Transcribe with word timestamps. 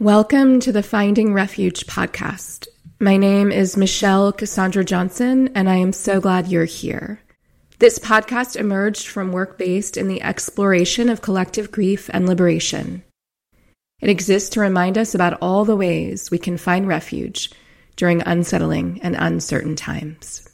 Welcome 0.00 0.60
to 0.60 0.72
the 0.72 0.82
Finding 0.82 1.34
Refuge 1.34 1.86
podcast. 1.86 2.66
My 2.98 3.18
name 3.18 3.52
is 3.52 3.76
Michelle 3.76 4.32
Cassandra 4.32 4.82
Johnson, 4.82 5.50
and 5.54 5.68
I 5.68 5.74
am 5.74 5.92
so 5.92 6.22
glad 6.22 6.48
you're 6.48 6.64
here. 6.64 7.20
This 7.80 7.98
podcast 7.98 8.56
emerged 8.56 9.08
from 9.08 9.30
work 9.30 9.58
based 9.58 9.98
in 9.98 10.08
the 10.08 10.22
exploration 10.22 11.10
of 11.10 11.20
collective 11.20 11.70
grief 11.70 12.08
and 12.14 12.26
liberation. 12.26 13.02
It 14.00 14.08
exists 14.08 14.48
to 14.54 14.60
remind 14.60 14.96
us 14.96 15.14
about 15.14 15.36
all 15.42 15.66
the 15.66 15.76
ways 15.76 16.30
we 16.30 16.38
can 16.38 16.56
find 16.56 16.88
refuge 16.88 17.50
during 17.96 18.22
unsettling 18.22 19.00
and 19.02 19.14
uncertain 19.18 19.76
times. 19.76 20.48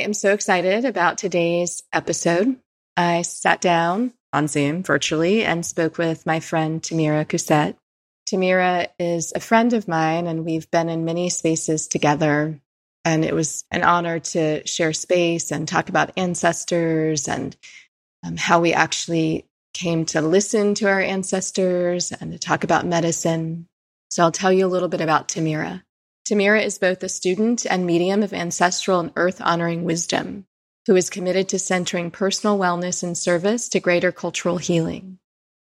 Am 0.00 0.14
so 0.14 0.32
excited 0.32 0.84
about 0.84 1.18
today's 1.18 1.82
episode. 1.92 2.56
I 2.96 3.22
sat 3.22 3.60
down 3.60 4.12
on 4.32 4.48
Zoom 4.48 4.82
virtually 4.82 5.44
and 5.44 5.64
spoke 5.64 5.98
with 5.98 6.26
my 6.26 6.40
friend 6.40 6.82
Tamira 6.82 7.24
Cousette. 7.24 7.76
Tamira 8.28 8.88
is 8.98 9.32
a 9.34 9.40
friend 9.40 9.72
of 9.72 9.88
mine, 9.88 10.26
and 10.26 10.44
we've 10.44 10.70
been 10.70 10.88
in 10.88 11.04
many 11.04 11.30
spaces 11.30 11.88
together. 11.88 12.60
And 13.04 13.24
it 13.24 13.34
was 13.34 13.64
an 13.70 13.82
honor 13.82 14.18
to 14.18 14.66
share 14.66 14.92
space 14.92 15.50
and 15.50 15.66
talk 15.66 15.88
about 15.88 16.12
ancestors 16.16 17.28
and 17.28 17.56
um, 18.24 18.36
how 18.36 18.60
we 18.60 18.72
actually 18.72 19.46
came 19.72 20.04
to 20.06 20.20
listen 20.20 20.74
to 20.76 20.88
our 20.88 21.00
ancestors 21.00 22.12
and 22.12 22.32
to 22.32 22.38
talk 22.38 22.64
about 22.64 22.86
medicine. 22.86 23.66
So 24.10 24.22
I'll 24.22 24.32
tell 24.32 24.52
you 24.52 24.66
a 24.66 24.68
little 24.68 24.88
bit 24.88 25.00
about 25.00 25.28
Tamira. 25.28 25.82
Tamira 26.28 26.64
is 26.64 26.78
both 26.78 27.02
a 27.02 27.08
student 27.08 27.66
and 27.66 27.86
medium 27.86 28.22
of 28.22 28.32
ancestral 28.32 29.00
and 29.00 29.12
earth 29.16 29.40
honoring 29.40 29.84
wisdom, 29.84 30.46
who 30.86 30.96
is 30.96 31.10
committed 31.10 31.48
to 31.48 31.58
centering 31.58 32.10
personal 32.10 32.58
wellness 32.58 33.02
and 33.02 33.16
service 33.16 33.68
to 33.68 33.80
greater 33.80 34.12
cultural 34.12 34.58
healing. 34.58 35.18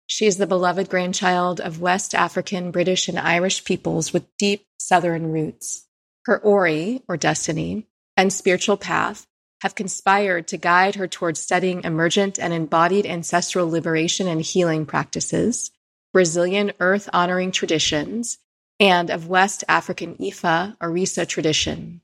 She 0.06 0.26
is 0.26 0.36
the 0.36 0.46
beloved 0.46 0.90
grandchild 0.90 1.60
of 1.60 1.80
West 1.80 2.14
African, 2.14 2.70
British, 2.70 3.08
and 3.08 3.18
Irish 3.18 3.64
peoples 3.64 4.12
with 4.12 4.36
deep 4.36 4.66
Southern 4.78 5.32
roots. 5.32 5.86
Her 6.26 6.38
Ori, 6.38 7.02
or 7.08 7.16
destiny, 7.16 7.86
and 8.16 8.32
spiritual 8.32 8.76
path 8.76 9.26
have 9.62 9.74
conspired 9.74 10.46
to 10.48 10.58
guide 10.58 10.94
her 10.96 11.08
towards 11.08 11.40
studying 11.40 11.84
emergent 11.84 12.38
and 12.38 12.52
embodied 12.52 13.06
ancestral 13.06 13.68
liberation 13.68 14.28
and 14.28 14.42
healing 14.42 14.84
practices, 14.84 15.70
Brazilian 16.12 16.72
earth 16.80 17.08
honoring 17.12 17.50
traditions, 17.50 18.38
and 18.80 19.10
of 19.10 19.28
West 19.28 19.64
African 19.68 20.16
Ifa 20.16 20.76
Orisa 20.78 21.26
tradition. 21.26 22.00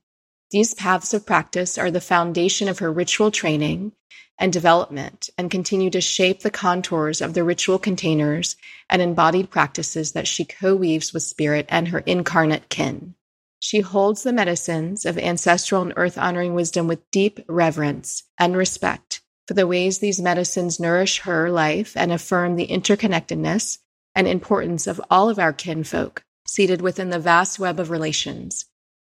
These 0.50 0.74
paths 0.74 1.14
of 1.14 1.27
practice 1.27 1.78
are 1.78 1.90
the 1.90 2.00
foundation 2.00 2.68
of 2.68 2.80
her 2.80 2.92
ritual 2.92 3.30
training 3.30 3.92
and 4.38 4.52
development 4.52 5.30
and 5.36 5.50
continue 5.50 5.90
to 5.90 6.00
shape 6.00 6.40
the 6.40 6.50
contours 6.50 7.20
of 7.20 7.34
the 7.34 7.44
ritual 7.44 7.78
containers 7.78 8.56
and 8.88 9.02
embodied 9.02 9.50
practices 9.50 10.12
that 10.12 10.27
she 10.27 10.44
co-weaves 10.44 11.12
with 11.12 11.22
spirit 11.22 11.66
and 11.68 11.88
her 11.88 12.00
incarnate 12.00 12.68
kin. 12.68 13.14
She 13.58 13.80
holds 13.80 14.22
the 14.22 14.32
medicines 14.32 15.05
of 15.05 15.18
ancestral 15.18 15.82
and 15.82 15.92
earth 15.96 16.16
honoring 16.16 16.55
wisdom 16.55 16.88
with 16.88 17.10
deep 17.10 17.40
reverence 17.46 18.24
and 18.38 18.56
respect 18.56 19.20
for 19.46 19.55
the 19.55 19.66
ways 19.66 19.98
these 19.98 20.20
medicines 20.20 20.80
nourish 20.80 21.20
her 21.20 21.50
life 21.50 21.96
and 21.96 22.10
affirm 22.10 22.56
the 22.56 22.68
interconnectedness 22.68 23.78
and 24.14 24.27
importance 24.27 24.86
of 24.86 25.00
all 25.10 25.28
of 25.28 25.38
our 25.38 25.52
kinfolk 25.52 26.24
seated 26.50 26.82
within 26.82 27.10
the 27.10 27.18
vast 27.18 27.58
web 27.58 27.78
of 27.78 27.90
relations. 27.90 28.66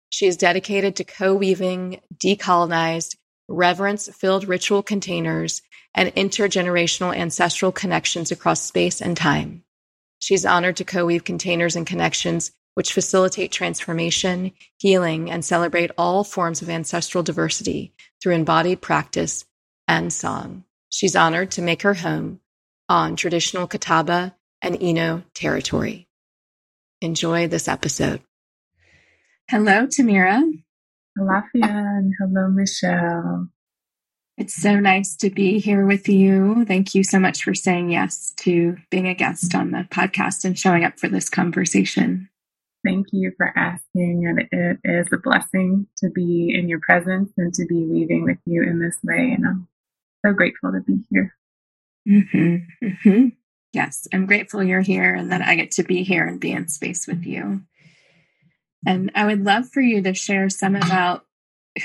She 0.10 0.26
is 0.26 0.38
dedicated 0.38 0.96
to 0.96 1.04
co 1.04 1.36
weaving 1.36 2.02
decolonized, 2.16 3.16
reverence 3.48 4.10
filled 4.10 4.48
ritual 4.48 4.82
containers 4.82 5.62
and 5.94 6.14
intergenerational 6.16 7.16
ancestral 7.16 7.72
connections 7.72 8.32
across 8.32 8.62
space 8.62 9.02
and 9.02 9.16
time. 9.16 9.64
She 10.20 10.34
is 10.34 10.46
honored 10.46 10.78
to 10.78 10.86
co 10.86 11.06
weave 11.06 11.24
containers 11.24 11.76
and 11.76 11.86
connections 11.86 12.52
which 12.74 12.94
facilitate 12.94 13.52
transformation, 13.52 14.52
healing, 14.78 15.32
and 15.32 15.44
celebrate 15.44 15.90
all 15.98 16.24
forms 16.24 16.62
of 16.62 16.70
ancestral 16.70 17.24
diversity 17.24 17.94
through 18.22 18.36
embodied 18.36 18.82
practice 18.82 19.46
and 19.88 20.14
song. 20.14 20.64
She's 20.90 21.16
honored 21.16 21.52
to 21.52 21.62
make 21.62 21.82
her 21.82 21.96
home 21.96 22.40
on 22.88 23.16
traditional 23.16 23.68
Catawba 23.68 24.36
and 24.62 24.78
Eno 24.82 25.24
territory. 25.34 26.07
Enjoy 27.02 27.48
this 27.48 27.68
episode. 27.68 28.22
Hello, 29.50 29.86
Tamira. 29.86 30.42
Alafia 31.18 31.64
and 31.64 32.14
hello, 32.20 32.50
Michelle. 32.50 33.48
It's 34.38 34.54
so 34.54 34.80
nice 34.80 35.16
to 35.18 35.30
be 35.30 35.60
here 35.60 35.86
with 35.86 36.10
you. 36.10 36.66
Thank 36.66 36.94
you 36.94 37.04
so 37.04 37.20
much 37.20 37.44
for 37.44 37.54
saying 37.54 37.92
yes 37.92 38.34
to 38.38 38.78
being 38.92 39.08
a 39.08 39.16
guest 39.16 39.56
on 39.56 39.72
the 39.72 39.88
podcast 39.90 40.46
and 40.46 40.58
showing 40.58 40.84
up 40.84 41.00
for 41.00 41.08
this 41.08 41.30
conversation. 41.30 42.30
Thank 42.86 43.08
you 43.12 43.32
for 43.36 43.52
asking. 43.56 44.28
And 44.28 44.48
it 44.52 44.80
is 44.84 45.08
a 45.12 45.18
blessing 45.18 45.88
to 45.98 46.10
be 46.10 46.54
in 46.54 46.70
your 46.70 46.80
presence 46.80 47.32
and 47.38 47.54
to 47.56 47.66
be 47.66 47.84
weaving 47.86 48.24
with 48.24 48.38
you 48.46 48.64
in 48.64 48.80
this 48.80 48.98
way. 49.04 49.36
And 49.36 49.46
I'm 49.46 49.68
so 50.26 50.34
grateful 50.34 50.72
to 50.72 50.82
be 50.82 51.00
here. 51.10 51.36
Mm-hmm, 52.08 52.86
mm-hmm. 52.86 53.28
Yes, 53.74 54.08
I'm 54.14 54.26
grateful 54.26 54.64
you're 54.64 54.82
here 54.82 55.14
and 55.14 55.32
that 55.32 55.42
I 55.42 55.56
get 55.56 55.72
to 55.72 55.84
be 55.84 56.04
here 56.04 56.26
and 56.26 56.40
be 56.40 56.52
in 56.52 56.68
space 56.68 57.08
with 57.08 57.26
you. 57.26 57.62
And 58.86 59.12
I 59.16 59.26
would 59.26 59.44
love 59.44 59.70
for 59.70 59.82
you 59.82 60.02
to 60.04 60.14
share 60.14 60.50
some 60.50 60.76
about 60.76 61.26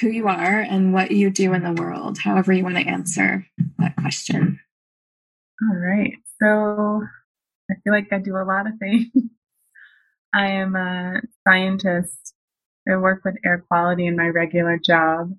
who 0.00 0.08
you 0.08 0.28
are 0.28 0.60
and 0.60 0.92
what 0.92 1.10
you 1.10 1.30
do 1.30 1.52
in 1.52 1.64
the 1.64 1.72
world, 1.72 2.18
however 2.18 2.52
you 2.52 2.62
want 2.62 2.76
to 2.76 2.86
answer 2.86 3.46
that 3.78 3.96
question. 3.96 4.60
All 5.62 5.76
right. 5.76 6.14
So 6.40 7.02
I 7.70 7.74
feel 7.82 7.92
like 7.92 8.08
I 8.12 8.18
do 8.18 8.36
a 8.36 8.44
lot 8.44 8.66
of 8.66 8.74
things. 8.78 9.08
I 10.34 10.46
am 10.52 10.76
a 10.76 11.20
scientist. 11.46 12.34
I 12.88 12.96
work 12.96 13.22
with 13.24 13.36
air 13.44 13.64
quality 13.68 14.06
in 14.06 14.16
my 14.16 14.28
regular 14.28 14.78
job. 14.78 15.32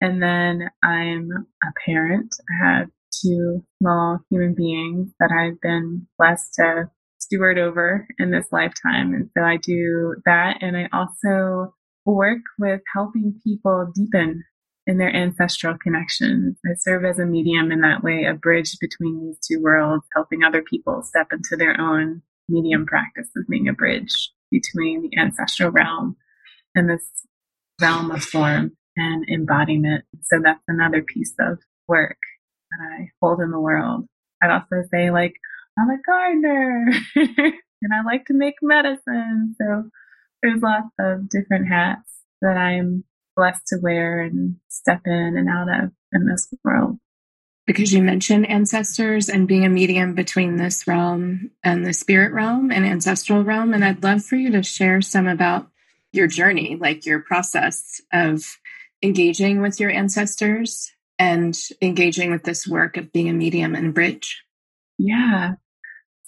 And 0.00 0.22
then 0.22 0.68
I'm 0.82 1.30
a 1.62 1.72
parent. 1.84 2.36
I 2.50 2.66
have 2.66 2.88
two 3.20 3.64
small 3.80 4.18
human 4.30 4.54
beings 4.54 5.12
that 5.20 5.30
I've 5.30 5.60
been 5.60 6.06
blessed 6.18 6.54
to 6.54 6.90
steward 7.18 7.58
over 7.58 8.06
in 8.18 8.30
this 8.30 8.46
lifetime. 8.52 9.14
And 9.14 9.30
so 9.36 9.44
I 9.44 9.56
do 9.56 10.14
that. 10.24 10.58
And 10.60 10.76
I 10.76 10.88
also 10.92 11.74
work 12.04 12.42
with 12.58 12.80
helping 12.94 13.38
people 13.44 13.90
deepen 13.94 14.44
in 14.86 14.98
their 14.98 15.14
ancestral 15.14 15.76
connections. 15.82 16.56
I 16.64 16.74
serve 16.78 17.04
as 17.04 17.18
a 17.18 17.26
medium 17.26 17.72
in 17.72 17.80
that 17.80 18.04
way, 18.04 18.24
a 18.24 18.34
bridge 18.34 18.76
between 18.80 19.20
these 19.20 19.38
two 19.44 19.60
worlds, 19.60 20.06
helping 20.14 20.44
other 20.44 20.62
people 20.62 21.02
step 21.02 21.28
into 21.32 21.56
their 21.56 21.80
own 21.80 22.22
medium 22.48 22.86
practice 22.86 23.28
of 23.36 23.48
being 23.48 23.68
a 23.68 23.72
bridge 23.72 24.30
between 24.50 25.02
the 25.02 25.18
ancestral 25.18 25.72
realm 25.72 26.16
and 26.76 26.88
this 26.88 27.08
realm 27.80 28.12
of 28.12 28.22
form 28.22 28.76
and 28.96 29.28
embodiment. 29.28 30.04
So 30.22 30.38
that's 30.42 30.62
another 30.68 31.02
piece 31.02 31.34
of 31.40 31.58
work 31.88 32.18
that 32.70 32.84
I 32.84 33.10
hold 33.20 33.40
in 33.40 33.50
the 33.50 33.60
world. 33.60 34.06
I'd 34.42 34.50
also 34.50 34.86
say 34.90 35.10
like, 35.10 35.34
I'm 35.78 35.90
a 35.90 35.98
gardener 36.04 36.86
and 37.14 37.92
I 37.92 38.02
like 38.04 38.26
to 38.26 38.34
make 38.34 38.56
medicine. 38.62 39.54
So 39.60 39.90
there's 40.42 40.62
lots 40.62 40.88
of 40.98 41.28
different 41.28 41.68
hats 41.68 42.10
that 42.40 42.56
I'm 42.56 43.04
blessed 43.36 43.66
to 43.68 43.78
wear 43.80 44.20
and 44.20 44.56
step 44.68 45.02
in 45.04 45.36
and 45.36 45.48
out 45.48 45.68
of 45.68 45.90
in 46.12 46.26
this 46.26 46.48
world. 46.64 46.98
Because 47.66 47.92
you 47.92 48.00
mentioned 48.00 48.48
ancestors 48.48 49.28
and 49.28 49.48
being 49.48 49.64
a 49.64 49.68
medium 49.68 50.14
between 50.14 50.56
this 50.56 50.86
realm 50.86 51.50
and 51.64 51.84
the 51.84 51.92
spirit 51.92 52.32
realm 52.32 52.70
and 52.70 52.86
ancestral 52.86 53.42
realm. 53.42 53.74
And 53.74 53.84
I'd 53.84 54.04
love 54.04 54.24
for 54.24 54.36
you 54.36 54.52
to 54.52 54.62
share 54.62 55.02
some 55.02 55.26
about 55.26 55.68
your 56.12 56.28
journey, 56.28 56.76
like 56.80 57.04
your 57.04 57.20
process 57.20 58.00
of 58.12 58.58
engaging 59.02 59.60
with 59.60 59.80
your 59.80 59.90
ancestors 59.90 60.92
and 61.18 61.56
engaging 61.80 62.30
with 62.30 62.44
this 62.44 62.66
work 62.66 62.96
of 62.96 63.12
being 63.12 63.28
a 63.28 63.32
medium 63.32 63.74
and 63.74 63.94
bridge? 63.94 64.42
Yeah. 64.98 65.54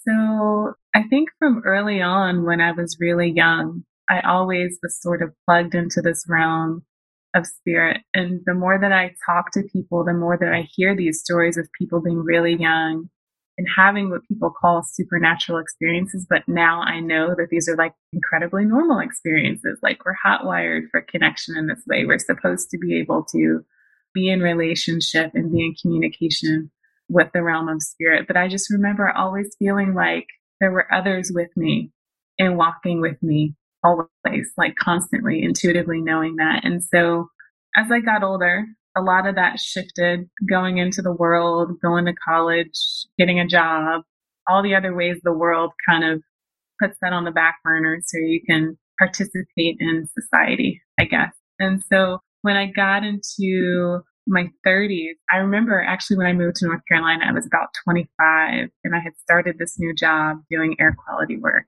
So 0.07 0.73
I 0.95 1.03
think 1.09 1.29
from 1.37 1.61
early 1.65 2.01
on, 2.01 2.45
when 2.45 2.61
I 2.61 2.71
was 2.71 2.97
really 2.99 3.29
young, 3.29 3.83
I 4.09 4.21
always 4.21 4.79
was 4.81 4.99
sort 4.99 5.21
of 5.21 5.33
plugged 5.45 5.75
into 5.75 6.01
this 6.01 6.25
realm 6.27 6.83
of 7.35 7.45
spirit. 7.45 8.01
And 8.13 8.41
the 8.45 8.55
more 8.55 8.79
that 8.79 8.91
I 8.91 9.13
talk 9.25 9.51
to 9.53 9.63
people, 9.71 10.03
the 10.03 10.13
more 10.13 10.37
that 10.37 10.51
I 10.51 10.67
hear 10.73 10.95
these 10.95 11.19
stories 11.19 11.57
of 11.57 11.69
people 11.77 12.01
being 12.01 12.23
really 12.23 12.55
young 12.55 13.09
and 13.57 13.67
having 13.75 14.09
what 14.09 14.25
people 14.27 14.49
call 14.49 14.83
supernatural 14.83 15.59
experiences. 15.59 16.25
But 16.27 16.47
now 16.47 16.81
I 16.81 17.01
know 17.01 17.35
that 17.35 17.49
these 17.51 17.67
are 17.69 17.75
like 17.75 17.93
incredibly 18.13 18.65
normal 18.65 18.99
experiences. 18.99 19.77
Like 19.83 20.03
we're 20.05 20.13
hot 20.13 20.45
wired 20.45 20.85
for 20.89 21.01
connection 21.01 21.57
in 21.57 21.67
this 21.67 21.83
way. 21.85 22.05
We're 22.05 22.19
supposed 22.19 22.69
to 22.71 22.77
be 22.77 22.97
able 22.97 23.25
to 23.31 23.63
be 24.13 24.29
in 24.29 24.41
relationship 24.41 25.31
and 25.33 25.51
be 25.51 25.65
in 25.65 25.75
communication 25.81 26.71
with 27.09 27.27
the 27.33 27.41
realm 27.41 27.67
of 27.67 27.81
spirit. 27.81 28.27
But 28.27 28.37
I 28.37 28.47
just 28.47 28.69
remember 28.69 29.09
always 29.09 29.55
feeling 29.57 29.93
like 29.93 30.27
there 30.59 30.71
were 30.71 30.93
others 30.93 31.31
with 31.33 31.49
me 31.55 31.91
and 32.37 32.57
walking 32.57 33.01
with 33.01 33.21
me 33.21 33.55
always, 33.83 34.51
like 34.57 34.75
constantly, 34.75 35.43
intuitively 35.43 36.01
knowing 36.01 36.35
that. 36.37 36.61
And 36.63 36.83
so 36.83 37.29
as 37.75 37.91
I 37.91 37.99
got 37.99 38.23
older, 38.23 38.65
a 38.97 39.01
lot 39.01 39.27
of 39.27 39.35
that 39.35 39.59
shifted 39.59 40.29
going 40.49 40.77
into 40.77 41.01
the 41.01 41.13
world, 41.13 41.79
going 41.81 42.05
to 42.05 42.13
college, 42.13 42.77
getting 43.17 43.39
a 43.39 43.47
job, 43.47 44.01
all 44.47 44.63
the 44.63 44.75
other 44.75 44.95
ways 44.95 45.17
the 45.23 45.33
world 45.33 45.71
kind 45.87 46.03
of 46.03 46.21
puts 46.81 46.97
that 47.01 47.13
on 47.13 47.25
the 47.25 47.31
back 47.31 47.57
burner 47.63 47.99
so 48.03 48.17
you 48.17 48.41
can 48.45 48.77
participate 48.97 49.77
in 49.79 50.07
society, 50.19 50.81
I 50.99 51.05
guess. 51.05 51.33
And 51.59 51.83
so 51.91 52.19
when 52.41 52.55
I 52.55 52.67
got 52.67 53.03
into 53.03 54.01
my 54.27 54.49
30s, 54.65 55.13
I 55.31 55.37
remember 55.37 55.81
actually 55.81 56.17
when 56.17 56.27
I 56.27 56.33
moved 56.33 56.57
to 56.57 56.67
North 56.67 56.81
Carolina, 56.87 57.25
I 57.27 57.33
was 57.33 57.47
about 57.47 57.69
25 57.83 58.69
and 58.83 58.95
I 58.95 58.99
had 58.99 59.17
started 59.17 59.57
this 59.57 59.79
new 59.79 59.93
job 59.93 60.37
doing 60.49 60.75
air 60.79 60.95
quality 61.05 61.37
work. 61.37 61.65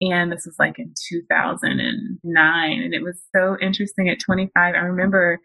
And 0.00 0.30
this 0.30 0.44
was 0.44 0.56
like 0.58 0.78
in 0.78 0.92
2009. 1.08 2.82
And 2.82 2.94
it 2.94 3.02
was 3.02 3.20
so 3.34 3.56
interesting 3.60 4.08
at 4.08 4.20
25. 4.20 4.50
I 4.56 4.78
remember 4.78 5.40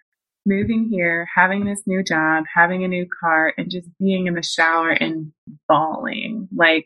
moving 0.45 0.89
here, 0.91 1.27
having 1.35 1.65
this 1.65 1.83
new 1.85 2.03
job, 2.03 2.45
having 2.53 2.83
a 2.83 2.87
new 2.87 3.05
car, 3.21 3.53
and 3.57 3.69
just 3.69 3.87
being 3.99 4.27
in 4.27 4.33
the 4.33 4.43
shower 4.43 4.89
and 4.89 5.31
bawling. 5.67 6.49
Like, 6.55 6.85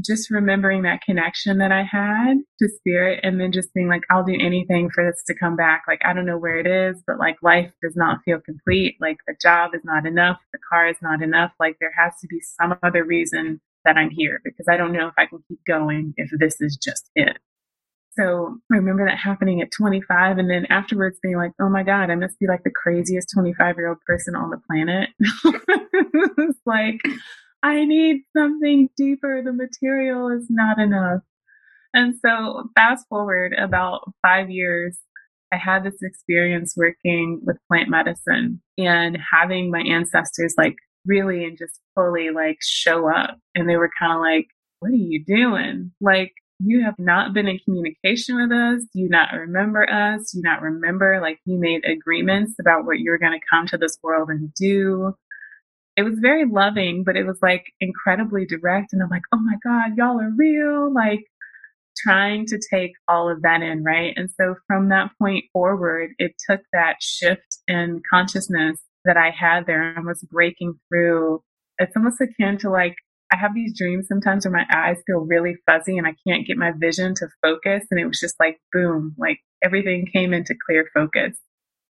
just 0.00 0.30
remembering 0.30 0.82
that 0.82 1.02
connection 1.02 1.58
that 1.58 1.72
I 1.72 1.82
had 1.82 2.38
to 2.60 2.68
spirit 2.68 3.20
and 3.22 3.40
then 3.40 3.52
just 3.52 3.72
being 3.74 3.88
like, 3.88 4.02
I'll 4.10 4.24
do 4.24 4.36
anything 4.38 4.90
for 4.90 5.04
this 5.04 5.22
to 5.26 5.34
come 5.34 5.56
back. 5.56 5.82
Like, 5.88 6.00
I 6.04 6.12
don't 6.12 6.26
know 6.26 6.38
where 6.38 6.58
it 6.58 6.66
is, 6.66 7.02
but 7.06 7.18
like 7.18 7.36
life 7.42 7.72
does 7.82 7.96
not 7.96 8.20
feel 8.24 8.40
complete. 8.40 8.96
Like 9.00 9.18
the 9.26 9.34
job 9.40 9.72
is 9.74 9.82
not 9.84 10.06
enough. 10.06 10.38
The 10.52 10.58
car 10.70 10.88
is 10.88 10.96
not 11.02 11.22
enough. 11.22 11.52
Like 11.58 11.76
there 11.80 11.92
has 11.96 12.12
to 12.20 12.28
be 12.28 12.40
some 12.40 12.76
other 12.82 13.04
reason 13.04 13.60
that 13.84 13.96
I'm 13.96 14.10
here 14.10 14.40
because 14.44 14.66
I 14.68 14.76
don't 14.76 14.92
know 14.92 15.08
if 15.08 15.14
I 15.18 15.26
can 15.26 15.38
keep 15.48 15.60
going 15.66 16.14
if 16.16 16.30
this 16.38 16.60
is 16.60 16.76
just 16.76 17.10
it. 17.14 17.38
So 18.18 18.58
I 18.72 18.76
remember 18.76 19.06
that 19.06 19.18
happening 19.18 19.62
at 19.62 19.70
25 19.70 20.38
and 20.38 20.50
then 20.50 20.66
afterwards 20.70 21.18
being 21.22 21.36
like, 21.36 21.52
oh 21.60 21.68
my 21.68 21.84
God, 21.84 22.10
I 22.10 22.16
must 22.16 22.38
be 22.40 22.48
like 22.48 22.64
the 22.64 22.70
craziest 22.70 23.28
25 23.32 23.76
year 23.76 23.88
old 23.88 24.00
person 24.06 24.34
on 24.34 24.50
the 24.50 24.60
planet. 24.66 25.10
it's 26.38 26.58
like, 26.66 27.00
I 27.62 27.84
need 27.84 28.22
something 28.36 28.88
deeper. 28.96 29.42
The 29.44 29.52
material 29.52 30.28
is 30.28 30.46
not 30.48 30.78
enough. 30.78 31.22
And 31.94 32.14
so 32.24 32.70
fast 32.76 33.06
forward 33.08 33.54
about 33.54 34.12
five 34.22 34.50
years, 34.50 34.98
I 35.52 35.56
had 35.56 35.82
this 35.82 36.02
experience 36.02 36.74
working 36.76 37.40
with 37.44 37.56
plant 37.68 37.88
medicine 37.88 38.60
and 38.76 39.18
having 39.32 39.70
my 39.70 39.80
ancestors 39.80 40.54
like 40.58 40.76
really 41.06 41.44
and 41.44 41.56
just 41.58 41.80
fully 41.94 42.30
like 42.30 42.58
show 42.60 43.10
up. 43.10 43.38
And 43.54 43.68
they 43.68 43.76
were 43.76 43.90
kind 43.98 44.12
of 44.12 44.20
like, 44.20 44.46
what 44.80 44.92
are 44.92 44.94
you 44.94 45.24
doing? 45.24 45.92
Like, 46.00 46.32
you 46.60 46.84
have 46.84 46.96
not 46.98 47.34
been 47.34 47.46
in 47.46 47.60
communication 47.64 48.36
with 48.36 48.50
us. 48.50 48.82
Do 48.92 49.00
you 49.00 49.08
not 49.08 49.32
remember 49.32 49.88
us. 49.88 50.32
Do 50.32 50.38
you 50.38 50.42
not 50.42 50.60
remember 50.60 51.20
like 51.20 51.38
you 51.44 51.58
made 51.58 51.84
agreements 51.84 52.54
about 52.60 52.84
what 52.84 52.98
you 52.98 53.10
were 53.10 53.18
going 53.18 53.38
to 53.38 53.46
come 53.48 53.66
to 53.68 53.78
this 53.78 53.96
world 54.02 54.28
and 54.28 54.52
do. 54.54 55.14
It 55.98 56.04
was 56.04 56.20
very 56.20 56.44
loving, 56.46 57.02
but 57.02 57.16
it 57.16 57.26
was 57.26 57.40
like 57.42 57.72
incredibly 57.80 58.46
direct. 58.46 58.92
And 58.92 59.02
I'm 59.02 59.08
like, 59.08 59.24
oh 59.32 59.40
my 59.40 59.56
God, 59.64 59.96
y'all 59.96 60.20
are 60.20 60.30
real. 60.30 60.94
Like 60.94 61.24
trying 61.96 62.46
to 62.46 62.60
take 62.72 62.92
all 63.08 63.28
of 63.28 63.42
that 63.42 63.62
in, 63.62 63.82
right? 63.82 64.12
And 64.14 64.30
so 64.30 64.54
from 64.68 64.90
that 64.90 65.10
point 65.20 65.46
forward, 65.52 66.12
it 66.18 66.34
took 66.48 66.60
that 66.72 67.02
shift 67.02 67.58
in 67.66 68.00
consciousness 68.08 68.78
that 69.06 69.16
I 69.16 69.30
had 69.30 69.66
there 69.66 69.96
and 69.96 70.06
was 70.06 70.22
breaking 70.30 70.78
through. 70.88 71.42
It's 71.80 71.96
almost 71.96 72.20
akin 72.20 72.58
to 72.58 72.70
like 72.70 72.94
I 73.32 73.36
have 73.36 73.52
these 73.52 73.76
dreams 73.76 74.06
sometimes 74.06 74.46
where 74.46 74.52
my 74.52 74.66
eyes 74.72 75.02
feel 75.04 75.18
really 75.18 75.56
fuzzy 75.66 75.98
and 75.98 76.06
I 76.06 76.14
can't 76.24 76.46
get 76.46 76.56
my 76.56 76.70
vision 76.78 77.16
to 77.16 77.26
focus. 77.42 77.84
And 77.90 77.98
it 77.98 78.06
was 78.06 78.20
just 78.20 78.36
like, 78.38 78.58
boom, 78.72 79.16
like 79.18 79.40
everything 79.64 80.06
came 80.06 80.32
into 80.32 80.54
clear 80.64 80.88
focus. 80.94 81.36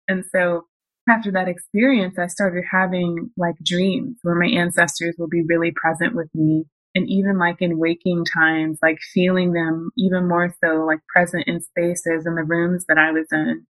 And 0.08 0.24
so 0.30 0.66
after 1.08 1.30
that 1.32 1.48
experience, 1.48 2.18
I 2.18 2.26
started 2.26 2.64
having 2.70 3.30
like 3.36 3.56
dreams 3.62 4.18
where 4.22 4.34
my 4.34 4.46
ancestors 4.46 5.16
will 5.18 5.28
be 5.28 5.42
really 5.46 5.72
present 5.72 6.14
with 6.14 6.28
me. 6.34 6.64
And 6.94 7.08
even 7.08 7.38
like 7.38 7.56
in 7.60 7.78
waking 7.78 8.24
times, 8.32 8.78
like 8.80 8.98
feeling 9.12 9.52
them 9.52 9.90
even 9.98 10.28
more 10.28 10.54
so 10.62 10.84
like 10.84 11.00
present 11.12 11.44
in 11.48 11.60
spaces 11.60 12.24
in 12.24 12.36
the 12.36 12.44
rooms 12.44 12.84
that 12.88 12.98
I 12.98 13.10
was 13.10 13.26
in. 13.32 13.66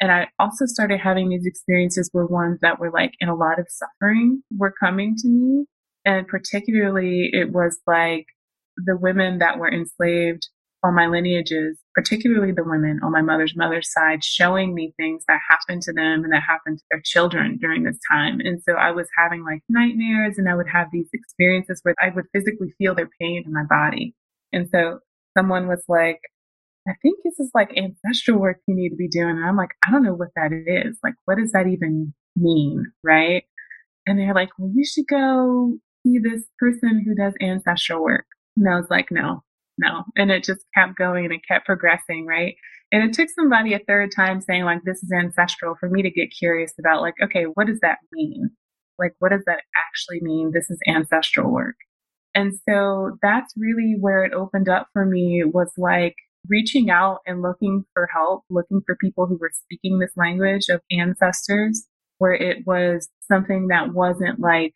And 0.00 0.12
I 0.12 0.28
also 0.38 0.66
started 0.66 1.00
having 1.00 1.28
these 1.30 1.46
experiences 1.46 2.10
where 2.12 2.26
ones 2.26 2.58
that 2.60 2.78
were 2.78 2.90
like 2.90 3.14
in 3.20 3.28
a 3.28 3.34
lot 3.34 3.58
of 3.58 3.66
suffering 3.70 4.42
were 4.56 4.72
coming 4.78 5.16
to 5.18 5.28
me 5.28 5.64
and 6.08 6.26
particularly, 6.26 7.28
it 7.32 7.52
was 7.52 7.80
like 7.86 8.26
the 8.78 8.96
women 8.96 9.40
that 9.40 9.58
were 9.58 9.70
enslaved 9.70 10.48
on 10.84 10.94
my 10.94 11.06
lineages, 11.06 11.78
particularly 11.94 12.52
the 12.52 12.64
women 12.64 13.00
on 13.02 13.10
my 13.10 13.22
mother's 13.22 13.56
mother's 13.56 13.92
side, 13.92 14.22
showing 14.22 14.74
me 14.74 14.94
things 14.96 15.24
that 15.26 15.40
happened 15.48 15.82
to 15.82 15.92
them 15.92 16.22
and 16.22 16.32
that 16.32 16.42
happened 16.42 16.78
to 16.78 16.84
their 16.90 17.02
children 17.04 17.58
during 17.60 17.82
this 17.82 17.98
time. 18.10 18.40
And 18.40 18.62
so 18.62 18.74
I 18.74 18.92
was 18.92 19.08
having 19.16 19.44
like 19.44 19.62
nightmares 19.68 20.38
and 20.38 20.48
I 20.48 20.54
would 20.54 20.68
have 20.72 20.88
these 20.92 21.08
experiences 21.12 21.80
where 21.82 21.94
I 22.00 22.10
would 22.14 22.26
physically 22.32 22.74
feel 22.78 22.94
their 22.94 23.10
pain 23.20 23.42
in 23.44 23.52
my 23.52 23.64
body. 23.68 24.14
And 24.52 24.68
so 24.72 25.00
someone 25.36 25.66
was 25.66 25.82
like, 25.88 26.20
I 26.86 26.92
think 27.02 27.18
this 27.24 27.38
is 27.38 27.50
like 27.54 27.76
ancestral 27.76 28.38
work 28.38 28.58
you 28.66 28.74
need 28.74 28.90
to 28.90 28.96
be 28.96 29.08
doing. 29.08 29.36
And 29.36 29.44
I'm 29.44 29.56
like, 29.56 29.72
I 29.86 29.90
don't 29.90 30.04
know 30.04 30.14
what 30.14 30.30
that 30.36 30.52
is. 30.52 30.96
Like, 31.02 31.14
what 31.24 31.38
does 31.38 31.52
that 31.52 31.66
even 31.66 32.14
mean? 32.36 32.84
Right. 33.02 33.42
And 34.06 34.18
they're 34.18 34.34
like, 34.34 34.50
well, 34.58 34.70
you 34.74 34.86
should 34.86 35.06
go 35.06 35.74
see 36.06 36.18
this 36.18 36.44
person 36.58 37.04
who 37.04 37.14
does 37.14 37.34
ancestral 37.42 38.02
work. 38.02 38.24
And 38.56 38.68
I 38.68 38.76
was 38.76 38.86
like, 38.88 39.08
no, 39.10 39.42
no. 39.78 40.04
And 40.16 40.30
it 40.30 40.44
just 40.44 40.60
kept 40.76 40.96
going 40.96 41.26
and 41.26 41.40
kept 41.46 41.66
progressing, 41.66 42.26
right? 42.26 42.54
And 42.90 43.02
it 43.02 43.12
took 43.12 43.28
somebody 43.30 43.74
a 43.74 43.80
third 43.80 44.10
time 44.14 44.40
saying, 44.40 44.64
like, 44.64 44.82
this 44.84 45.02
is 45.02 45.12
ancestral 45.12 45.76
for 45.78 45.88
me 45.88 46.02
to 46.02 46.10
get 46.10 46.32
curious 46.36 46.72
about, 46.78 47.02
like, 47.02 47.14
okay, 47.22 47.44
what 47.44 47.66
does 47.66 47.80
that 47.80 47.98
mean? 48.12 48.50
Like, 48.98 49.12
what 49.18 49.30
does 49.30 49.44
that 49.46 49.60
actually 49.76 50.20
mean? 50.22 50.52
This 50.52 50.70
is 50.70 50.78
ancestral 50.86 51.52
work. 51.52 51.76
And 52.34 52.52
so 52.68 53.18
that's 53.22 53.52
really 53.56 53.96
where 53.98 54.24
it 54.24 54.32
opened 54.32 54.68
up 54.68 54.88
for 54.92 55.04
me 55.04 55.42
was 55.44 55.72
like 55.76 56.14
reaching 56.48 56.90
out 56.90 57.18
and 57.26 57.42
looking 57.42 57.84
for 57.94 58.08
help, 58.12 58.44
looking 58.48 58.80
for 58.86 58.96
people 58.96 59.26
who 59.26 59.36
were 59.40 59.50
speaking 59.52 59.98
this 59.98 60.12
language 60.16 60.68
of 60.68 60.80
ancestors, 60.90 61.86
where 62.18 62.34
it 62.34 62.66
was 62.66 63.08
something 63.30 63.68
that 63.68 63.92
wasn't 63.92 64.40
like 64.40 64.72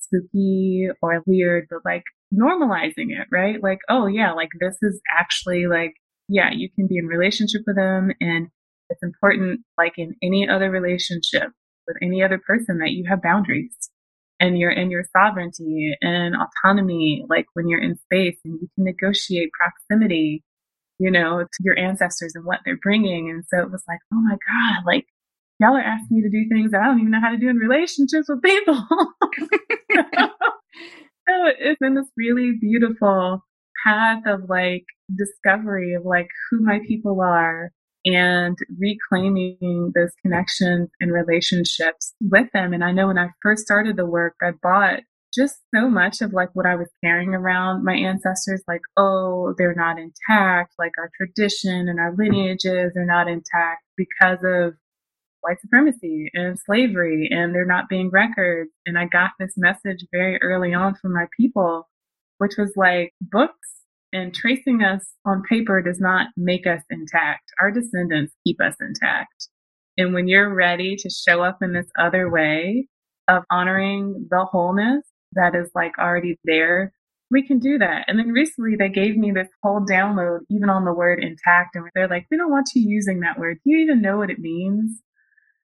spooky 0.00 0.88
or 1.02 1.22
weird, 1.26 1.66
but 1.70 1.80
like 1.84 2.04
normalizing 2.34 3.10
it, 3.10 3.28
right? 3.30 3.62
Like, 3.62 3.78
oh 3.88 4.06
yeah, 4.06 4.32
like 4.32 4.50
this 4.60 4.76
is 4.82 5.00
actually 5.16 5.66
like, 5.66 5.94
yeah, 6.28 6.50
you 6.52 6.68
can 6.74 6.86
be 6.86 6.98
in 6.98 7.06
relationship 7.06 7.62
with 7.66 7.76
them 7.76 8.12
and 8.20 8.48
it's 8.88 9.02
important, 9.02 9.60
like 9.76 9.94
in 9.96 10.14
any 10.22 10.48
other 10.48 10.70
relationship 10.70 11.50
with 11.86 11.96
any 12.02 12.22
other 12.22 12.40
person 12.44 12.78
that 12.78 12.90
you 12.90 13.04
have 13.08 13.22
boundaries 13.22 13.74
and 14.40 14.58
you're 14.58 14.70
in 14.70 14.90
your 14.90 15.04
sovereignty 15.16 15.94
and 16.00 16.34
autonomy, 16.34 17.24
like 17.28 17.46
when 17.54 17.68
you're 17.68 17.82
in 17.82 17.96
space 17.96 18.38
and 18.44 18.58
you 18.60 18.68
can 18.74 18.84
negotiate 18.84 19.50
proximity, 19.52 20.44
you 20.98 21.10
know, 21.10 21.42
to 21.42 21.58
your 21.60 21.78
ancestors 21.78 22.32
and 22.34 22.44
what 22.44 22.60
they're 22.64 22.78
bringing. 22.82 23.30
And 23.30 23.44
so 23.48 23.60
it 23.62 23.70
was 23.70 23.82
like, 23.88 24.00
oh 24.12 24.20
my 24.20 24.36
God, 24.36 24.84
like 24.84 25.06
y'all 25.58 25.76
are 25.76 25.80
asking 25.80 26.18
me 26.18 26.22
to 26.22 26.30
do 26.30 26.48
things 26.48 26.72
that 26.72 26.82
I 26.82 26.86
don't 26.86 26.98
even 27.00 27.10
know 27.12 27.20
how 27.20 27.30
to 27.30 27.38
do 27.38 27.48
in 27.48 27.56
relationships 27.56 28.28
with 28.28 28.42
people. 28.42 28.74
it's 31.28 31.78
been 31.78 31.94
this 31.94 32.10
really 32.16 32.52
beautiful 32.60 33.44
path 33.84 34.22
of 34.26 34.48
like 34.48 34.84
discovery 35.14 35.94
of 35.94 36.04
like 36.04 36.28
who 36.50 36.60
my 36.60 36.80
people 36.86 37.20
are 37.20 37.70
and 38.04 38.56
reclaiming 38.78 39.92
those 39.94 40.12
connections 40.22 40.88
and 41.00 41.12
relationships 41.12 42.14
with 42.20 42.46
them. 42.52 42.72
And 42.72 42.84
I 42.84 42.92
know 42.92 43.08
when 43.08 43.18
I 43.18 43.30
first 43.42 43.62
started 43.62 43.96
the 43.96 44.06
work, 44.06 44.34
I 44.40 44.52
bought 44.62 45.00
just 45.34 45.56
so 45.74 45.90
much 45.90 46.22
of 46.22 46.32
like 46.32 46.50
what 46.54 46.66
I 46.66 46.76
was 46.76 46.88
carrying 47.04 47.34
around 47.34 47.84
my 47.84 47.94
ancestors, 47.94 48.62
like, 48.68 48.80
oh, 48.96 49.54
they're 49.58 49.74
not 49.74 49.98
intact, 49.98 50.74
like 50.78 50.92
our 50.98 51.10
tradition 51.16 51.88
and 51.88 51.98
our 51.98 52.14
lineages 52.16 52.92
are 52.96 53.04
not 53.04 53.28
intact 53.28 53.82
because 53.96 54.38
of 54.44 54.74
white 55.46 55.60
supremacy 55.60 56.30
and 56.34 56.58
slavery 56.58 57.28
and 57.30 57.54
there 57.54 57.64
not 57.64 57.88
being 57.88 58.10
records. 58.10 58.70
And 58.84 58.98
I 58.98 59.06
got 59.06 59.30
this 59.38 59.52
message 59.56 60.04
very 60.12 60.40
early 60.42 60.74
on 60.74 60.96
from 60.96 61.12
my 61.12 61.26
people, 61.38 61.88
which 62.38 62.54
was 62.58 62.72
like 62.76 63.12
books 63.20 63.68
and 64.12 64.34
tracing 64.34 64.82
us 64.82 65.12
on 65.24 65.42
paper 65.48 65.82
does 65.82 66.00
not 66.00 66.28
make 66.36 66.66
us 66.66 66.82
intact. 66.90 67.42
Our 67.60 67.70
descendants 67.70 68.32
keep 68.44 68.60
us 68.60 68.74
intact. 68.80 69.48
And 69.98 70.12
when 70.14 70.28
you're 70.28 70.54
ready 70.54 70.96
to 70.96 71.10
show 71.10 71.42
up 71.42 71.58
in 71.62 71.72
this 71.72 71.86
other 71.98 72.30
way 72.30 72.88
of 73.28 73.44
honoring 73.50 74.26
the 74.30 74.44
wholeness 74.44 75.04
that 75.32 75.54
is 75.54 75.70
like 75.74 75.98
already 75.98 76.38
there, 76.44 76.92
we 77.30 77.46
can 77.46 77.58
do 77.58 77.78
that. 77.78 78.04
And 78.06 78.18
then 78.18 78.28
recently 78.28 78.76
they 78.76 78.88
gave 78.88 79.16
me 79.16 79.32
this 79.32 79.48
whole 79.62 79.80
download, 79.80 80.40
even 80.48 80.70
on 80.70 80.84
the 80.84 80.92
word 80.92 81.22
intact. 81.22 81.74
And 81.74 81.84
they're 81.94 82.08
like, 82.08 82.26
we 82.30 82.36
don't 82.36 82.50
want 82.50 82.70
you 82.74 82.88
using 82.88 83.20
that 83.20 83.38
word. 83.38 83.58
Do 83.64 83.70
you 83.70 83.78
even 83.78 84.00
know 84.00 84.18
what 84.18 84.30
it 84.30 84.38
means? 84.38 85.02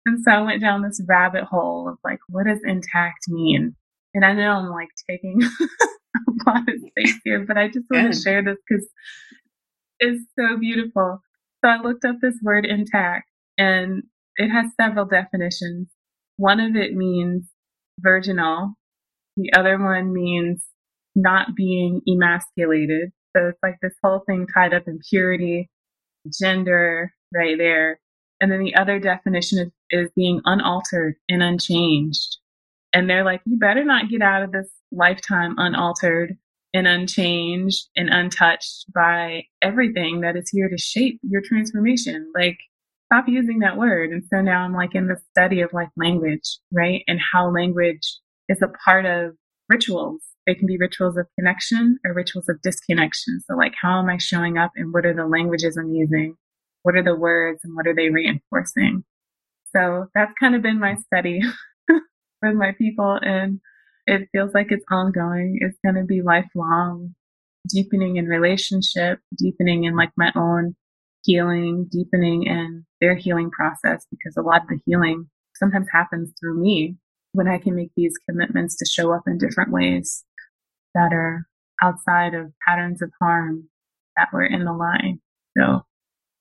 And 0.04 0.22
so 0.24 0.32
I 0.32 0.40
went 0.40 0.60
down 0.60 0.82
this 0.82 1.00
rabbit 1.06 1.44
hole 1.44 1.88
of 1.88 1.98
like, 2.04 2.18
what 2.28 2.46
does 2.46 2.60
intact 2.64 3.28
mean? 3.28 3.76
And 4.14 4.24
I 4.24 4.32
know 4.32 4.52
I'm 4.52 4.70
like 4.70 4.88
taking 5.08 5.42
a 5.60 6.50
lot 6.50 6.68
of 6.68 6.74
space 6.88 7.20
here, 7.24 7.44
but 7.46 7.56
I 7.56 7.68
just 7.68 7.86
want 7.90 8.12
to 8.12 8.20
share 8.20 8.42
this 8.42 8.58
because 8.68 8.86
it's 10.00 10.24
so 10.38 10.58
beautiful. 10.58 11.20
So 11.64 11.70
I 11.70 11.80
looked 11.80 12.04
up 12.04 12.16
this 12.20 12.34
word 12.42 12.66
intact 12.66 13.28
and 13.56 14.02
it 14.36 14.48
has 14.48 14.66
several 14.80 15.06
definitions. 15.06 15.88
One 16.36 16.60
of 16.60 16.74
it 16.74 16.94
means 16.94 17.48
virginal. 18.00 18.74
The 19.36 19.52
other 19.56 19.78
one 19.78 20.12
means 20.12 20.64
not 21.14 21.54
being 21.54 22.00
emasculated. 22.08 23.12
So 23.36 23.48
it's 23.48 23.58
like 23.62 23.76
this 23.80 23.94
whole 24.02 24.22
thing 24.26 24.46
tied 24.52 24.74
up 24.74 24.84
in 24.86 24.98
purity, 25.08 25.70
gender, 26.40 27.12
right 27.34 27.56
there. 27.56 28.00
And 28.40 28.50
then 28.50 28.60
the 28.60 28.74
other 28.74 28.98
definition 28.98 29.58
is, 29.58 29.72
is 29.92 30.10
being 30.16 30.40
unaltered 30.44 31.14
and 31.28 31.42
unchanged. 31.42 32.38
And 32.92 33.08
they're 33.08 33.24
like, 33.24 33.40
you 33.46 33.58
better 33.58 33.84
not 33.84 34.10
get 34.10 34.22
out 34.22 34.42
of 34.42 34.52
this 34.52 34.68
lifetime 34.90 35.54
unaltered 35.58 36.36
and 36.74 36.86
unchanged 36.86 37.88
and 37.96 38.08
untouched 38.08 38.86
by 38.94 39.44
everything 39.60 40.22
that 40.22 40.36
is 40.36 40.50
here 40.50 40.68
to 40.68 40.78
shape 40.78 41.20
your 41.22 41.42
transformation. 41.42 42.30
Like, 42.34 42.58
stop 43.12 43.28
using 43.28 43.58
that 43.58 43.76
word. 43.76 44.10
And 44.10 44.24
so 44.30 44.40
now 44.40 44.62
I'm 44.62 44.74
like 44.74 44.94
in 44.94 45.06
the 45.06 45.20
study 45.30 45.60
of 45.60 45.72
like 45.72 45.88
language, 45.96 46.58
right? 46.72 47.02
And 47.06 47.20
how 47.32 47.50
language 47.50 48.18
is 48.48 48.62
a 48.62 48.72
part 48.84 49.04
of 49.04 49.34
rituals. 49.68 50.22
They 50.46 50.54
can 50.54 50.66
be 50.66 50.78
rituals 50.78 51.16
of 51.16 51.26
connection 51.38 51.98
or 52.04 52.14
rituals 52.14 52.48
of 52.48 52.60
disconnection. 52.62 53.40
So, 53.46 53.54
like, 53.54 53.74
how 53.80 54.00
am 54.00 54.08
I 54.08 54.18
showing 54.18 54.58
up 54.58 54.72
and 54.74 54.92
what 54.92 55.06
are 55.06 55.14
the 55.14 55.26
languages 55.26 55.76
I'm 55.76 55.94
using? 55.94 56.36
What 56.82 56.96
are 56.96 57.02
the 57.02 57.14
words 57.14 57.60
and 57.62 57.76
what 57.76 57.86
are 57.86 57.94
they 57.94 58.08
reinforcing? 58.08 59.04
So, 59.74 60.06
that's 60.14 60.32
kind 60.38 60.54
of 60.54 60.62
been 60.62 60.80
my 60.80 60.96
study 60.96 61.40
with 61.88 62.54
my 62.54 62.72
people. 62.78 63.18
And 63.20 63.60
it 64.06 64.28
feels 64.32 64.52
like 64.54 64.68
it's 64.70 64.84
ongoing. 64.90 65.58
It's 65.60 65.78
going 65.84 65.96
to 65.96 66.04
be 66.04 66.22
lifelong, 66.22 67.14
deepening 67.68 68.16
in 68.16 68.26
relationship, 68.26 69.20
deepening 69.36 69.84
in 69.84 69.96
like 69.96 70.10
my 70.16 70.32
own 70.34 70.74
healing, 71.24 71.86
deepening 71.90 72.44
in 72.44 72.84
their 73.00 73.14
healing 73.14 73.50
process 73.50 74.06
because 74.10 74.36
a 74.36 74.42
lot 74.42 74.62
of 74.62 74.68
the 74.68 74.80
healing 74.86 75.28
sometimes 75.54 75.86
happens 75.92 76.32
through 76.40 76.60
me 76.60 76.96
when 77.32 77.48
I 77.48 77.58
can 77.58 77.74
make 77.74 77.90
these 77.96 78.14
commitments 78.28 78.76
to 78.76 78.86
show 78.86 79.12
up 79.12 79.22
in 79.26 79.38
different 79.38 79.70
ways 79.70 80.24
that 80.94 81.12
are 81.12 81.46
outside 81.82 82.34
of 82.34 82.52
patterns 82.66 83.02
of 83.02 83.10
harm 83.20 83.68
that 84.16 84.32
were 84.32 84.44
in 84.44 84.64
the 84.64 84.72
line. 84.72 85.20
So 85.56 85.82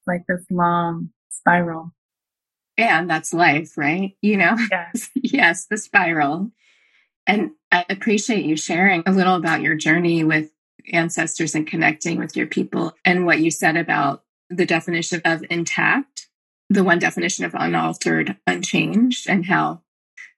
like 0.08 0.24
this 0.28 0.46
long 0.50 1.10
spiral. 1.30 1.92
And 2.78 3.10
that's 3.10 3.34
life, 3.34 3.78
right? 3.78 4.16
You 4.22 4.38
know? 4.38 4.56
Yes. 4.72 5.10
yes, 5.16 5.66
the 5.66 5.78
spiral. 5.78 6.52
And 7.28 7.52
I 7.72 7.86
appreciate 7.90 8.46
you 8.46 8.58
sharing 8.58 9.04
a 9.06 9.12
little 9.12 9.36
about 9.36 9.62
your 9.62 9.76
journey 9.76 10.24
with 10.24 10.52
ancestors 10.92 11.56
and 11.56 11.68
connecting 11.68 12.18
with 12.18 12.36
your 12.36 12.48
people 12.48 12.94
and 13.06 13.26
what 13.26 13.40
you 13.40 13.52
said 13.52 13.78
about 13.78 14.24
the 14.50 14.66
definition 14.66 15.22
of 15.24 15.44
intact, 15.50 16.28
the 16.70 16.84
one 16.84 17.00
definition 17.00 17.46
of 17.46 17.54
unaltered, 17.54 18.38
unchanged, 18.48 19.30
and 19.30 19.46
how 19.46 19.82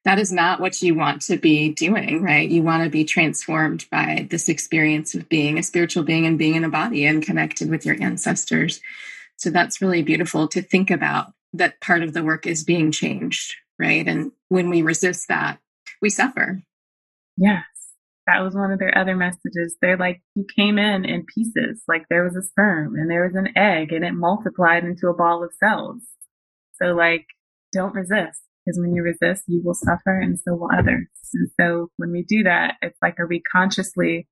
that 0.04 0.18
is 0.18 0.30
not 0.30 0.60
what 0.60 0.82
you 0.82 0.94
want 0.94 1.22
to 1.22 1.36
be 1.36 1.70
doing, 1.70 2.22
right? 2.22 2.48
You 2.48 2.62
want 2.62 2.84
to 2.84 2.90
be 2.90 3.04
transformed 3.04 3.86
by 3.90 4.26
this 4.30 4.48
experience 4.48 5.14
of 5.14 5.28
being 5.28 5.58
a 5.58 5.62
spiritual 5.62 6.04
being 6.04 6.26
and 6.26 6.38
being 6.38 6.54
in 6.54 6.64
a 6.64 6.68
body 6.68 7.06
and 7.06 7.22
connected 7.22 7.70
with 7.70 7.86
your 7.86 8.00
ancestors. 8.00 8.80
So 9.36 9.50
that's 9.50 9.80
really 9.80 10.02
beautiful 10.02 10.46
to 10.48 10.62
think 10.62 10.90
about 10.90 11.32
that 11.54 11.80
part 11.80 12.02
of 12.02 12.12
the 12.12 12.22
work 12.22 12.46
is 12.46 12.64
being 12.64 12.92
changed, 12.92 13.54
right? 13.78 14.06
And 14.06 14.32
when 14.48 14.68
we 14.68 14.82
resist 14.82 15.28
that, 15.28 15.58
we 16.02 16.10
suffer. 16.10 16.62
Yes. 17.36 17.64
That 18.26 18.40
was 18.40 18.54
one 18.54 18.72
of 18.72 18.78
their 18.78 18.96
other 18.96 19.16
messages. 19.16 19.76
They're 19.80 19.98
like, 19.98 20.22
you 20.34 20.46
came 20.56 20.78
in 20.78 21.04
in 21.04 21.26
pieces, 21.26 21.82
like 21.86 22.06
there 22.08 22.24
was 22.24 22.36
a 22.36 22.42
sperm 22.42 22.96
and 22.96 23.10
there 23.10 23.24
was 23.24 23.34
an 23.34 23.56
egg 23.56 23.92
and 23.92 24.04
it 24.04 24.12
multiplied 24.12 24.84
into 24.84 25.08
a 25.08 25.14
ball 25.14 25.44
of 25.44 25.52
cells. 25.62 26.02
So, 26.82 26.86
like, 26.86 27.26
don't 27.72 27.94
resist 27.94 28.40
because 28.64 28.78
when 28.80 28.94
you 28.94 29.02
resist, 29.02 29.44
you 29.46 29.62
will 29.62 29.74
suffer 29.74 30.18
and 30.18 30.38
so 30.38 30.54
will 30.54 30.70
others. 30.76 31.06
And 31.34 31.50
so, 31.60 31.90
when 31.98 32.12
we 32.12 32.24
do 32.26 32.44
that, 32.44 32.76
it's 32.80 32.98
like, 33.02 33.20
are 33.20 33.26
we 33.26 33.42
consciously 33.52 34.26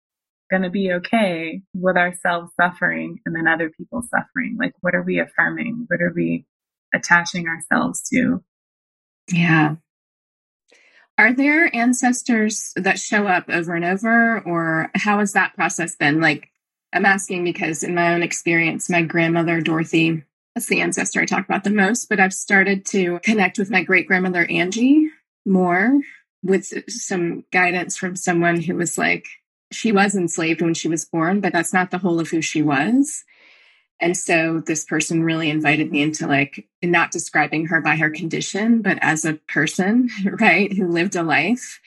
going 0.50 0.62
to 0.62 0.70
be 0.70 0.92
okay 0.92 1.60
with 1.74 1.96
ourselves 1.96 2.50
suffering 2.58 3.18
and 3.26 3.36
then 3.36 3.46
other 3.46 3.70
people 3.70 4.02
suffering? 4.02 4.56
Like, 4.58 4.72
what 4.80 4.94
are 4.94 5.02
we 5.02 5.20
affirming? 5.20 5.84
What 5.88 6.00
are 6.00 6.12
we 6.14 6.46
attaching 6.94 7.46
ourselves 7.48 8.02
to? 8.10 8.42
Yeah. 9.30 9.76
Are 11.18 11.32
there 11.32 11.74
ancestors 11.74 12.72
that 12.76 12.98
show 12.98 13.26
up 13.26 13.44
over 13.48 13.74
and 13.74 13.84
over, 13.84 14.40
or 14.40 14.90
how 14.94 15.18
has 15.18 15.34
that 15.34 15.54
process 15.54 15.94
been? 15.94 16.20
Like, 16.20 16.48
I'm 16.92 17.06
asking 17.06 17.44
because 17.44 17.82
in 17.82 17.94
my 17.94 18.14
own 18.14 18.22
experience, 18.22 18.90
my 18.90 19.02
grandmother, 19.02 19.60
Dorothy, 19.60 20.24
that's 20.54 20.66
the 20.66 20.80
ancestor 20.80 21.20
I 21.20 21.26
talk 21.26 21.44
about 21.44 21.64
the 21.64 21.70
most, 21.70 22.08
but 22.08 22.20
I've 22.20 22.34
started 22.34 22.84
to 22.86 23.20
connect 23.22 23.58
with 23.58 23.70
my 23.70 23.82
great 23.82 24.06
grandmother, 24.06 24.44
Angie, 24.50 25.08
more 25.46 25.98
with 26.42 26.90
some 26.90 27.44
guidance 27.52 27.96
from 27.96 28.16
someone 28.16 28.60
who 28.60 28.74
was 28.74 28.98
like, 28.98 29.26
she 29.70 29.92
was 29.92 30.14
enslaved 30.14 30.60
when 30.60 30.74
she 30.74 30.88
was 30.88 31.04
born, 31.04 31.40
but 31.40 31.52
that's 31.52 31.72
not 31.72 31.90
the 31.90 31.98
whole 31.98 32.20
of 32.20 32.28
who 32.28 32.42
she 32.42 32.62
was. 32.62 33.24
And 34.02 34.16
so 34.16 34.58
this 34.58 34.84
person 34.84 35.22
really 35.22 35.48
invited 35.48 35.92
me 35.92 36.02
into 36.02 36.26
like 36.26 36.66
not 36.82 37.12
describing 37.12 37.66
her 37.66 37.80
by 37.80 37.94
her 37.94 38.10
condition, 38.10 38.82
but 38.82 38.98
as 39.00 39.24
a 39.24 39.34
person, 39.34 40.08
right, 40.40 40.72
who 40.72 40.88
lived 40.88 41.14
a 41.14 41.22
life. 41.22 41.80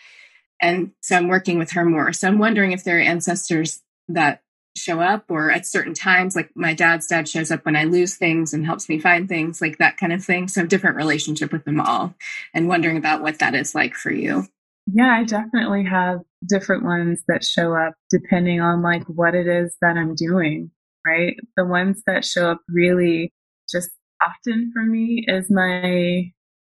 And 0.62 0.91
so 1.01 1.17
I'm 1.17 1.27
working 1.27 1.60
with 1.60 1.72
her 1.72 1.84
more. 1.84 2.13
So 2.13 2.29
I'm 2.29 2.39
wondering 2.39 2.72
if 2.72 2.86
there 2.86 2.98
are 2.98 3.01
ancestors 3.01 3.81
that 4.07 4.41
show 4.77 5.01
up 5.01 5.25
or 5.29 5.51
at 5.51 5.65
certain 5.65 5.93
times, 5.93 6.38
like 6.38 6.51
my 6.55 6.74
dad's 6.74 7.07
dad 7.07 7.27
shows 7.27 7.51
up 7.51 7.65
when 7.65 7.75
I 7.75 7.84
lose 7.84 8.15
things 8.15 8.53
and 8.53 8.65
helps 8.65 8.88
me 8.88 8.98
find 8.98 9.27
things, 9.27 9.62
like 9.62 9.77
that 9.79 9.98
kind 9.98 10.13
of 10.13 10.24
thing. 10.24 10.48
So 10.48 10.65
different 10.65 10.95
relationship 10.95 11.51
with 11.51 11.65
them 11.65 11.81
all 11.81 12.15
and 12.53 12.69
wondering 12.69 12.95
about 12.95 13.24
what 13.24 13.39
that 13.39 13.55
is 13.55 13.75
like 13.75 13.93
for 13.93 14.12
you. 14.12 14.48
Yeah, 14.88 15.12
I 15.12 15.25
definitely 15.25 15.84
have 15.84 16.22
different 16.48 16.84
ones 16.86 17.24
that 17.27 17.43
show 17.43 17.75
up 17.75 17.95
depending 18.10 18.62
on 18.62 18.81
like 18.81 19.03
what 19.07 19.36
it 19.36 19.48
is 19.48 19.75
that 19.81 19.98
I'm 19.98 20.15
doing 20.15 20.72
right? 21.05 21.35
The 21.55 21.65
ones 21.65 22.01
that 22.07 22.25
show 22.25 22.51
up 22.51 22.62
really 22.67 23.31
just 23.69 23.89
often 24.21 24.71
for 24.74 24.83
me 24.83 25.25
is 25.27 25.50
my 25.50 26.31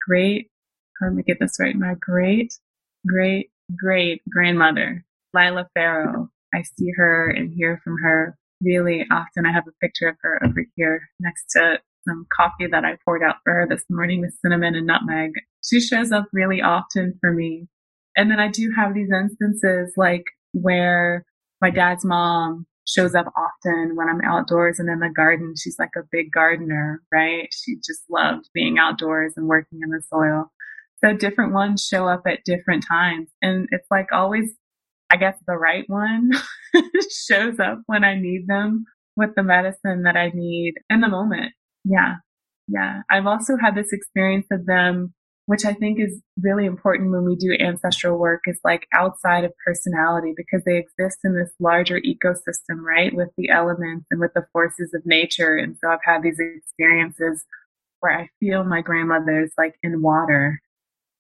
great, 0.08 0.50
let 1.02 1.14
me 1.14 1.24
get 1.24 1.40
this 1.40 1.58
right, 1.60 1.76
my 1.76 1.96
great, 2.00 2.54
great, 3.06 3.50
great 3.76 4.22
grandmother, 4.30 5.06
Lila 5.34 5.68
Farrow. 5.74 6.30
I 6.54 6.64
see 6.64 6.92
her 6.96 7.30
and 7.30 7.54
hear 7.54 7.80
from 7.84 7.98
her 8.02 8.38
really 8.62 9.06
often. 9.12 9.46
I 9.46 9.52
have 9.52 9.68
a 9.68 9.86
picture 9.86 10.08
of 10.08 10.16
her 10.22 10.42
over 10.44 10.66
here 10.76 11.02
next 11.20 11.52
to 11.52 11.80
some 12.08 12.26
coffee 12.36 12.68
that 12.68 12.86
I 12.86 12.98
poured 13.04 13.22
out 13.22 13.36
for 13.44 13.54
her 13.54 13.68
this 13.68 13.84
morning 13.90 14.22
with 14.22 14.38
cinnamon 14.42 14.76
and 14.76 14.88
nutmeg. 14.88 15.32
She 15.64 15.82
shows 15.82 16.12
up 16.12 16.26
really 16.32 16.62
often 16.62 17.18
for 17.20 17.34
me. 17.34 17.68
And 18.16 18.32
then 18.32 18.40
I 18.40 18.48
do 18.48 18.72
have 18.76 18.94
these 18.94 19.12
instances 19.12 19.94
like 19.98 20.24
where 20.54 21.26
my 21.62 21.70
dad's 21.70 22.06
mom 22.06 22.66
shows 22.88 23.14
up 23.14 23.32
often 23.36 23.96
when 23.96 24.08
I'm 24.08 24.22
outdoors 24.22 24.80
and 24.80 24.90
in 24.90 25.00
the 25.00 25.10
garden. 25.10 25.54
She's 25.58 25.78
like 25.78 25.92
a 25.98 26.08
big 26.12 26.32
gardener, 26.32 27.02
right? 27.12 27.50
She 27.52 27.76
just 27.76 28.04
loved 28.10 28.50
being 28.54 28.78
outdoors 28.78 29.34
and 29.36 29.48
working 29.48 29.80
in 29.84 29.90
the 29.90 30.02
soil. 30.10 30.52
So 31.04 31.14
different 31.14 31.54
ones 31.54 31.86
show 31.86 32.08
up 32.08 32.24
at 32.26 32.46
different 32.46 32.86
times. 32.88 33.30
And 33.42 33.68
it's 33.72 33.88
like 33.92 34.08
always, 34.12 34.54
I 35.12 35.18
guess 35.18 35.38
the 35.46 35.58
right 35.58 35.84
one 35.88 36.32
shows 37.12 37.60
up 37.60 37.82
when 37.86 38.04
I 38.04 38.16
need 38.16 38.48
them 38.48 38.86
with 39.16 39.32
the 39.36 39.44
medicine 39.44 40.04
that 40.04 40.16
I 40.16 40.32
need 40.34 40.76
in 40.90 41.02
the 41.02 41.10
moment. 41.10 41.54
Yeah. 41.84 42.16
Yeah. 42.68 43.02
I've 43.10 43.28
also 43.28 43.58
had 43.62 43.76
this 43.76 43.92
experience 43.92 44.48
of 44.52 44.66
them 44.66 45.14
which 45.48 45.64
I 45.64 45.74
think 45.74 45.98
is 45.98 46.22
really 46.42 46.66
important 46.66 47.10
when 47.10 47.24
we 47.24 47.38
do 47.38 47.56
ancestral 47.58 48.18
work 48.18 48.42
is 48.48 48.60
like 48.66 48.86
outside 48.94 49.46
of 49.46 49.54
personality 49.66 50.34
because 50.36 50.62
they 50.66 50.78
exist 50.78 51.20
in 51.24 51.36
this 51.36 51.54
larger 51.58 52.02
ecosystem, 52.02 52.82
right? 52.82 53.16
With 53.16 53.30
the 53.38 53.50
elements 53.50 54.08
and 54.12 54.20
with 54.20 54.34
the 54.36 54.46
forces 54.52 54.94
of 54.94 55.06
nature. 55.06 55.56
And 55.56 55.78
so 55.82 55.90
I've 55.90 56.04
had 56.04 56.22
these 56.22 56.38
experiences 56.38 57.46
where 58.02 58.20
I 58.20 58.30
feel 58.42 58.66
my 58.66 58.82
grandmother's 58.82 59.54
like 59.58 59.76
in 59.82 60.02
water, 60.02 60.60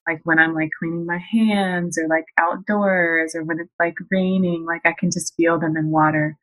like 0.05 0.19
when 0.25 0.39
I'm 0.39 0.53
like 0.53 0.71
cleaning 0.77 1.05
my 1.05 1.19
hands 1.31 1.97
or 1.97 2.09
like 2.09 2.25
outdoors 2.37 3.33
or 3.33 3.45
when 3.45 3.61
it's 3.61 3.73
like 3.79 3.95
raining, 4.11 4.65
like 4.65 4.81
I 4.83 4.91
can 4.91 5.09
just 5.09 5.35
feel 5.37 5.57
them 5.57 5.77
in 5.77 5.89
water. 5.89 6.35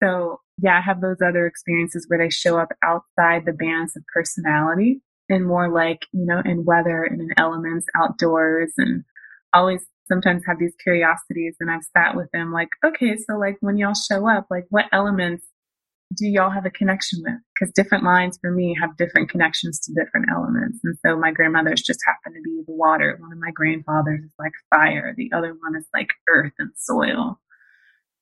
So 0.00 0.38
yeah, 0.62 0.78
I 0.78 0.80
have 0.80 1.00
those 1.00 1.20
other 1.20 1.44
experiences 1.48 2.06
where 2.06 2.20
they 2.20 2.30
show 2.30 2.56
up 2.56 2.70
outside 2.84 3.46
the 3.46 3.52
bands 3.52 3.96
of 3.96 4.04
personality 4.14 5.02
and 5.28 5.46
more 5.46 5.72
like, 5.72 6.06
you 6.12 6.24
know, 6.24 6.40
in 6.44 6.64
weather 6.64 7.04
and 7.04 7.20
in 7.20 7.30
elements 7.36 7.86
outdoors 7.96 8.72
and 8.76 9.04
always 9.52 9.84
sometimes 10.08 10.42
have 10.46 10.58
these 10.58 10.74
curiosities 10.82 11.56
and 11.60 11.70
I've 11.70 11.82
sat 11.96 12.16
with 12.16 12.30
them 12.32 12.52
like, 12.52 12.68
okay, 12.84 13.16
so 13.16 13.36
like 13.36 13.56
when 13.60 13.76
y'all 13.76 13.94
show 13.94 14.28
up, 14.28 14.46
like 14.50 14.66
what 14.70 14.86
elements 14.92 15.46
do 16.16 16.26
y'all 16.26 16.50
have 16.50 16.66
a 16.66 16.70
connection 16.70 17.20
with? 17.22 17.34
Because 17.54 17.72
different 17.74 18.04
lines 18.04 18.38
for 18.40 18.52
me 18.52 18.76
have 18.80 18.96
different 18.96 19.28
connections 19.28 19.80
to 19.80 19.92
different 19.92 20.26
elements. 20.30 20.78
And 20.84 20.96
so 21.04 21.16
my 21.16 21.32
grandmother's 21.32 21.82
just 21.82 22.00
happen 22.06 22.34
to 22.34 22.42
be 22.42 22.62
the 22.66 22.72
water. 22.72 23.16
One 23.18 23.32
of 23.32 23.38
my 23.38 23.50
grandfathers 23.50 24.20
is 24.20 24.32
like 24.38 24.52
fire. 24.70 25.14
The 25.16 25.30
other 25.34 25.54
one 25.58 25.76
is 25.76 25.86
like 25.92 26.08
earth 26.28 26.52
and 26.58 26.70
soil. 26.76 27.40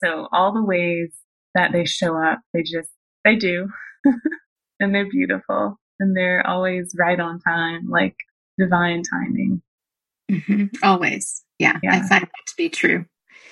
So 0.02 0.28
all 0.32 0.54
the 0.54 0.64
ways 0.64 1.10
that 1.54 1.72
they 1.72 1.84
show 1.84 2.16
up, 2.16 2.40
they 2.54 2.62
just 2.62 2.88
they 3.24 3.36
do. 3.36 3.68
and 4.80 4.94
they're 4.94 5.08
beautiful 5.08 5.78
and 6.04 6.14
they're 6.14 6.46
always 6.46 6.94
right 6.96 7.18
on 7.18 7.40
time, 7.40 7.88
like 7.88 8.14
divine 8.58 9.02
timing. 9.02 9.62
Mm-hmm. 10.30 10.64
Always. 10.82 11.42
Yeah, 11.58 11.78
yeah. 11.82 11.94
I 11.94 11.98
find 12.00 12.22
that 12.22 12.46
to 12.48 12.56
be 12.56 12.68
true. 12.68 13.06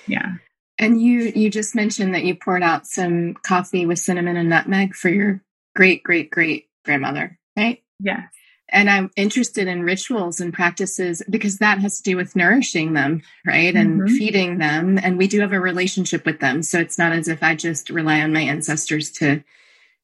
Yeah. 0.07 0.35
And 0.77 1.01
you 1.01 1.31
you 1.35 1.49
just 1.49 1.75
mentioned 1.75 2.13
that 2.13 2.23
you 2.23 2.35
poured 2.35 2.63
out 2.63 2.85
some 2.85 3.33
coffee 3.43 3.85
with 3.85 3.99
cinnamon 3.99 4.37
and 4.37 4.49
nutmeg 4.49 4.95
for 4.95 5.09
your 5.09 5.41
great 5.75 6.03
great 6.03 6.29
great 6.29 6.67
grandmother, 6.85 7.39
right? 7.57 7.83
Yes. 7.99 8.23
And 8.69 8.89
I'm 8.89 9.11
interested 9.15 9.67
in 9.67 9.83
rituals 9.83 10.39
and 10.39 10.53
practices 10.53 11.21
because 11.29 11.57
that 11.57 11.79
has 11.79 11.97
to 11.97 12.03
do 12.03 12.17
with 12.17 12.35
nourishing 12.35 12.93
them, 12.93 13.21
right? 13.45 13.75
And 13.75 14.01
mm-hmm. 14.01 14.15
feeding 14.15 14.57
them. 14.57 14.99
And 15.01 15.17
we 15.17 15.27
do 15.27 15.41
have 15.41 15.53
a 15.53 15.59
relationship 15.59 16.25
with 16.25 16.39
them. 16.39 16.63
So 16.63 16.79
it's 16.79 16.97
not 16.97 17.11
as 17.11 17.27
if 17.27 17.43
I 17.43 17.55
just 17.55 17.89
rely 17.89 18.21
on 18.21 18.33
my 18.33 18.41
ancestors 18.41 19.11
to 19.13 19.43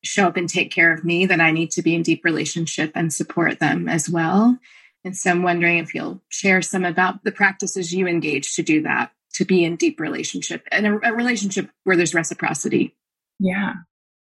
show 0.04 0.28
up 0.28 0.38
and 0.38 0.48
take 0.48 0.72
care 0.72 0.94
of 0.94 1.04
me, 1.04 1.26
that 1.26 1.42
I 1.42 1.52
need 1.52 1.72
to 1.72 1.82
be 1.82 1.96
in 1.96 2.04
deep 2.04 2.24
relationship 2.24 2.92
and 2.96 3.14
support 3.14 3.60
them 3.60 3.88
as 3.90 4.10
well. 4.10 4.58
And 5.04 5.16
so 5.16 5.32
I'm 5.32 5.44
wondering 5.44 5.78
if 5.78 5.94
you'll 5.94 6.22
share 6.30 6.62
some 6.62 6.86
about 6.86 7.24
the 7.24 7.32
practices 7.32 7.94
you 7.94 8.08
engage 8.08 8.56
to 8.56 8.64
do 8.64 8.82
that, 8.84 9.12
to 9.36 9.46
be 9.46 9.64
in 9.64 9.76
deep 9.76 10.00
relationship 10.00 10.68
and 10.72 10.86
a, 10.86 11.10
a 11.10 11.14
relationship 11.14 11.70
where 11.84 11.96
there's 11.96 12.14
reciprocity. 12.14 12.96
Yeah. 13.40 13.74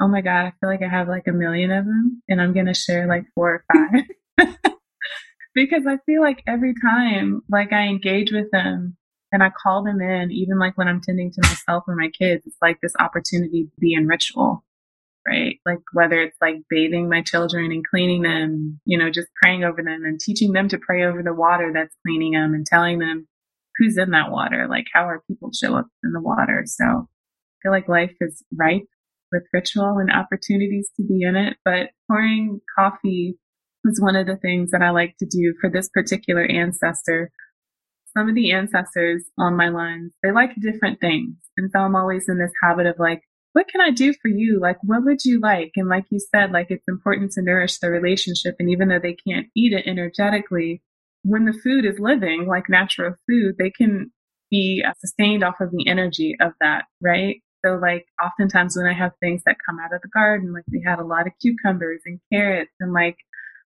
Oh 0.01 0.09
my 0.09 0.21
God. 0.21 0.47
I 0.47 0.53
feel 0.61 0.69
like 0.69 0.83
I 0.83 0.89
have 0.89 1.09
like 1.09 1.27
a 1.27 1.33
million 1.33 1.71
of 1.71 1.87
them 1.87 2.23
and 2.29 2.41
I'm 2.41 2.53
going 2.53 2.67
to 2.67 2.75
share 2.75 3.07
like 3.07 3.25
four 3.35 3.65
or 3.65 3.65
five. 3.73 4.49
because 5.55 5.87
I 5.87 5.97
feel 6.05 6.21
like 6.21 6.43
every 6.47 6.75
time 6.75 7.41
like 7.49 7.73
I 7.73 7.87
engage 7.87 8.31
with 8.31 8.51
them 8.51 8.99
and 9.33 9.43
I 9.43 9.51
call 9.51 9.83
them 9.83 10.03
in, 10.03 10.31
even 10.31 10.59
like 10.59 10.77
when 10.77 10.89
I'm 10.89 11.01
tending 11.01 11.33
to 11.33 11.41
myself 11.43 11.85
or 11.89 11.97
my 11.97 12.11
kids, 12.11 12.45
it's 12.47 12.59
like 12.61 12.81
this 12.83 12.93
opportunity 13.01 13.65
to 13.65 13.81
be 13.81 13.95
in 13.95 14.07
ritual 14.07 14.66
right? 15.27 15.59
Like 15.67 15.81
whether 15.93 16.21
it's 16.21 16.37
like 16.41 16.57
bathing 16.71 17.09
my 17.09 17.23
children 17.23 17.73
and 17.73 17.85
cleaning 17.87 18.23
them, 18.23 18.81
you 18.85 18.99
know, 18.99 19.11
just 19.11 19.29
praying 19.43 19.65
over 19.65 19.83
them 19.83 20.05
and 20.05 20.21
teaching 20.21 20.53
them 20.53 20.69
to 20.69 20.79
pray 20.79 21.05
over 21.05 21.23
the 21.23 21.35
water 21.35 21.71
that's 21.75 21.95
cleaning 22.07 22.33
them 22.33 22.55
and 22.55 22.65
telling 22.67 22.99
them 22.99 23.27
who's 23.79 23.99
in 23.99 24.11
that 24.11 24.31
water, 24.31 24.67
like 24.69 24.87
how 24.93 25.03
our 25.03 25.23
people 25.29 25.51
show 25.53 25.77
up 25.77 25.87
in 26.05 26.13
the 26.13 26.21
water. 26.21 26.63
So 26.67 26.85
I 26.85 27.57
feel 27.63 27.73
like 27.73 27.89
life 27.89 28.15
is 28.21 28.43
ripe 28.57 28.87
with 29.33 29.43
ritual 29.53 29.99
and 29.99 30.11
opportunities 30.11 30.91
to 30.97 31.03
be 31.03 31.23
in 31.23 31.37
it, 31.37 31.57
but 31.65 31.91
pouring 32.09 32.61
coffee 32.79 33.39
was 33.85 34.01
one 34.01 34.17
of 34.17 34.27
the 34.27 34.37
things 34.37 34.71
that 34.71 34.83
I 34.83 34.91
like 34.91 35.17
to 35.19 35.27
do 35.27 35.55
for 35.61 35.71
this 35.71 35.89
particular 35.89 36.45
ancestor. 36.45 37.31
Some 38.17 38.29
of 38.29 38.35
the 38.35 38.53
ancestors 38.53 39.25
on 39.39 39.57
my 39.57 39.69
lines, 39.69 40.13
they 40.23 40.33
like 40.33 40.51
different 40.61 41.01
things. 41.01 41.37
And 41.57 41.71
so 41.73 41.81
I'm 41.81 41.97
always 41.97 42.25
in 42.29 42.39
this 42.39 42.53
habit 42.63 42.87
of 42.87 42.97
like 42.99 43.21
what 43.57 43.69
can 43.69 43.81
I 43.81 43.91
do 43.91 44.13
for 44.21 44.29
you? 44.29 44.61
Like, 44.61 44.77
what 44.83 45.03
would 45.07 45.25
you 45.25 45.41
like? 45.41 45.73
And 45.77 45.89
like 45.89 46.05
you 46.11 46.21
said, 46.21 46.53
like 46.53 46.67
it's 46.69 46.87
important 46.87 47.33
to 47.33 47.43
nourish 47.43 47.79
the 47.79 47.89
relationship. 47.89 48.55
And 48.59 48.69
even 48.69 48.89
though 48.89 48.99
they 49.03 49.17
can't 49.27 49.47
eat 49.57 49.73
it 49.73 49.87
energetically, 49.87 50.83
when 51.23 51.47
the 51.47 51.59
food 51.65 51.87
is 51.87 51.99
living, 51.99 52.45
like 52.47 52.69
natural 52.69 53.15
food, 53.27 53.55
they 53.59 53.71
can 53.71 54.13
be 54.51 54.85
uh, 54.87 54.93
sustained 54.99 55.43
off 55.43 55.55
of 55.63 55.71
the 55.71 55.89
energy 55.89 56.37
of 56.39 56.53
that, 56.61 56.85
right? 57.01 57.37
So 57.65 57.77
like 57.77 58.05
oftentimes 58.23 58.77
when 58.77 58.85
I 58.85 58.93
have 58.93 59.13
things 59.21 59.41
that 59.47 59.57
come 59.65 59.79
out 59.83 59.95
of 59.95 60.03
the 60.03 60.09
garden, 60.09 60.53
like 60.53 60.65
we 60.71 60.85
had 60.87 60.99
a 60.99 61.07
lot 61.07 61.27
of 61.27 61.33
cucumbers 61.41 62.03
and 62.05 62.21
carrots 62.31 62.73
and 62.79 62.93
like 62.93 63.17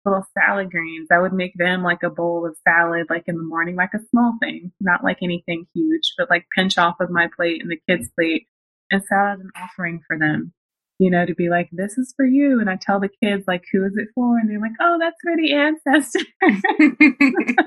little 0.05 0.25
salad 0.33 0.71
greens, 0.71 1.09
I 1.11 1.19
would 1.19 1.33
make 1.33 1.55
them 1.57 1.83
like 1.83 2.05
a 2.05 2.11
bowl 2.11 2.47
of 2.47 2.57
salad, 2.63 3.09
like 3.11 3.25
in 3.27 3.37
the 3.37 3.43
morning, 3.43 3.75
like 3.75 3.95
a 3.95 4.07
small 4.11 4.35
thing, 4.41 4.71
not 4.81 5.03
like 5.03 5.19
anything 5.23 5.67
huge, 5.75 6.15
but 6.17 6.31
like 6.31 6.47
pinch 6.55 6.79
off 6.79 7.01
of 7.01 7.11
my 7.11 7.29
plate 7.35 7.63
and 7.63 7.69
the 7.69 7.81
kids' 7.89 8.09
plate 8.17 8.47
and 8.93 9.03
set 9.03 9.19
out 9.19 9.41
an 9.41 9.51
offering 9.57 10.01
for 10.07 10.17
them, 10.19 10.53
you 10.99 11.11
know, 11.11 11.27
to 11.27 11.35
be 11.35 11.49
like, 11.49 11.69
this 11.73 11.99
is 11.99 12.13
for 12.17 12.25
you. 12.25 12.61
And 12.61 12.71
I 12.71 12.77
tell 12.81 13.01
the 13.01 13.09
kids, 13.23 13.45
like, 13.49 13.65
who 13.73 13.85
is 13.85 13.97
it 13.97 14.09
for? 14.15 14.39
And 14.39 14.49
they're 14.49 14.61
like, 14.61 14.73
oh, 14.81 14.99
that's 15.01 15.17
for 15.23 15.37
the 15.37 15.53
ancestors. 15.55 16.27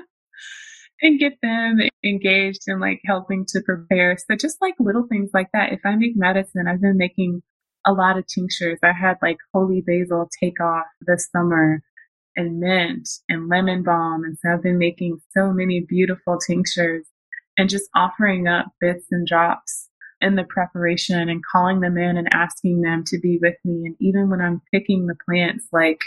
and 1.02 1.18
get 1.18 1.34
them 1.42 1.78
engaged 2.04 2.62
in 2.66 2.80
like 2.80 3.00
helping 3.04 3.44
to 3.48 3.60
prepare. 3.60 4.16
So 4.16 4.36
just 4.36 4.58
like 4.62 4.74
little 4.78 5.06
things 5.10 5.30
like 5.34 5.48
that. 5.52 5.72
If 5.72 5.80
I 5.84 5.96
make 5.96 6.16
medicine, 6.16 6.66
I've 6.68 6.80
been 6.80 6.96
making 6.96 7.42
a 7.86 7.92
lot 7.92 8.18
of 8.18 8.26
tinctures. 8.26 8.78
I 8.82 8.92
had 8.92 9.16
like 9.20 9.36
holy 9.52 9.82
basil 9.86 10.28
take 10.40 10.60
off 10.60 10.86
this 11.06 11.28
summer 11.30 11.82
and 12.34 12.60
mint 12.60 13.08
and 13.28 13.48
lemon 13.48 13.82
balm. 13.82 14.24
And 14.24 14.38
so 14.38 14.52
I've 14.52 14.62
been 14.62 14.78
making 14.78 15.18
so 15.36 15.52
many 15.52 15.80
beautiful 15.80 16.38
tinctures 16.38 17.06
and 17.58 17.68
just 17.68 17.88
offering 17.94 18.46
up 18.46 18.66
bits 18.80 19.06
and 19.10 19.26
drops 19.26 19.88
in 20.20 20.36
the 20.36 20.44
preparation 20.44 21.28
and 21.28 21.44
calling 21.44 21.80
them 21.80 21.98
in 21.98 22.16
and 22.16 22.28
asking 22.32 22.80
them 22.82 23.04
to 23.06 23.18
be 23.18 23.38
with 23.40 23.56
me. 23.64 23.86
And 23.86 23.96
even 24.00 24.30
when 24.30 24.40
I'm 24.40 24.62
picking 24.72 25.06
the 25.06 25.16
plants, 25.28 25.66
like 25.72 26.00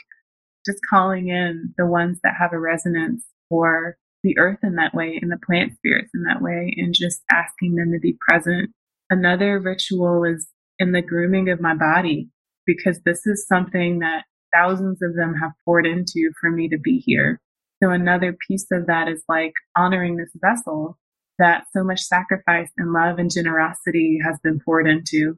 just 0.65 0.79
calling 0.89 1.29
in 1.29 1.73
the 1.77 1.85
ones 1.85 2.19
that 2.23 2.35
have 2.39 2.53
a 2.53 2.59
resonance 2.59 3.23
for 3.49 3.97
the 4.23 4.37
earth 4.37 4.59
in 4.63 4.75
that 4.75 4.93
way 4.93 5.17
and 5.21 5.31
the 5.31 5.39
plant 5.45 5.73
spirits 5.75 6.11
in 6.13 6.23
that 6.23 6.41
way 6.41 6.73
and 6.77 6.93
just 6.93 7.21
asking 7.31 7.75
them 7.75 7.91
to 7.91 7.99
be 7.99 8.17
present. 8.27 8.71
Another 9.09 9.59
ritual 9.59 10.23
is 10.23 10.47
in 10.77 10.91
the 10.91 11.01
grooming 11.01 11.49
of 11.49 11.61
my 11.61 11.73
body 11.73 12.29
because 12.65 12.99
this 13.05 13.25
is 13.25 13.47
something 13.47 13.99
that 13.99 14.25
thousands 14.53 15.01
of 15.01 15.15
them 15.15 15.35
have 15.35 15.51
poured 15.65 15.85
into 15.85 16.31
for 16.39 16.49
me 16.49 16.67
to 16.69 16.77
be 16.77 17.01
here. 17.05 17.39
So 17.81 17.91
another 17.91 18.35
piece 18.47 18.67
of 18.71 18.87
that 18.87 19.07
is 19.07 19.23
like 19.29 19.53
honoring 19.75 20.17
this 20.17 20.31
vessel 20.35 20.97
that 21.39 21.65
so 21.73 21.83
much 21.83 22.01
sacrifice 22.01 22.69
and 22.77 22.93
love 22.93 23.17
and 23.17 23.31
generosity 23.31 24.19
has 24.23 24.37
been 24.43 24.59
poured 24.59 24.87
into. 24.87 25.37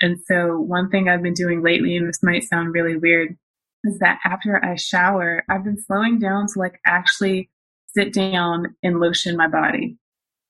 And 0.00 0.18
so 0.26 0.58
one 0.60 0.90
thing 0.90 1.08
I've 1.08 1.22
been 1.22 1.34
doing 1.34 1.62
lately, 1.62 1.96
and 1.96 2.08
this 2.08 2.22
might 2.22 2.44
sound 2.44 2.74
really 2.74 2.96
weird, 2.96 3.36
is 3.84 3.98
that 4.00 4.18
after 4.24 4.62
I 4.62 4.74
shower, 4.76 5.44
I've 5.48 5.64
been 5.64 5.82
slowing 5.82 6.18
down 6.18 6.46
to 6.48 6.58
like 6.58 6.80
actually 6.84 7.50
sit 7.96 8.12
down 8.12 8.76
and 8.82 9.00
lotion 9.00 9.36
my 9.36 9.48
body. 9.48 9.96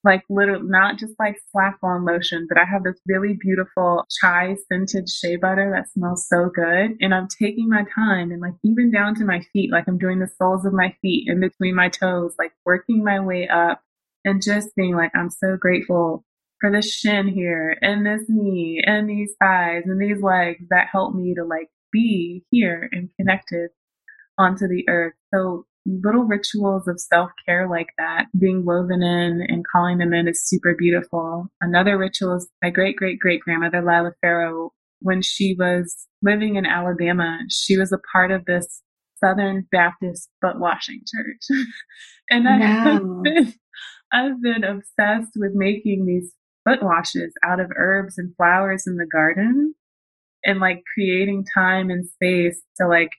Like 0.03 0.23
literally 0.31 0.69
not 0.69 0.99
just 0.99 1.15
like 1.19 1.37
slap 1.51 1.79
on 1.83 2.05
lotion, 2.05 2.47
but 2.49 2.59
I 2.59 2.65
have 2.65 2.85
this 2.85 3.01
really 3.07 3.37
beautiful 3.41 4.05
chai 4.21 4.57
scented 4.69 5.09
shea 5.09 5.37
butter 5.37 5.73
that 5.75 5.91
smells 5.91 6.29
so 6.29 6.49
good. 6.53 6.93
And 7.01 7.13
I'm 7.13 7.27
taking 7.29 7.69
my 7.69 7.85
time 7.95 8.31
and 8.31 8.41
like 8.41 8.55
even 8.63 8.93
down 8.93 9.17
to 9.17 9.25
my 9.25 9.41
feet, 9.53 9.73
like 9.73 9.89
I'm 9.89 9.99
doing 9.99 10.21
the 10.21 10.31
soles 10.39 10.65
of 10.65 10.73
my 10.73 10.95
feet 11.03 11.29
in 11.29 11.41
between 11.41 11.75
my 11.75 11.89
toes, 11.89 12.35
like 12.39 12.53
working 12.65 13.03
my 13.03 13.19
way 13.21 13.49
up 13.49 13.81
and 14.27 14.43
just 14.43 14.75
being 14.77 14.95
like, 14.95 15.13
I'm 15.15 15.31
so 15.31 15.57
grateful 15.57 16.25
for 16.61 16.71
this 16.71 16.93
shin 16.93 17.29
here 17.29 17.77
and 17.81 18.05
this 18.05 18.23
knee 18.29 18.83
and 18.85 19.09
these 19.09 19.35
thighs 19.41 19.85
and 19.87 20.01
these 20.01 20.23
legs 20.23 20.65
that 20.71 20.89
help 20.91 21.15
me 21.15 21.35
to 21.35 21.45
like 21.45 21.69
be 21.93 22.43
here 22.51 22.89
and 22.93 23.09
connected 23.19 23.71
onto 24.37 24.67
the 24.67 24.85
earth. 24.89 25.15
So 25.33 25.65
little 25.87 26.25
rituals 26.25 26.89
of 26.89 26.99
self 26.99 27.31
care 27.47 27.69
like 27.69 27.91
that 27.99 28.27
being 28.39 28.65
woven 28.65 29.03
in 29.03 29.47
and 29.49 29.65
calling 29.71 29.99
them 29.99 30.13
in 30.13 30.27
is 30.29 30.45
super 30.45 30.75
beautiful. 30.77 31.47
Another 31.61 31.97
ritual 31.97 32.37
is 32.37 32.49
my 32.63 32.71
great 32.71 32.97
great 32.97 33.21
great 33.21 33.41
grandmother 33.41 33.81
Lila 33.81 34.13
Farrow. 34.21 34.73
When 35.01 35.23
she 35.23 35.55
was 35.59 36.09
living 36.23 36.57
in 36.57 36.67
Alabama, 36.67 37.39
she 37.51 37.77
was 37.77 37.93
a 37.93 38.01
part 38.13 38.33
of 38.33 38.47
this 38.47 38.83
Southern 39.23 39.67
Baptist 39.71 40.31
foot 40.41 40.59
washing 40.59 41.01
church. 41.07 41.65
and 42.31 42.49
I 42.49 42.57
have 42.57 43.03
been 43.23 43.55
I've 44.13 44.41
been 44.41 44.65
obsessed 44.65 45.33
with 45.37 45.53
making 45.55 46.07
these 46.07 46.33
foot 46.65 46.83
washes 46.83 47.33
out 47.45 47.61
of 47.61 47.71
herbs 47.77 48.19
and 48.19 48.35
flowers 48.37 48.87
in 48.87 48.97
the 48.97 49.07
garden 49.07 49.75
and 50.45 50.61
like 50.61 50.83
creating 50.95 51.45
time 51.53 51.91
and 51.91 52.07
space 52.07 52.61
to 52.79 52.87
like 52.87 53.11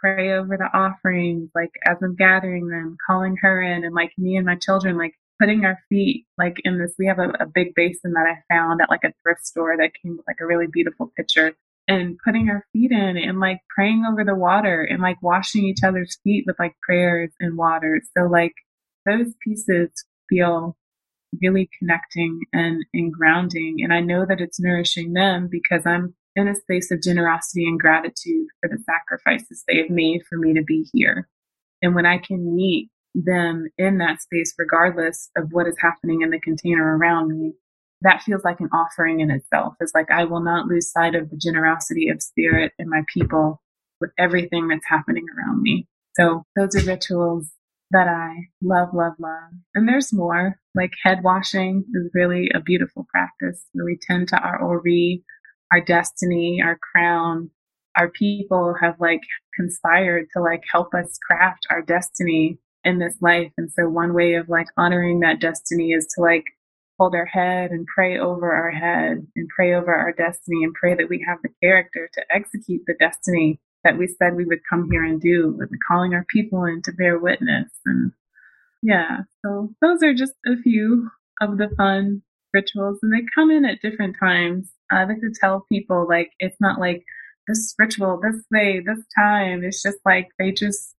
pray 0.00 0.32
over 0.32 0.56
the 0.56 0.70
offerings, 0.72 1.50
like 1.54 1.72
as 1.86 1.96
I'm 2.02 2.14
gathering 2.14 2.68
them, 2.68 2.96
calling 3.06 3.36
her 3.42 3.60
in, 3.60 3.84
and 3.84 3.94
like 3.94 4.12
me 4.16 4.36
and 4.36 4.46
my 4.46 4.56
children, 4.56 4.96
like 4.96 5.14
putting 5.40 5.64
our 5.64 5.78
feet 5.88 6.26
like 6.36 6.56
in 6.64 6.78
this. 6.78 6.94
We 6.98 7.06
have 7.06 7.18
a, 7.18 7.30
a 7.40 7.46
big 7.46 7.74
basin 7.74 8.12
that 8.12 8.26
I 8.26 8.42
found 8.52 8.80
at 8.80 8.90
like 8.90 9.04
a 9.04 9.12
thrift 9.22 9.44
store 9.44 9.76
that 9.76 9.92
came 10.02 10.16
with 10.16 10.26
like 10.26 10.38
a 10.40 10.46
really 10.46 10.66
beautiful 10.66 11.12
picture. 11.16 11.54
And 11.90 12.18
putting 12.22 12.50
our 12.50 12.66
feet 12.74 12.92
in 12.92 13.16
and 13.16 13.40
like 13.40 13.60
praying 13.74 14.04
over 14.06 14.22
the 14.22 14.34
water 14.34 14.82
and 14.82 15.00
like 15.00 15.22
washing 15.22 15.64
each 15.64 15.82
other's 15.82 16.18
feet 16.22 16.44
with 16.46 16.58
like 16.58 16.74
prayers 16.82 17.30
and 17.40 17.56
water. 17.56 18.02
So, 18.14 18.24
like, 18.24 18.52
those 19.06 19.32
pieces 19.42 19.88
feel 20.28 20.76
really 21.42 21.68
connecting 21.78 22.40
and, 22.52 22.84
and 22.94 23.12
grounding. 23.12 23.78
And 23.82 23.92
I 23.92 24.00
know 24.00 24.24
that 24.26 24.40
it's 24.40 24.60
nourishing 24.60 25.12
them 25.12 25.48
because 25.50 25.86
I'm 25.86 26.14
in 26.36 26.48
a 26.48 26.54
space 26.54 26.90
of 26.90 27.02
generosity 27.02 27.66
and 27.66 27.78
gratitude 27.78 28.46
for 28.60 28.68
the 28.68 28.82
sacrifices 28.84 29.64
they 29.66 29.78
have 29.78 29.90
made 29.90 30.22
for 30.28 30.38
me 30.38 30.54
to 30.54 30.62
be 30.62 30.88
here. 30.92 31.28
And 31.82 31.94
when 31.94 32.06
I 32.06 32.18
can 32.18 32.54
meet 32.54 32.90
them 33.14 33.68
in 33.76 33.98
that 33.98 34.22
space, 34.22 34.54
regardless 34.58 35.30
of 35.36 35.48
what 35.50 35.66
is 35.66 35.76
happening 35.80 36.22
in 36.22 36.30
the 36.30 36.40
container 36.40 36.96
around 36.96 37.28
me, 37.28 37.54
that 38.02 38.22
feels 38.22 38.44
like 38.44 38.60
an 38.60 38.68
offering 38.72 39.20
in 39.20 39.30
itself. 39.30 39.74
It's 39.80 39.94
like 39.94 40.10
I 40.10 40.24
will 40.24 40.40
not 40.40 40.66
lose 40.66 40.92
sight 40.92 41.14
of 41.14 41.30
the 41.30 41.36
generosity 41.36 42.08
of 42.08 42.22
spirit 42.22 42.72
and 42.78 42.88
my 42.88 43.02
people 43.12 43.60
with 44.00 44.10
everything 44.18 44.68
that's 44.68 44.86
happening 44.88 45.26
around 45.36 45.62
me. 45.62 45.88
So 46.16 46.44
those 46.54 46.76
are 46.76 46.86
rituals 46.86 47.50
that 47.90 48.08
I 48.08 48.48
love, 48.62 48.88
love, 48.92 49.14
love. 49.18 49.52
And 49.74 49.88
there's 49.88 50.12
more. 50.12 50.58
Like 50.74 50.92
head 51.02 51.22
washing 51.22 51.84
is 51.94 52.10
really 52.14 52.50
a 52.54 52.60
beautiful 52.60 53.06
practice 53.10 53.64
where 53.72 53.84
we 53.84 53.98
tend 54.00 54.28
to 54.28 54.38
our 54.38 54.60
ori, 54.62 55.24
our 55.72 55.80
destiny, 55.80 56.60
our 56.62 56.78
crown, 56.92 57.50
our 57.98 58.08
people 58.10 58.74
have 58.80 58.94
like 59.00 59.22
conspired 59.54 60.26
to 60.34 60.42
like 60.42 60.62
help 60.70 60.94
us 60.94 61.18
craft 61.28 61.66
our 61.70 61.82
destiny 61.82 62.58
in 62.84 62.98
this 62.98 63.14
life. 63.20 63.52
And 63.58 63.70
so 63.72 63.88
one 63.88 64.14
way 64.14 64.34
of 64.34 64.48
like 64.48 64.68
honoring 64.76 65.20
that 65.20 65.40
destiny 65.40 65.90
is 65.90 66.06
to 66.14 66.22
like 66.22 66.44
hold 66.98 67.14
our 67.14 67.26
head 67.26 67.70
and 67.70 67.86
pray 67.86 68.18
over 68.18 68.52
our 68.52 68.70
head 68.70 69.26
and 69.36 69.48
pray 69.48 69.74
over 69.74 69.94
our 69.94 70.12
destiny 70.12 70.64
and 70.64 70.74
pray 70.74 70.94
that 70.94 71.08
we 71.08 71.24
have 71.26 71.38
the 71.42 71.50
character 71.62 72.08
to 72.12 72.22
execute 72.30 72.82
the 72.86 72.94
destiny 72.98 73.60
that 73.84 73.98
we 73.98 74.06
said 74.06 74.34
we 74.34 74.44
would 74.44 74.60
come 74.68 74.88
here 74.90 75.04
and 75.04 75.20
do 75.20 75.56
and 75.60 75.70
calling 75.86 76.14
our 76.14 76.24
people 76.28 76.64
in 76.64 76.82
to 76.82 76.92
bear 76.92 77.18
witness 77.18 77.70
and 77.86 78.12
yeah 78.82 79.18
so 79.44 79.70
those 79.80 80.02
are 80.02 80.14
just 80.14 80.34
a 80.46 80.56
few 80.62 81.10
of 81.40 81.58
the 81.58 81.68
fun 81.76 82.22
rituals 82.52 82.98
and 83.02 83.12
they 83.12 83.24
come 83.34 83.50
in 83.50 83.64
at 83.64 83.82
different 83.82 84.16
times. 84.18 84.70
I 84.90 85.04
like 85.04 85.20
to 85.20 85.32
tell 85.40 85.66
people 85.70 86.06
like 86.08 86.30
it's 86.38 86.60
not 86.60 86.80
like 86.80 87.04
this 87.46 87.74
ritual 87.78 88.20
this 88.22 88.42
way 88.50 88.80
this 88.84 89.04
time. 89.16 89.62
It's 89.64 89.82
just 89.82 89.98
like 90.04 90.28
they 90.38 90.52
just 90.52 90.94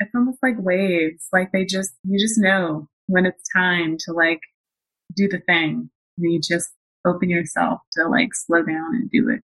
it's 0.00 0.14
almost 0.14 0.38
like 0.42 0.56
waves. 0.58 1.28
Like 1.32 1.52
they 1.52 1.64
just 1.64 1.92
you 2.04 2.18
just 2.18 2.38
know 2.38 2.88
when 3.06 3.26
it's 3.26 3.48
time 3.54 3.96
to 4.00 4.12
like 4.12 4.40
do 5.14 5.28
the 5.28 5.40
thing. 5.40 5.90
And 6.18 6.32
you 6.32 6.40
just 6.40 6.70
open 7.06 7.30
yourself 7.30 7.80
to 7.92 8.08
like 8.08 8.34
slow 8.34 8.62
down 8.62 8.94
and 8.94 9.10
do 9.10 9.28
it 9.28 9.42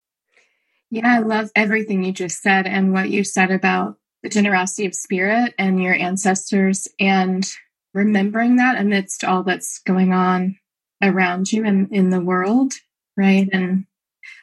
yeah 0.90 1.16
i 1.16 1.18
love 1.18 1.50
everything 1.54 2.04
you 2.04 2.12
just 2.12 2.42
said 2.42 2.66
and 2.66 2.92
what 2.92 3.10
you 3.10 3.24
said 3.24 3.50
about 3.50 3.96
the 4.22 4.28
generosity 4.28 4.86
of 4.86 4.94
spirit 4.94 5.54
and 5.58 5.82
your 5.82 5.94
ancestors 5.94 6.88
and 6.98 7.46
remembering 7.94 8.56
that 8.56 8.78
amidst 8.78 9.24
all 9.24 9.42
that's 9.42 9.80
going 9.80 10.12
on 10.12 10.56
around 11.02 11.50
you 11.52 11.64
and 11.64 11.90
in 11.90 12.10
the 12.10 12.20
world 12.20 12.74
right? 13.20 13.48
And 13.52 13.84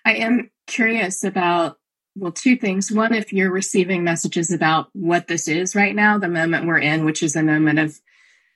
i 0.05 0.15
am 0.15 0.51
curious 0.67 1.23
about 1.23 1.77
well 2.15 2.31
two 2.31 2.55
things. 2.55 2.91
One 2.91 3.13
if 3.13 3.31
you're 3.31 3.51
receiving 3.51 4.03
messages 4.03 4.51
about 4.51 4.89
what 4.93 5.27
this 5.27 5.47
is 5.47 5.75
right 5.75 5.95
now 5.95 6.17
the 6.17 6.27
moment 6.27 6.65
we're 6.65 6.79
in 6.79 7.05
which 7.05 7.23
is 7.23 7.36
a 7.36 7.43
moment 7.43 7.79
of 7.79 7.99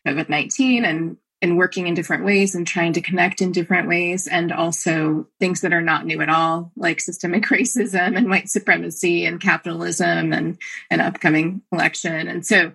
covid-19 0.08 0.84
and 0.84 1.18
and 1.42 1.58
working 1.58 1.88
in 1.88 1.94
different 1.94 2.24
ways 2.24 2.54
and 2.54 2.68
trying 2.68 2.94
to 2.94 3.02
connect 3.02 3.42
in 3.42 3.52
different 3.52 3.88
ways 3.88 4.28
and 4.28 4.52
also 4.52 5.28
things 5.40 5.62
that 5.62 5.74
are 5.74 5.82
not 5.82 6.06
new 6.06 6.22
at 6.22 6.30
all 6.30 6.72
like 6.76 7.00
systemic 7.00 7.44
racism 7.48 8.18
and 8.18 8.30
white 8.30 8.50
supremacy 8.50 9.26
and 9.26 9.42
capitalism 9.42 10.34
and 10.34 10.58
an 10.90 11.02
upcoming 11.02 11.62
election 11.72 12.28
and 12.28 12.46
so 12.46 12.72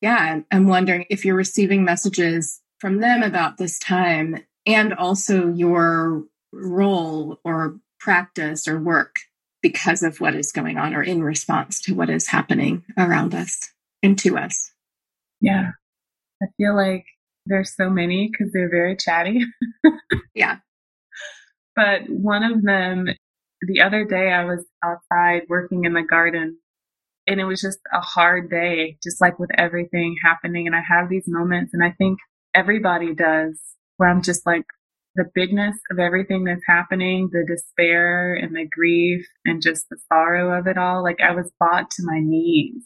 yeah 0.00 0.40
i'm 0.50 0.66
wondering 0.66 1.06
if 1.10 1.24
you're 1.24 1.36
receiving 1.36 1.84
messages 1.84 2.60
from 2.78 3.00
them 3.00 3.22
about 3.22 3.56
this 3.56 3.78
time 3.78 4.44
and 4.66 4.92
also 4.92 5.48
your 5.48 6.24
role 6.52 7.38
or 7.44 7.78
practice 7.98 8.68
or 8.68 8.78
work 8.78 9.20
because 9.62 10.02
of 10.02 10.20
what 10.20 10.34
is 10.34 10.52
going 10.52 10.76
on 10.76 10.94
or 10.94 11.02
in 11.02 11.22
response 11.22 11.80
to 11.80 11.94
what 11.94 12.10
is 12.10 12.28
happening 12.28 12.84
around 12.98 13.34
us 13.34 13.72
and 14.02 14.18
to 14.18 14.36
us. 14.36 14.72
Yeah. 15.40 15.70
I 16.42 16.46
feel 16.58 16.76
like 16.76 17.06
there's 17.46 17.74
so 17.74 17.90
many 17.90 18.30
because 18.30 18.52
they're 18.52 18.70
very 18.70 18.96
chatty. 18.96 19.44
yeah. 20.34 20.58
But 21.76 22.02
one 22.08 22.42
of 22.42 22.62
them, 22.62 23.08
the 23.62 23.82
other 23.82 24.04
day, 24.04 24.30
I 24.32 24.44
was 24.44 24.64
outside 24.82 25.42
working 25.48 25.84
in 25.84 25.92
the 25.92 26.02
garden 26.02 26.58
and 27.26 27.40
it 27.40 27.44
was 27.44 27.60
just 27.60 27.78
a 27.92 28.00
hard 28.00 28.50
day, 28.50 28.98
just 29.02 29.20
like 29.20 29.38
with 29.38 29.50
everything 29.56 30.16
happening. 30.22 30.66
And 30.66 30.76
I 30.76 30.82
have 30.86 31.08
these 31.08 31.24
moments, 31.26 31.72
and 31.72 31.82
I 31.82 31.92
think 31.92 32.18
everybody 32.54 33.14
does, 33.14 33.58
where 33.96 34.08
I'm 34.08 34.22
just 34.22 34.44
like, 34.46 34.64
the 35.16 35.30
bigness 35.32 35.76
of 35.92 36.00
everything 36.00 36.42
that's 36.44 36.64
happening, 36.66 37.30
the 37.32 37.44
despair 37.46 38.34
and 38.34 38.54
the 38.54 38.66
grief 38.66 39.24
and 39.44 39.62
just 39.62 39.88
the 39.88 39.96
sorrow 40.08 40.58
of 40.58 40.66
it 40.66 40.76
all. 40.76 41.04
Like 41.04 41.20
I 41.20 41.32
was 41.32 41.52
brought 41.58 41.88
to 41.92 42.02
my 42.04 42.18
knees 42.20 42.84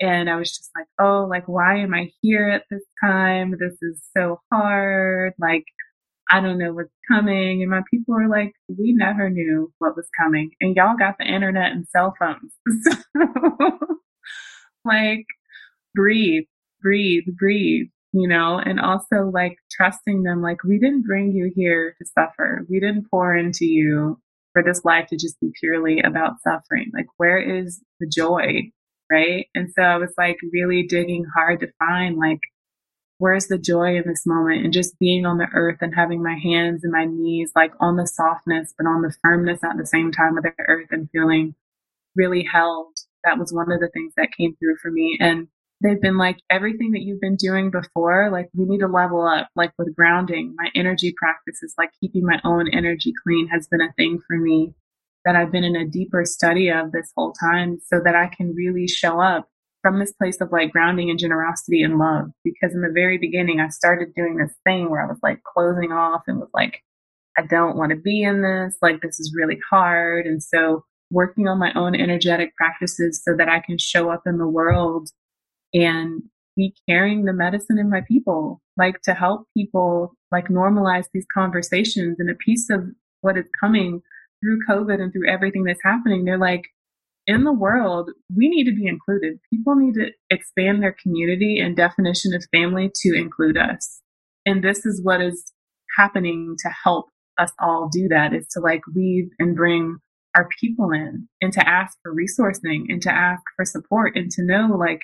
and 0.00 0.28
I 0.28 0.36
was 0.36 0.50
just 0.50 0.70
like, 0.76 0.86
oh, 1.00 1.26
like, 1.28 1.48
why 1.48 1.78
am 1.78 1.94
I 1.94 2.10
here 2.20 2.48
at 2.48 2.64
this 2.70 2.82
time? 3.02 3.52
This 3.58 3.76
is 3.82 4.02
so 4.16 4.40
hard. 4.52 5.34
Like, 5.38 5.64
I 6.30 6.40
don't 6.40 6.58
know 6.58 6.72
what's 6.72 6.90
coming. 7.10 7.62
And 7.62 7.70
my 7.70 7.82
people 7.90 8.14
were 8.14 8.28
like, 8.28 8.52
we 8.68 8.92
never 8.92 9.30
knew 9.30 9.72
what 9.78 9.96
was 9.96 10.08
coming. 10.20 10.50
And 10.60 10.76
y'all 10.76 10.96
got 10.98 11.16
the 11.18 11.26
internet 11.26 11.72
and 11.72 11.86
cell 11.88 12.14
phones. 12.18 12.52
So, 14.84 14.92
like, 14.92 15.24
breathe, 15.94 16.44
breathe, 16.80 17.24
breathe 17.36 17.88
you 18.16 18.26
know, 18.26 18.58
and 18.58 18.80
also 18.80 19.30
like 19.30 19.58
trusting 19.70 20.22
them, 20.22 20.40
like, 20.40 20.64
we 20.64 20.78
didn't 20.78 21.04
bring 21.06 21.32
you 21.32 21.52
here 21.54 21.94
to 21.98 22.08
suffer. 22.18 22.64
We 22.70 22.80
didn't 22.80 23.10
pour 23.10 23.36
into 23.36 23.66
you 23.66 24.18
for 24.54 24.62
this 24.62 24.86
life 24.86 25.08
to 25.08 25.16
just 25.16 25.38
be 25.38 25.50
purely 25.60 26.00
about 26.00 26.40
suffering. 26.42 26.90
Like, 26.94 27.06
where 27.18 27.38
is 27.38 27.82
the 28.00 28.08
joy? 28.08 28.70
Right. 29.10 29.46
And 29.54 29.70
so 29.72 29.82
I 29.82 29.96
was 29.98 30.12
like 30.18 30.38
really 30.52 30.82
digging 30.82 31.24
hard 31.34 31.60
to 31.60 31.72
find 31.78 32.16
like, 32.16 32.40
where's 33.18 33.46
the 33.46 33.58
joy 33.58 33.96
in 33.96 34.04
this 34.06 34.26
moment 34.26 34.64
and 34.64 34.72
just 34.72 34.98
being 34.98 35.24
on 35.24 35.38
the 35.38 35.48
earth 35.54 35.78
and 35.80 35.94
having 35.94 36.22
my 36.22 36.36
hands 36.42 36.82
and 36.84 36.92
my 36.92 37.04
knees 37.04 37.52
like 37.54 37.72
on 37.80 37.96
the 37.96 38.06
softness, 38.06 38.74
but 38.76 38.86
on 38.86 39.02
the 39.02 39.14
firmness 39.22 39.62
at 39.64 39.76
the 39.78 39.86
same 39.86 40.10
time 40.10 40.36
of 40.36 40.42
the 40.42 40.52
earth 40.66 40.88
and 40.90 41.08
feeling 41.10 41.54
really 42.14 42.42
held. 42.42 42.96
That 43.24 43.38
was 43.38 43.52
one 43.52 43.70
of 43.72 43.80
the 43.80 43.88
things 43.88 44.12
that 44.16 44.36
came 44.36 44.56
through 44.56 44.76
for 44.82 44.90
me. 44.90 45.16
And 45.20 45.48
they've 45.82 46.00
been 46.00 46.16
like 46.16 46.38
everything 46.50 46.92
that 46.92 47.02
you've 47.02 47.20
been 47.20 47.36
doing 47.36 47.70
before 47.70 48.30
like 48.30 48.48
we 48.54 48.64
need 48.64 48.78
to 48.78 48.86
level 48.86 49.26
up 49.26 49.48
like 49.56 49.72
with 49.78 49.94
grounding 49.94 50.54
my 50.56 50.70
energy 50.74 51.14
practices 51.16 51.74
like 51.76 51.90
keeping 52.00 52.24
my 52.24 52.40
own 52.44 52.68
energy 52.72 53.12
clean 53.22 53.48
has 53.48 53.66
been 53.68 53.80
a 53.80 53.92
thing 53.92 54.18
for 54.26 54.36
me 54.36 54.74
that 55.26 55.36
i've 55.36 55.52
been 55.52 55.64
in 55.64 55.76
a 55.76 55.86
deeper 55.86 56.24
study 56.24 56.70
of 56.70 56.92
this 56.92 57.12
whole 57.14 57.32
time 57.32 57.78
so 57.84 58.00
that 58.02 58.14
i 58.14 58.28
can 58.34 58.54
really 58.54 58.88
show 58.88 59.20
up 59.20 59.46
from 59.86 60.00
this 60.00 60.12
place 60.14 60.40
of 60.40 60.50
like 60.50 60.72
grounding 60.72 61.10
and 61.10 61.18
generosity 61.20 61.80
and 61.80 61.96
love. 61.96 62.24
Because 62.42 62.74
in 62.74 62.80
the 62.80 62.90
very 62.92 63.18
beginning 63.18 63.60
i 63.60 63.68
started 63.68 64.08
doing 64.16 64.36
this 64.36 64.52
thing 64.64 64.90
where 64.90 65.00
i 65.00 65.06
was 65.06 65.18
like 65.22 65.40
closing 65.44 65.92
off 65.92 66.22
and 66.26 66.40
was 66.40 66.50
like 66.52 66.82
i 67.38 67.42
don't 67.42 67.76
want 67.76 67.90
to 67.90 67.96
be 67.96 68.22
in 68.22 68.42
this. 68.42 68.76
Like 68.82 69.00
this 69.00 69.20
is 69.20 69.32
really 69.36 69.58
hard. 69.70 70.26
And 70.26 70.42
so 70.42 70.82
working 71.12 71.46
on 71.46 71.60
my 71.60 71.72
own 71.74 71.94
energetic 71.94 72.56
practices 72.56 73.22
so 73.24 73.36
that 73.36 73.48
i 73.48 73.60
can 73.60 73.78
show 73.78 74.10
up 74.10 74.22
in 74.26 74.38
the 74.38 74.48
world 74.48 75.08
and 75.72 76.22
be 76.56 76.74
carrying 76.88 77.24
the 77.24 77.32
medicine 77.32 77.78
in 77.78 77.88
my 77.88 78.00
people, 78.08 78.60
like 78.76 79.02
to 79.02 79.14
help 79.14 79.46
people 79.56 80.14
like 80.32 80.48
normalize 80.48 81.04
these 81.12 81.26
conversations 81.32 82.16
and 82.18 82.28
a 82.28 82.34
piece 82.34 82.70
of 82.70 82.82
what 83.20 83.36
is 83.36 83.46
coming 83.60 84.00
through 84.46 84.60
COVID 84.68 85.00
and 85.00 85.12
through 85.12 85.28
everything 85.28 85.64
that's 85.64 85.82
happening. 85.82 86.24
They're 86.24 86.38
like, 86.38 86.62
in 87.26 87.42
the 87.42 87.52
world, 87.52 88.10
we 88.34 88.48
need 88.48 88.64
to 88.64 88.74
be 88.74 88.86
included. 88.86 89.40
People 89.52 89.74
need 89.74 89.94
to 89.94 90.10
expand 90.30 90.82
their 90.82 90.94
community 91.02 91.58
and 91.58 91.76
definition 91.76 92.34
of 92.34 92.44
family 92.52 92.90
to 93.02 93.14
include 93.14 93.56
us. 93.56 94.00
And 94.44 94.62
this 94.62 94.86
is 94.86 95.02
what 95.02 95.20
is 95.20 95.52
happening 95.96 96.54
to 96.60 96.68
help 96.84 97.06
us 97.38 97.50
all 97.58 97.88
do 97.90 98.08
that 98.08 98.32
is 98.32 98.46
to 98.48 98.60
like 98.60 98.82
weave 98.94 99.28
and 99.38 99.56
bring 99.56 99.98
our 100.36 100.48
people 100.60 100.92
in 100.92 101.28
and 101.40 101.52
to 101.52 101.68
ask 101.68 101.98
for 102.02 102.14
resourcing 102.14 102.84
and 102.88 103.02
to 103.02 103.10
ask 103.10 103.42
for 103.56 103.64
support 103.64 104.16
and 104.16 104.30
to 104.30 104.44
know 104.44 104.76
like 104.78 105.00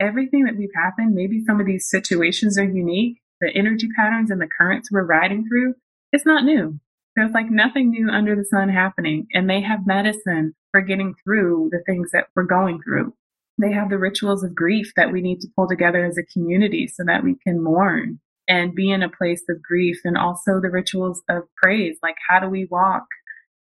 everything 0.00 0.44
that 0.44 0.56
we've 0.56 0.74
happened, 0.74 1.14
maybe 1.14 1.44
some 1.46 1.60
of 1.60 1.66
these 1.66 1.88
situations 1.88 2.58
are 2.58 2.64
unique. 2.64 3.18
The 3.40 3.50
energy 3.54 3.88
patterns 3.96 4.30
and 4.30 4.40
the 4.40 4.48
currents 4.58 4.90
we're 4.90 5.04
riding 5.04 5.46
through, 5.46 5.74
it's 6.12 6.26
not 6.26 6.44
new. 6.44 6.80
There's 7.16 7.32
like 7.32 7.50
nothing 7.50 7.90
new 7.90 8.08
under 8.08 8.34
the 8.34 8.44
sun 8.44 8.68
happening. 8.68 9.26
And 9.32 9.48
they 9.48 9.60
have 9.60 9.86
medicine 9.86 10.54
for 10.70 10.80
getting 10.80 11.14
through 11.24 11.70
the 11.70 11.82
things 11.86 12.10
that 12.12 12.26
we're 12.34 12.44
going 12.44 12.80
through. 12.82 13.14
They 13.60 13.72
have 13.72 13.90
the 13.90 13.98
rituals 13.98 14.42
of 14.42 14.54
grief 14.54 14.92
that 14.96 15.12
we 15.12 15.20
need 15.20 15.40
to 15.40 15.48
pull 15.54 15.68
together 15.68 16.04
as 16.04 16.16
a 16.16 16.32
community 16.32 16.88
so 16.88 17.04
that 17.06 17.22
we 17.22 17.36
can 17.46 17.62
mourn 17.62 18.18
and 18.48 18.74
be 18.74 18.90
in 18.90 19.02
a 19.02 19.08
place 19.08 19.42
of 19.48 19.62
grief 19.62 20.00
and 20.04 20.16
also 20.16 20.60
the 20.60 20.70
rituals 20.70 21.22
of 21.28 21.42
praise. 21.62 21.98
Like, 22.02 22.16
how 22.28 22.40
do 22.40 22.48
we 22.48 22.66
walk 22.70 23.04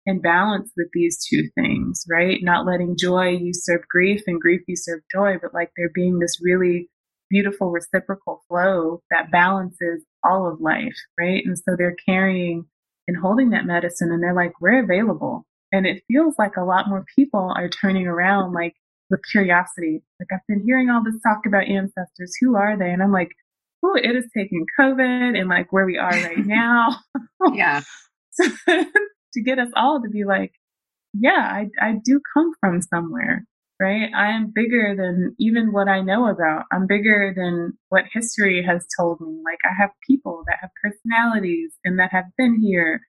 and 0.05 0.21
balance 0.21 0.71
with 0.75 0.87
these 0.93 1.23
two 1.29 1.49
things, 1.55 2.03
right? 2.09 2.39
Not 2.41 2.65
letting 2.65 2.97
joy 2.97 3.29
usurp 3.29 3.83
grief 3.89 4.23
and 4.27 4.41
grief 4.41 4.61
usurp 4.67 5.03
joy, 5.13 5.35
but 5.41 5.53
like 5.53 5.71
there 5.77 5.91
being 5.93 6.19
this 6.19 6.39
really 6.41 6.89
beautiful 7.29 7.69
reciprocal 7.71 8.43
flow 8.47 9.01
that 9.11 9.31
balances 9.31 10.03
all 10.23 10.51
of 10.51 10.59
life, 10.59 10.97
right? 11.19 11.43
And 11.45 11.57
so 11.57 11.75
they're 11.77 11.95
carrying 12.05 12.65
and 13.07 13.17
holding 13.17 13.49
that 13.51 13.65
medicine 13.65 14.11
and 14.11 14.21
they're 14.21 14.33
like, 14.33 14.53
we're 14.61 14.83
available. 14.83 15.45
And 15.71 15.85
it 15.85 16.03
feels 16.07 16.35
like 16.37 16.57
a 16.57 16.63
lot 16.63 16.89
more 16.89 17.05
people 17.15 17.53
are 17.55 17.69
turning 17.69 18.07
around 18.07 18.53
like 18.53 18.73
with 19.09 19.21
curiosity. 19.31 20.03
Like 20.19 20.27
I've 20.33 20.47
been 20.47 20.63
hearing 20.65 20.89
all 20.89 21.03
this 21.03 21.21
talk 21.21 21.45
about 21.45 21.67
ancestors. 21.67 22.33
Who 22.41 22.55
are 22.55 22.77
they? 22.77 22.91
And 22.91 23.01
I'm 23.01 23.11
like, 23.11 23.29
oh, 23.83 23.95
it 23.95 24.15
is 24.15 24.25
taking 24.35 24.65
COVID 24.79 25.37
and 25.39 25.49
like 25.49 25.71
where 25.71 25.85
we 25.85 25.97
are 25.97 26.11
right 26.11 26.37
now. 26.45 26.97
yeah. 27.53 27.81
to 29.33 29.41
get 29.43 29.59
us 29.59 29.69
all 29.75 30.01
to 30.01 30.09
be 30.09 30.23
like, 30.23 30.51
yeah, 31.13 31.31
I, 31.39 31.69
I 31.81 31.95
do 32.03 32.21
come 32.33 32.53
from 32.59 32.81
somewhere, 32.81 33.45
right? 33.81 34.11
I 34.15 34.27
am 34.29 34.53
bigger 34.53 34.95
than 34.95 35.35
even 35.39 35.73
what 35.73 35.87
I 35.87 36.01
know 36.01 36.27
about. 36.27 36.65
I'm 36.71 36.85
bigger 36.85 37.33
than 37.35 37.73
what 37.89 38.03
history 38.13 38.63
has 38.63 38.85
told 38.95 39.19
me. 39.19 39.41
Like, 39.43 39.57
I 39.65 39.73
have 39.81 39.89
people 40.07 40.43
that 40.45 40.59
have 40.61 40.69
personalities 40.81 41.71
and 41.83 41.97
that 41.97 42.11
have 42.11 42.25
been 42.37 42.61
here 42.61 43.01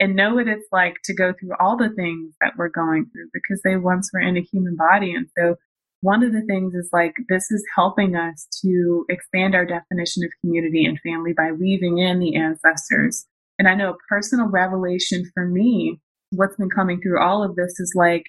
and 0.00 0.16
know 0.16 0.34
what 0.34 0.48
it's 0.48 0.66
like 0.72 0.96
to 1.04 1.14
go 1.14 1.34
through 1.38 1.52
all 1.60 1.76
the 1.76 1.90
things 1.94 2.34
that 2.40 2.54
we're 2.56 2.70
going 2.70 3.04
through 3.12 3.28
because 3.34 3.60
they 3.62 3.76
once 3.76 4.10
were 4.14 4.20
in 4.20 4.38
a 4.38 4.40
human 4.40 4.76
body. 4.76 5.14
And 5.14 5.28
so 5.36 5.56
one 6.00 6.22
of 6.22 6.32
the 6.32 6.42
things 6.42 6.74
is 6.74 6.88
like 6.90 7.14
this 7.28 7.50
is 7.50 7.64
helping 7.76 8.16
us 8.16 8.48
to 8.62 9.04
expand 9.10 9.54
our 9.54 9.66
definition 9.66 10.24
of 10.24 10.30
community 10.40 10.86
and 10.86 10.98
family 11.00 11.34
by 11.36 11.52
weaving 11.52 11.98
in 11.98 12.18
the 12.18 12.34
ancestors. 12.34 13.26
And 13.58 13.68
I 13.68 13.74
know 13.74 13.90
a 13.90 13.96
personal 14.08 14.48
revelation 14.48 15.30
for 15.34 15.46
me, 15.46 16.00
what's 16.30 16.56
been 16.56 16.70
coming 16.70 17.00
through 17.00 17.22
all 17.22 17.44
of 17.44 17.56
this 17.56 17.78
is 17.78 17.92
like 17.94 18.24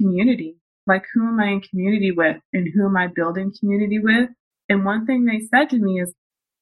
community. 0.00 0.56
Like 0.90 1.04
who 1.14 1.24
am 1.28 1.38
I 1.38 1.46
in 1.52 1.60
community 1.60 2.10
with 2.10 2.38
and 2.52 2.66
who 2.74 2.84
am 2.84 2.96
I 2.96 3.06
building 3.06 3.52
community 3.60 4.00
with? 4.00 4.28
And 4.68 4.84
one 4.84 5.06
thing 5.06 5.24
they 5.24 5.38
said 5.38 5.70
to 5.70 5.78
me 5.78 6.00
is 6.00 6.12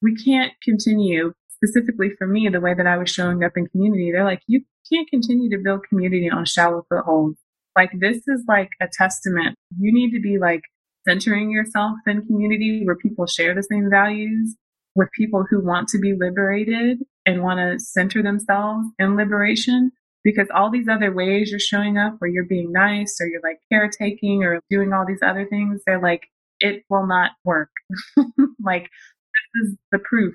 we 0.03 0.14
can't 0.14 0.53
continue 0.62 1.33
specifically 1.51 2.11
for 2.19 2.27
me, 2.27 2.47
the 2.49 2.61
way 2.61 2.75
that 2.75 2.87
I 2.87 2.99
was 2.99 3.09
showing 3.09 3.43
up 3.43 3.57
in 3.57 3.69
community, 3.69 4.12
they're 4.12 4.25
like, 4.25 4.43
you 4.47 4.61
can't 4.93 5.09
continue 5.09 5.49
to 5.49 5.62
build 5.64 5.88
community 5.88 6.29
on 6.31 6.45
shallow 6.45 6.85
footholds. 6.91 7.38
Like 7.75 7.91
this 7.99 8.19
is 8.29 8.45
like 8.47 8.69
a 8.83 8.87
testament. 8.93 9.57
You 9.79 9.95
need 9.95 10.12
to 10.12 10.21
be 10.21 10.38
like 10.38 10.61
centering 11.09 11.51
yourself 11.51 11.97
in 12.07 12.27
community 12.27 12.83
where 12.85 12.97
people 12.97 13.27
share 13.27 13.55
the 13.55 13.62
same 13.62 13.88
values 13.91 14.57
with 14.95 15.09
people 15.17 15.47
who 15.49 15.64
want 15.64 15.88
to 15.88 15.99
be 15.99 16.12
liberated 16.12 16.99
and 17.25 17.43
want 17.43 17.61
to 17.61 17.83
center 17.83 18.23
themselves 18.23 18.87
in 18.99 19.17
liberation. 19.17 19.91
Because 20.25 20.49
all 20.55 20.71
these 20.71 20.89
other 20.89 21.13
ways 21.13 21.51
you're 21.51 21.61
showing 21.61 21.97
up 21.97 22.17
where 22.19 22.31
you're 22.31 22.45
being 22.45 22.73
nice 22.73 23.19
or 23.21 23.27
you're 23.29 23.43
like 23.43 23.61
caretaking 23.71 24.43
or 24.43 24.61
doing 24.69 24.93
all 24.93 25.07
these 25.07 25.23
other 25.23 25.47
things, 25.47 25.81
they're 25.87 26.03
like, 26.03 26.29
it 26.61 26.83
will 26.91 27.07
not 27.07 27.33
work. 27.45 27.71
like 28.63 28.83
this 28.83 29.69
is 29.69 29.77
the 29.93 29.99
proof 29.99 30.35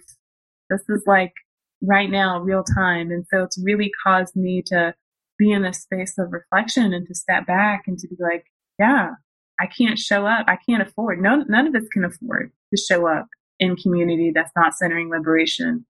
this 0.74 0.82
is 0.90 1.04
like 1.06 1.34
right 1.82 2.10
now, 2.10 2.40
real 2.40 2.64
time. 2.64 3.12
And 3.12 3.26
so 3.32 3.44
it's 3.44 3.62
really 3.64 3.92
caused 4.04 4.36
me 4.36 4.62
to 4.68 4.94
be 5.38 5.52
in 5.52 5.66
a 5.66 5.74
space 5.74 6.18
of 6.18 6.32
reflection 6.32 6.94
and 6.94 7.08
to 7.08 7.16
step 7.16 7.46
back 7.46 7.84
and 7.88 7.98
to 8.00 8.08
be 8.08 8.16
like, 8.20 8.46
yeah, 8.80 9.12
I 9.60 9.68
can't 9.68 10.00
show 10.00 10.26
up. 10.26 10.46
I 10.48 10.58
can't 10.68 10.82
afford. 10.82 11.22
No, 11.22 11.44
none 11.48 11.68
of 11.68 11.76
us 11.76 11.88
can 11.92 12.06
afford 12.06 12.52
to 12.74 12.82
show 12.82 13.08
up 13.08 13.28
in 13.60 13.76
community 13.76 14.32
that's 14.34 14.52
not 14.56 14.74
centering 14.74 15.10
liberation 15.10 15.86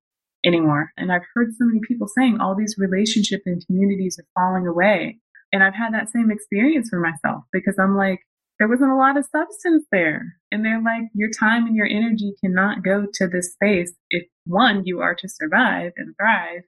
anymore. 0.46 0.92
And 0.98 1.12
I've 1.12 1.26
heard 1.34 1.54
so 1.54 1.66
many 1.66 1.80
people 1.88 2.08
saying 2.08 2.40
all 2.40 2.56
these 2.56 2.76
relationships 2.78 3.44
and 3.46 3.66
communities 3.66 4.20
are 4.20 4.28
falling 4.36 4.68
away. 4.68 5.20
And 5.52 5.64
I've 5.64 5.76
had 5.76 5.94
that 5.94 6.10
same 6.10 6.32
experience 6.32 6.90
for 6.90 7.00
myself 7.00 7.44
because 7.52 7.76
I'm 7.80 7.96
like, 7.96 8.20
there 8.60 8.68
wasn't 8.68 8.92
a 8.92 8.96
lot 8.96 9.18
of 9.18 9.26
substance 9.26 9.86
there. 9.92 10.38
And 10.52 10.64
they're 10.64 10.82
like, 10.82 11.04
your 11.14 11.30
time 11.30 11.66
and 11.66 11.76
your 11.76 11.88
energy 11.88 12.34
cannot 12.44 12.84
go 12.84 13.06
to 13.14 13.28
this 13.28 13.54
space 13.54 13.94
if 14.10 14.24
one, 14.46 14.84
you 14.86 15.00
are 15.00 15.16
to 15.16 15.30
survive 15.30 15.92
and 15.98 16.16
thrive. 16.18 16.62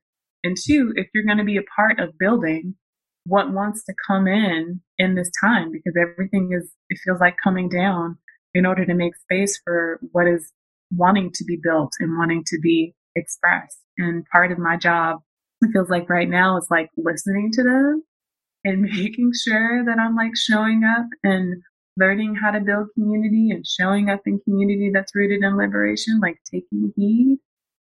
And 0.43 0.55
two, 0.55 0.93
if 0.95 1.07
you're 1.13 1.25
going 1.25 1.37
to 1.37 1.43
be 1.43 1.57
a 1.57 1.63
part 1.75 1.99
of 1.99 2.17
building 2.17 2.75
what 3.25 3.51
wants 3.51 3.83
to 3.85 3.93
come 4.07 4.27
in 4.27 4.81
in 4.97 5.15
this 5.15 5.31
time, 5.43 5.71
because 5.71 5.95
everything 5.99 6.51
is, 6.53 6.71
it 6.89 6.99
feels 7.03 7.19
like 7.19 7.35
coming 7.43 7.69
down 7.69 8.17
in 8.53 8.65
order 8.65 8.85
to 8.85 8.93
make 8.93 9.15
space 9.15 9.59
for 9.63 9.99
what 10.11 10.27
is 10.27 10.51
wanting 10.91 11.31
to 11.33 11.43
be 11.43 11.59
built 11.61 11.93
and 11.99 12.17
wanting 12.17 12.43
to 12.45 12.59
be 12.61 12.93
expressed. 13.15 13.79
And 13.97 14.25
part 14.31 14.51
of 14.51 14.57
my 14.57 14.77
job, 14.77 15.19
it 15.61 15.71
feels 15.71 15.89
like 15.89 16.09
right 16.09 16.29
now 16.29 16.57
is 16.57 16.67
like 16.69 16.89
listening 16.97 17.51
to 17.53 17.63
them 17.63 18.03
and 18.63 18.81
making 18.95 19.31
sure 19.45 19.83
that 19.85 19.99
I'm 19.99 20.15
like 20.15 20.35
showing 20.35 20.83
up 20.83 21.07
and 21.23 21.61
learning 21.97 22.35
how 22.35 22.51
to 22.51 22.59
build 22.59 22.89
community 22.93 23.51
and 23.51 23.65
showing 23.65 24.09
up 24.09 24.21
in 24.25 24.39
community 24.39 24.91
that's 24.93 25.15
rooted 25.15 25.43
in 25.43 25.57
liberation, 25.57 26.19
like 26.19 26.39
taking 26.51 26.91
heed 26.95 27.37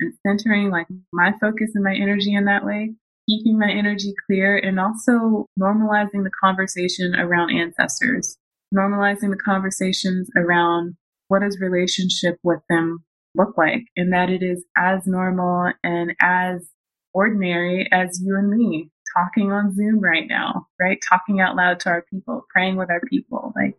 and 0.01 0.13
centering 0.27 0.69
like 0.69 0.87
my 1.13 1.31
focus 1.39 1.71
and 1.75 1.83
my 1.83 1.95
energy 1.95 2.33
in 2.33 2.45
that 2.45 2.65
way, 2.65 2.93
keeping 3.29 3.57
my 3.57 3.71
energy 3.71 4.13
clear 4.25 4.57
and 4.57 4.79
also 4.79 5.45
normalizing 5.59 6.23
the 6.23 6.31
conversation 6.43 7.15
around 7.15 7.55
ancestors, 7.55 8.37
normalizing 8.75 9.29
the 9.29 9.39
conversations 9.43 10.29
around 10.35 10.97
what 11.29 11.39
does 11.39 11.57
relationship 11.61 12.37
with 12.43 12.59
them 12.69 13.04
look 13.35 13.57
like 13.57 13.83
and 13.95 14.13
that 14.13 14.29
it 14.29 14.43
is 14.43 14.63
as 14.77 15.05
normal 15.05 15.71
and 15.83 16.15
as 16.21 16.69
ordinary 17.13 17.87
as 17.91 18.21
you 18.23 18.35
and 18.35 18.49
me 18.49 18.91
talking 19.15 19.51
on 19.51 19.73
Zoom 19.73 19.99
right 19.99 20.25
now, 20.27 20.67
right? 20.79 20.99
Talking 21.07 21.39
out 21.39 21.55
loud 21.55 21.79
to 21.81 21.89
our 21.89 22.05
people, 22.11 22.45
praying 22.49 22.75
with 22.75 22.89
our 22.89 23.01
people, 23.09 23.53
like 23.55 23.77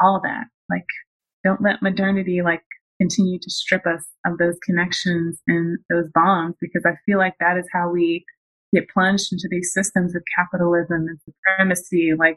all 0.00 0.20
that. 0.22 0.44
Like, 0.70 0.86
don't 1.44 1.62
let 1.62 1.82
modernity 1.82 2.42
like 2.42 2.62
continue 3.00 3.38
to 3.38 3.50
strip 3.50 3.86
us 3.86 4.04
of 4.24 4.38
those 4.38 4.56
connections 4.64 5.40
and 5.46 5.78
those 5.90 6.08
bonds 6.14 6.56
because 6.60 6.82
I 6.86 6.92
feel 7.04 7.18
like 7.18 7.34
that 7.40 7.58
is 7.58 7.68
how 7.72 7.90
we 7.90 8.24
get 8.74 8.88
plunged 8.88 9.32
into 9.32 9.48
these 9.50 9.72
systems 9.72 10.14
of 10.14 10.22
capitalism 10.36 11.06
and 11.08 11.18
supremacy. 11.24 12.12
Like, 12.18 12.36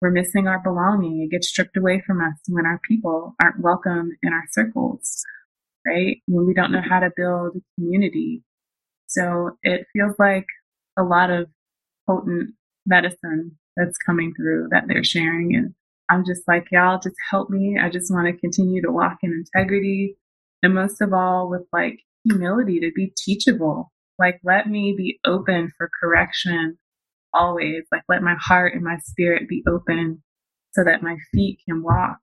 we're 0.00 0.10
missing 0.10 0.46
our 0.46 0.60
belonging. 0.62 1.22
It 1.22 1.30
gets 1.32 1.48
stripped 1.48 1.76
away 1.76 2.02
from 2.06 2.20
us 2.20 2.38
when 2.48 2.66
our 2.66 2.80
people 2.86 3.34
aren't 3.42 3.60
welcome 3.60 4.10
in 4.22 4.32
our 4.32 4.44
circles, 4.52 5.24
right? 5.88 6.18
When 6.26 6.46
we 6.46 6.54
don't 6.54 6.72
know 6.72 6.78
mm-hmm. 6.78 6.90
how 6.90 7.00
to 7.00 7.12
build 7.16 7.60
community. 7.76 8.42
So 9.06 9.52
it 9.62 9.86
feels 9.92 10.14
like 10.18 10.46
a 10.98 11.02
lot 11.02 11.30
of 11.30 11.48
potent 12.06 12.50
medicine 12.86 13.56
that's 13.76 13.98
coming 13.98 14.34
through 14.34 14.68
that 14.70 14.84
they're 14.88 15.04
sharing. 15.04 15.54
And 15.54 15.74
I'm 16.10 16.24
just 16.26 16.42
like, 16.48 16.66
y'all 16.70 17.00
just 17.02 17.16
help 17.30 17.50
me. 17.50 17.78
I 17.80 17.90
just 17.90 18.12
want 18.12 18.26
to 18.26 18.40
continue 18.40 18.82
to 18.82 18.92
walk 18.92 19.18
in 19.22 19.32
integrity. 19.32 20.16
And 20.62 20.74
most 20.74 21.00
of 21.00 21.12
all, 21.12 21.48
with 21.48 21.62
like 21.72 22.00
humility 22.24 22.80
to 22.80 22.90
be 22.94 23.12
teachable. 23.16 23.92
Like, 24.18 24.40
let 24.42 24.68
me 24.68 24.94
be 24.96 25.20
open 25.24 25.70
for 25.76 25.90
correction 26.02 26.76
always. 27.32 27.84
Like, 27.92 28.02
let 28.08 28.22
my 28.22 28.34
heart 28.40 28.74
and 28.74 28.82
my 28.82 28.98
spirit 29.04 29.48
be 29.48 29.62
open 29.68 30.22
so 30.72 30.82
that 30.84 31.02
my 31.02 31.16
feet 31.32 31.60
can 31.68 31.82
walk 31.82 32.18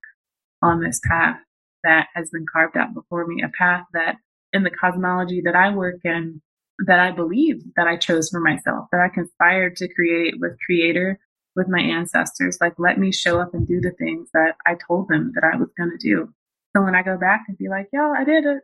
on 0.61 0.81
this 0.81 0.99
path 1.09 1.37
that 1.85 2.07
has 2.13 2.29
been 2.29 2.45
carved 2.51 2.75
out 2.75 2.93
before 2.93 3.25
me, 3.25 3.41
a 3.43 3.49
path 3.57 3.85
that 3.93 4.17
in 4.51 4.63
the 4.63 4.69
cosmology 4.69 5.41
that 5.45 5.55
I 5.55 5.73
work 5.73 6.01
in, 6.03 6.41
that 6.85 6.99
I 6.99 7.11
believe 7.11 7.61
that 7.77 7.87
I 7.87 7.95
chose 7.95 8.29
for 8.29 8.41
myself, 8.41 8.87
that 8.91 8.99
I 8.99 9.07
conspired 9.13 9.77
to 9.77 9.93
create 9.93 10.35
with 10.39 10.57
creator, 10.65 11.19
with 11.55 11.67
my 11.69 11.79
ancestors. 11.79 12.57
Like, 12.59 12.73
let 12.77 12.99
me 12.99 13.11
show 13.11 13.39
up 13.39 13.53
and 13.53 13.67
do 13.67 13.79
the 13.79 13.91
things 13.91 14.29
that 14.33 14.55
I 14.65 14.75
told 14.87 15.07
them 15.07 15.31
that 15.35 15.43
I 15.43 15.55
was 15.57 15.69
going 15.77 15.91
to 15.91 15.97
do. 15.97 16.33
So 16.75 16.83
when 16.83 16.95
I 16.95 17.03
go 17.03 17.17
back 17.17 17.45
and 17.47 17.57
be 17.57 17.69
like, 17.69 17.87
yo, 17.93 18.11
I 18.11 18.25
did 18.25 18.43
it. 18.45 18.61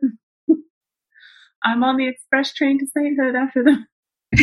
I'm 1.64 1.82
on 1.84 1.96
the 1.96 2.08
express 2.08 2.52
train 2.52 2.78
to 2.80 2.86
sainthood 2.86 3.34
after 3.34 3.64
them. 3.64 3.86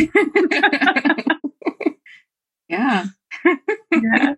yeah. 2.70 3.06
yeah. 3.92 4.34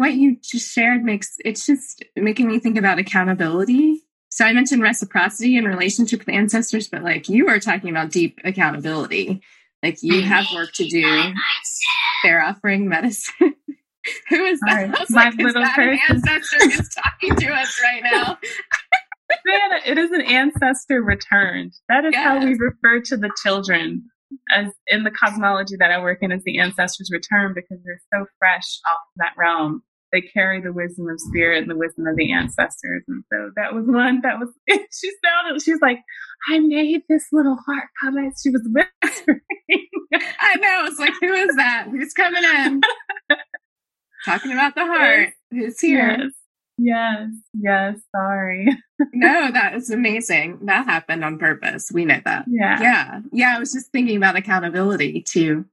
What 0.00 0.14
you 0.14 0.36
just 0.42 0.72
shared 0.72 1.04
makes 1.04 1.36
it's 1.44 1.66
just 1.66 2.02
making 2.16 2.48
me 2.48 2.58
think 2.58 2.78
about 2.78 2.98
accountability 2.98 4.02
so 4.30 4.44
I 4.44 4.52
mentioned 4.52 4.80
reciprocity 4.80 5.56
in 5.56 5.64
relationship 5.64 6.20
with 6.20 6.28
ancestors, 6.28 6.88
but 6.88 7.02
like 7.02 7.28
you 7.28 7.48
are 7.48 7.58
talking 7.58 7.90
about 7.90 8.10
deep 8.10 8.40
accountability. 8.44 9.42
Like 9.82 9.98
you 10.02 10.22
have 10.22 10.46
work 10.54 10.72
to 10.74 10.86
do. 10.86 11.32
They're 12.22 12.42
offering 12.42 12.88
medicine. 12.88 13.34
Who 14.28 14.44
is 14.44 14.60
that? 14.66 14.88
Right. 14.90 15.10
My 15.10 15.24
like, 15.24 15.34
little 15.34 15.64
person. 15.64 15.98
ancestor 16.08 16.56
is 16.62 16.88
talking 16.94 17.36
to 17.36 17.52
us 17.52 17.80
right 17.82 18.02
now. 18.04 18.38
Man, 19.46 19.80
it 19.84 19.98
is 19.98 20.10
an 20.12 20.22
ancestor 20.22 21.02
returned. 21.02 21.72
That 21.88 22.04
is 22.04 22.12
yes. 22.12 22.22
how 22.24 22.44
we 22.44 22.54
refer 22.54 23.00
to 23.06 23.16
the 23.16 23.30
children 23.42 24.04
as 24.52 24.72
in 24.86 25.02
the 25.02 25.10
cosmology 25.10 25.76
that 25.78 25.90
I 25.90 26.00
work 26.00 26.18
in 26.22 26.30
as 26.30 26.42
the 26.44 26.58
ancestors 26.58 27.10
return 27.12 27.52
because 27.52 27.78
they're 27.84 28.00
so 28.14 28.26
fresh 28.38 28.80
off 28.90 29.00
that 29.16 29.32
realm 29.36 29.82
they 30.12 30.20
carry 30.20 30.60
the 30.60 30.72
wisdom 30.72 31.08
of 31.08 31.20
spirit 31.20 31.62
and 31.62 31.70
the 31.70 31.76
wisdom 31.76 32.06
of 32.06 32.16
the 32.16 32.32
ancestors. 32.32 33.02
And 33.08 33.24
so 33.32 33.50
that 33.56 33.74
was 33.74 33.84
one 33.86 34.20
that 34.22 34.38
was, 34.38 34.48
she 34.68 35.10
sounded, 35.24 35.62
she's 35.62 35.80
like, 35.80 35.98
I 36.50 36.58
made 36.58 37.02
this 37.08 37.26
little 37.32 37.56
heart 37.66 37.88
comment. 38.02 38.34
She 38.42 38.50
was 38.50 38.66
whispering. 38.66 39.40
I 40.40 40.56
know. 40.56 40.84
It's 40.86 40.98
like, 40.98 41.12
who 41.20 41.32
is 41.32 41.56
that? 41.56 41.88
Who's 41.90 42.12
coming 42.12 42.42
in? 42.44 42.80
Talking 44.24 44.52
about 44.52 44.74
the 44.74 44.84
heart. 44.86 45.30
Who's 45.50 45.80
here? 45.80 46.16
Yes. 46.18 46.32
Yes, 46.82 47.28
yes, 47.60 47.98
sorry. 48.16 48.66
no, 49.12 49.50
that 49.52 49.74
is 49.74 49.90
amazing. 49.90 50.60
That 50.62 50.86
happened 50.86 51.22
on 51.22 51.38
purpose. 51.38 51.90
We 51.92 52.06
know 52.06 52.20
that. 52.24 52.46
Yeah. 52.48 52.80
Yeah. 52.80 53.20
Yeah. 53.32 53.56
I 53.56 53.58
was 53.58 53.74
just 53.74 53.92
thinking 53.92 54.16
about 54.16 54.36
accountability 54.36 55.22
too 55.28 55.66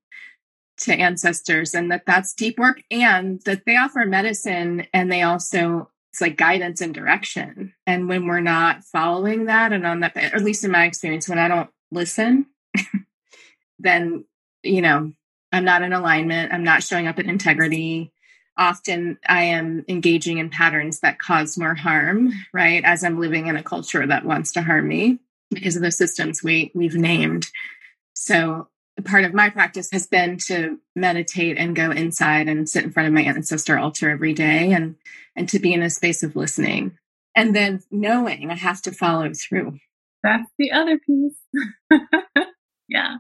to 0.78 0.94
ancestors 0.94 1.74
and 1.74 1.92
that 1.92 2.04
that's 2.06 2.34
deep 2.34 2.58
work 2.60 2.82
and 2.92 3.42
that 3.46 3.66
they 3.66 3.76
offer 3.76 4.06
medicine 4.06 4.86
and 4.94 5.12
they 5.12 5.22
also 5.22 5.90
it's 6.12 6.22
like 6.22 6.38
guidance 6.38 6.82
and 6.82 6.96
direction. 6.96 7.74
And 7.86 8.10
when 8.10 8.26
we're 8.26 8.40
not 8.40 8.84
following 8.84 9.46
that 9.46 9.72
and 9.72 9.86
on 9.86 10.00
that 10.00 10.16
or 10.16 10.20
at 10.20 10.44
least 10.44 10.64
in 10.64 10.72
my 10.72 10.86
experience 10.86 11.30
when 11.30 11.40
i 11.40 11.48
don't 11.48 11.70
listen 11.92 12.46
then 13.80 14.26
you 14.64 14.82
know 14.82 15.12
i'm 15.52 15.66
not 15.66 15.82
in 15.82 15.94
alignment. 15.94 16.54
I'm 16.54 16.64
not 16.64 16.84
showing 16.84 17.08
up 17.08 17.20
in 17.20 17.30
integrity. 17.30 18.12
Often 18.58 19.20
i 19.28 19.44
am 19.44 19.86
engaging 19.88 20.38
in 20.38 20.50
patterns 20.50 21.00
that 21.02 21.20
cause 21.20 21.58
more 21.58 21.76
harm 21.76 22.34
right 22.54 22.84
as 22.84 23.04
i'm 23.04 23.20
living 23.20 23.48
in 23.48 23.56
a 23.56 23.64
culture 23.64 24.06
that 24.06 24.26
wants 24.26 24.52
to 24.54 24.62
harm 24.62 24.88
me 24.88 25.20
because 25.52 25.76
of 25.76 25.82
the 25.82 25.92
systems 25.92 26.44
we 26.44 26.72
we've 26.74 26.96
named. 26.96 27.48
So 28.14 28.68
part 29.06 29.26
of 29.26 29.34
my 29.34 29.50
practice 29.50 29.90
has 29.92 30.08
been 30.08 30.38
to 30.38 30.80
meditate 30.96 31.58
and 31.58 31.76
go 31.76 31.92
inside 31.92 32.48
and 32.48 32.68
sit 32.68 32.84
in 32.84 32.92
front 32.92 33.08
of 33.08 33.14
my 33.14 33.22
ancestor 33.22 33.78
altar 33.78 34.10
every 34.10 34.34
day 34.34 34.72
and 34.72 34.96
and 35.36 35.48
to 35.50 35.60
be 35.60 35.74
in 35.74 35.84
a 35.84 35.90
space 35.90 36.24
of 36.24 36.36
listening 36.36 36.98
and 37.36 37.56
then 37.56 37.82
knowing 37.92 38.50
I 38.50 38.56
have 38.56 38.82
to 38.82 38.92
follow 38.92 39.32
through. 39.34 39.78
That's 40.24 40.50
the 40.58 40.72
other 40.72 40.98
piece. 40.98 41.38
yeah. 42.90 43.18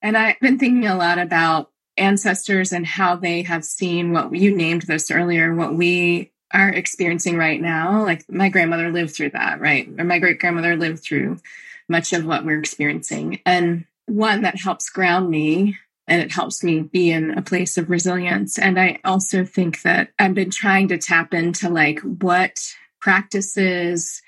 And 0.00 0.16
I've 0.16 0.40
been 0.40 0.58
thinking 0.58 0.86
a 0.86 0.96
lot 0.96 1.18
about 1.18 1.70
ancestors 1.98 2.72
and 2.72 2.86
how 2.86 3.16
they 3.16 3.42
have 3.42 3.64
seen 3.64 4.12
what 4.12 4.34
you 4.34 4.56
named 4.56 4.82
this 4.82 5.10
earlier, 5.10 5.54
what 5.54 5.74
we 5.74 6.32
are 6.52 6.70
experiencing 6.70 7.36
right 7.36 7.60
now. 7.60 8.02
Like 8.02 8.24
my 8.30 8.48
grandmother 8.48 8.90
lived 8.90 9.14
through 9.14 9.30
that, 9.30 9.60
right? 9.60 9.86
Or 9.98 10.04
my 10.04 10.18
great 10.18 10.40
grandmother 10.40 10.76
lived 10.76 11.02
through 11.02 11.38
much 11.86 12.14
of 12.14 12.24
what 12.24 12.46
we're 12.46 12.58
experiencing. 12.58 13.40
And 13.44 13.84
one 14.10 14.42
that 14.42 14.60
helps 14.60 14.90
ground 14.90 15.30
me 15.30 15.78
and 16.06 16.20
it 16.20 16.32
helps 16.32 16.64
me 16.64 16.82
be 16.82 17.10
in 17.10 17.30
a 17.30 17.42
place 17.42 17.78
of 17.78 17.88
resilience. 17.88 18.58
And 18.58 18.78
I 18.80 18.98
also 19.04 19.44
think 19.44 19.82
that 19.82 20.10
I've 20.18 20.34
been 20.34 20.50
trying 20.50 20.88
to 20.88 20.98
tap 20.98 21.32
into 21.32 21.68
like 21.68 22.00
what 22.00 22.74
practices, 23.00 24.20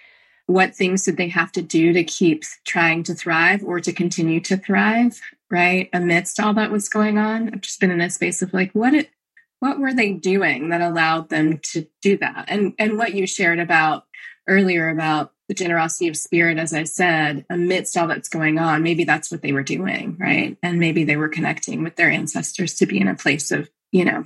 what 0.47 0.75
things 0.75 1.05
did 1.05 1.17
they 1.17 1.29
have 1.29 1.51
to 1.53 1.63
do 1.63 1.93
to 1.93 2.05
keep 2.05 2.45
trying 2.65 3.03
to 3.05 3.15
thrive 3.15 3.65
or 3.65 3.81
to 3.81 3.93
continue 3.93 4.41
to 4.41 4.57
thrive, 4.57 5.21
right? 5.51 5.89
Amidst 5.93 6.39
all 6.39 6.55
that 6.55 6.71
was 6.71 6.89
going 6.89 7.19
on. 7.19 7.51
I've 7.53 7.61
just 7.63 7.81
been 7.81 7.91
in 7.91 8.01
a 8.01 8.11
space 8.11 8.43
of 8.43 8.55
like, 8.55 8.73
what 8.73 8.95
it, 8.95 9.11
what 9.59 9.81
were 9.81 9.93
they 9.93 10.13
doing 10.13 10.69
that 10.69 10.81
allowed 10.81 11.31
them 11.31 11.59
to 11.73 11.87
do 12.01 12.17
that? 12.19 12.47
And 12.49 12.75
and 12.79 12.99
what 12.99 13.15
you 13.15 13.27
shared 13.27 13.61
about 13.61 14.07
earlier 14.49 14.89
about 14.89 15.33
the 15.53 15.65
generosity 15.65 16.09
of 16.09 16.17
spirit, 16.17 16.57
as 16.57 16.73
I 16.73 16.85
said, 16.85 17.45
amidst 17.51 17.99
all 17.99 18.09
that's 18.09 18.31
going 18.31 18.59
on, 18.59 18.83
maybe 18.83 19.05
that's 19.05 19.31
what 19.31 19.43
they 19.43 19.53
were 19.53 19.63
doing, 19.63 20.17
right? 20.19 20.57
And 20.63 20.81
maybe 20.81 21.05
they 21.05 21.19
were 21.19 21.29
connecting 21.29 21.83
with 21.83 21.97
their 21.97 22.11
ancestors 22.11 22.73
to 22.77 22.87
be 22.87 22.99
in 22.99 23.07
a 23.07 23.15
place 23.15 23.53
of, 23.53 23.69
you 23.91 24.07
know, 24.07 24.25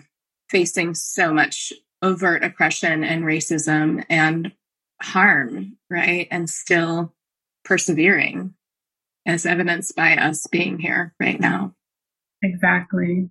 facing 0.50 0.94
so 0.94 1.34
much 1.34 1.72
overt 2.00 2.44
oppression 2.44 3.02
and 3.02 3.24
racism 3.24 4.04
and 4.08 4.52
harm, 5.02 5.76
right? 5.90 6.28
And 6.30 6.48
still 6.48 7.12
persevering, 7.64 8.54
as 9.26 9.46
evidenced 9.46 9.96
by 9.96 10.16
us 10.16 10.46
being 10.46 10.78
here 10.78 11.12
right 11.18 11.40
now. 11.40 11.74
Exactly. 12.40 13.30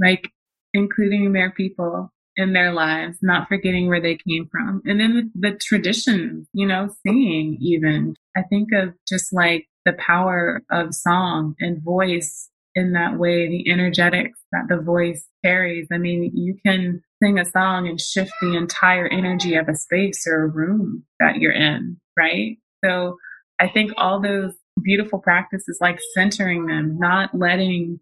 Like 0.00 0.32
including 0.74 1.32
their 1.32 1.52
people 1.52 2.10
in 2.36 2.52
their 2.52 2.72
lives, 2.72 3.18
not 3.22 3.48
forgetting 3.48 3.88
where 3.88 4.00
they 4.00 4.18
came 4.28 4.48
from. 4.50 4.82
And 4.84 5.00
then 5.00 5.30
the, 5.34 5.58
tradition, 5.60 6.46
you 6.52 6.66
know, 6.66 6.90
singing 7.06 7.58
even. 7.60 8.14
I 8.36 8.42
think 8.42 8.68
of 8.72 8.94
just 9.08 9.32
like 9.32 9.66
the 9.84 9.94
power 9.94 10.62
of 10.70 10.94
song 10.94 11.54
and 11.60 11.82
voice 11.82 12.50
in 12.74 12.92
that 12.92 13.18
way, 13.18 13.48
the 13.48 13.70
energetics 13.70 14.38
that 14.52 14.66
the 14.68 14.76
voice 14.76 15.26
carries. 15.42 15.88
I 15.90 15.96
mean, 15.96 16.30
you 16.34 16.56
can 16.64 17.02
sing 17.22 17.38
a 17.38 17.44
song 17.46 17.88
and 17.88 17.98
shift 17.98 18.32
the 18.42 18.54
entire 18.54 19.08
energy 19.08 19.54
of 19.54 19.68
a 19.68 19.74
space 19.74 20.26
or 20.26 20.42
a 20.42 20.48
room 20.48 21.04
that 21.18 21.36
you're 21.36 21.52
in, 21.52 21.96
right? 22.18 22.58
So 22.84 23.16
I 23.58 23.68
think 23.68 23.92
all 23.96 24.20
those 24.20 24.52
beautiful 24.82 25.18
practices, 25.18 25.78
like 25.80 26.00
centering 26.12 26.66
them, 26.66 26.98
not 26.98 27.30
letting, 27.32 27.98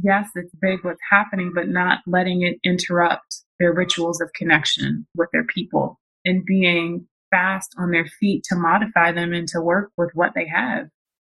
yes, 0.00 0.28
it's 0.34 0.54
big 0.60 0.84
what's 0.84 1.00
happening, 1.10 1.52
but 1.54 1.68
not 1.68 2.00
letting 2.06 2.42
it 2.42 2.58
interrupt 2.64 3.42
their 3.58 3.72
rituals 3.72 4.20
of 4.20 4.32
connection 4.32 5.06
with 5.16 5.28
their 5.32 5.44
people 5.44 5.98
and 6.24 6.44
being 6.44 7.06
fast 7.30 7.74
on 7.78 7.90
their 7.90 8.06
feet 8.06 8.44
to 8.44 8.56
modify 8.56 9.12
them 9.12 9.32
and 9.32 9.48
to 9.48 9.60
work 9.60 9.90
with 9.96 10.10
what 10.14 10.32
they 10.34 10.46
have, 10.46 10.88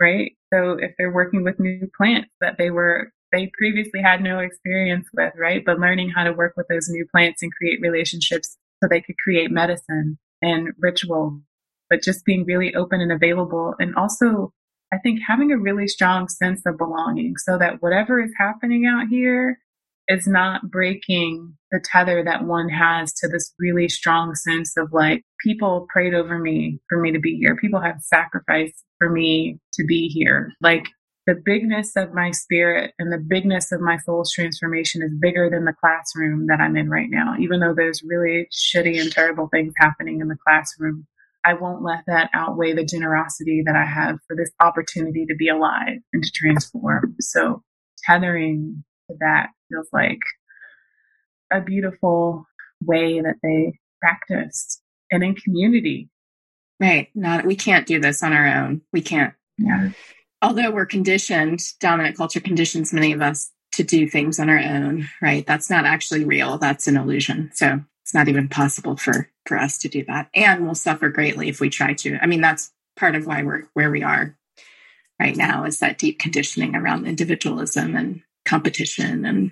right? 0.02 0.34
So 0.54 0.78
if 0.80 0.92
they're 0.98 1.14
working 1.14 1.44
with 1.44 1.60
new 1.60 1.90
plants 1.96 2.30
that 2.42 2.58
they 2.58 2.72
were 2.72 3.12
they 3.32 3.52
previously 3.58 4.00
had 4.00 4.22
no 4.22 4.40
experience 4.40 5.08
with, 5.12 5.34
right? 5.36 5.64
But 5.66 5.80
learning 5.80 6.12
how 6.16 6.24
to 6.24 6.34
work 6.34 6.54
with 6.56 6.68
those 6.70 6.88
new 6.88 7.06
plants 7.12 7.42
and 7.42 7.52
create 7.52 7.82
relationships 7.82 8.56
so 8.82 8.88
they 8.88 9.02
could 9.02 9.18
create 9.18 9.50
medicine 9.50 10.20
and 10.42 10.70
ritual, 10.78 11.42
but 11.90 12.04
just 12.04 12.26
being 12.26 12.46
really 12.46 12.76
open 12.76 13.02
and 13.02 13.12
available. 13.12 13.74
And 13.80 13.96
also, 13.96 14.54
I 14.94 15.00
think 15.00 15.22
having 15.28 15.52
a 15.52 15.58
really 15.58 15.88
strong 15.88 16.28
sense 16.28 16.62
of 16.68 16.78
belonging 16.78 17.36
so 17.38 17.58
that 17.58 17.82
whatever 17.82 18.22
is 18.22 18.32
happening 18.38 18.86
out 18.86 19.08
here 19.10 19.58
is 20.08 20.28
not 20.28 20.70
breaking 20.70 21.58
the 21.72 21.82
tether 21.84 22.24
that 22.24 22.44
one 22.44 22.70
has 22.70 23.12
to 23.14 23.28
this 23.28 23.54
really 23.58 23.90
strong 23.90 24.36
sense 24.36 24.78
of 24.78 24.90
like, 24.92 25.24
people 25.44 25.88
prayed 25.92 26.14
over 26.14 26.38
me 26.38 26.80
for 26.90 27.00
me 27.00 27.12
to 27.12 27.20
be 27.20 27.38
here. 27.38 27.56
People 27.56 27.82
have 27.82 28.02
sacrificed 28.02 28.84
for 29.00 29.10
me 29.10 29.58
to 29.74 29.84
be 29.86 30.10
here. 30.10 30.52
Like, 30.62 30.90
the 31.26 31.42
bigness 31.46 31.96
of 31.96 32.14
my 32.14 32.32
spirit 32.32 32.94
and 33.00 33.10
the 33.10 33.18
bigness 33.18 33.72
of 33.72 33.80
my 33.80 33.98
soul's 33.98 34.34
transformation 34.34 35.02
is 35.02 35.14
bigger 35.22 35.50
than 35.50 35.64
the 35.64 35.74
classroom 35.80 36.48
that 36.48 36.60
I'm 36.60 36.76
in 36.76 36.90
right 36.90 37.10
now. 37.10 37.36
Even 37.40 37.62
though 37.62 37.74
there's 37.74 38.04
really 38.04 38.50
shitty 38.52 39.00
and 39.00 39.10
terrible 39.10 39.48
things 39.48 39.74
happening 39.78 40.20
in 40.20 40.28
the 40.28 40.38
classroom, 40.46 41.08
I 41.46 41.54
won't 41.54 41.84
let 41.84 42.00
that 42.08 42.30
outweigh 42.34 42.74
the 42.74 42.86
generosity 42.86 43.64
that 43.66 43.76
I 43.76 43.86
have 43.86 44.18
for 44.28 44.36
this 44.36 44.52
opportunity 44.60 45.26
to 45.26 45.36
be 45.36 45.50
alive 45.50 46.00
and 46.14 46.24
to 46.24 46.32
transform. 46.32 47.16
So 47.20 47.62
tethering 48.06 48.84
to 49.10 49.18
that 49.20 49.50
feels 49.70 49.88
like 49.92 50.20
a 51.52 51.62
beautiful 51.62 52.46
way 52.82 53.22
that 53.22 53.36
they 53.44 53.74
practiced 54.02 54.82
and 55.12 55.24
in 55.24 55.36
community. 55.36 56.10
Right. 56.80 57.10
Not 57.14 57.46
we 57.46 57.56
can't 57.56 57.88
do 57.88 58.00
this 58.00 58.24
on 58.24 58.34
our 58.34 58.48
own. 58.48 58.82
We 58.92 59.02
can't. 59.02 59.34
Yeah 59.58 59.92
although 60.44 60.70
we're 60.70 60.86
conditioned, 60.86 61.62
dominant 61.80 62.18
culture 62.18 62.42
conditions 62.42 62.94
many 62.94 63.14
of 63.14 63.22
us 63.22 63.50
to 63.72 63.84
do 63.84 64.08
things 64.08 64.40
on 64.40 64.50
our 64.50 64.60
own, 64.60 65.10
right? 65.22 65.48
That's 65.48 65.70
not 65.70 65.86
actually 65.86 66.26
real. 66.26 66.60
That's 66.60 66.88
an 66.88 66.98
illusion. 66.98 67.50
So 67.56 67.80
it's 68.04 68.14
not 68.14 68.28
even 68.28 68.50
possible 68.50 68.98
for 68.98 69.30
for 69.46 69.58
us 69.58 69.78
to 69.80 69.90
do 69.90 70.04
that. 70.06 70.30
And 70.36 70.66
we'll 70.66 70.76
suffer 70.76 71.10
greatly 71.10 71.50
if 71.50 71.60
we 71.60 71.70
try 71.70 71.94
to. 71.94 72.18
I 72.22 72.28
mean, 72.28 72.42
that's 72.42 72.72
part 72.96 73.16
of 73.16 73.26
why 73.26 73.44
we're 73.44 73.64
where 73.74 73.90
we 73.90 74.04
are 74.04 74.38
right 75.20 75.36
now 75.36 75.64
is 75.64 75.80
that 75.80 75.98
deep 75.98 76.20
conditioning 76.20 76.76
around 76.76 77.08
individualism 77.08 77.96
and 77.96 78.22
competition 78.46 79.26
and 79.26 79.52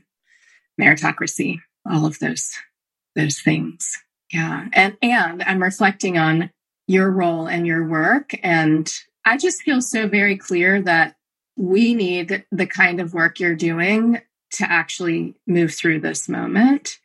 meritocracy, 0.79 1.59
all 1.89 2.05
of 2.05 2.19
those 2.19 2.51
those 3.15 3.39
things. 3.39 3.97
Yeah. 4.33 4.67
And 4.73 4.97
and 5.01 5.43
I'm 5.43 5.63
reflecting 5.63 6.17
on 6.17 6.51
your 6.87 7.09
role 7.09 7.47
and 7.47 7.65
your 7.65 7.87
work 7.87 8.37
and 8.43 8.91
I 9.23 9.37
just 9.37 9.61
feel 9.61 9.81
so 9.81 10.07
very 10.07 10.35
clear 10.35 10.81
that 10.81 11.15
we 11.55 11.93
need 11.93 12.43
the 12.51 12.65
kind 12.65 12.99
of 12.99 13.13
work 13.13 13.39
you're 13.39 13.55
doing 13.55 14.19
to 14.53 14.69
actually 14.69 15.35
move 15.47 15.73
through 15.73 15.99
this 16.01 16.29
moment. 16.29 16.99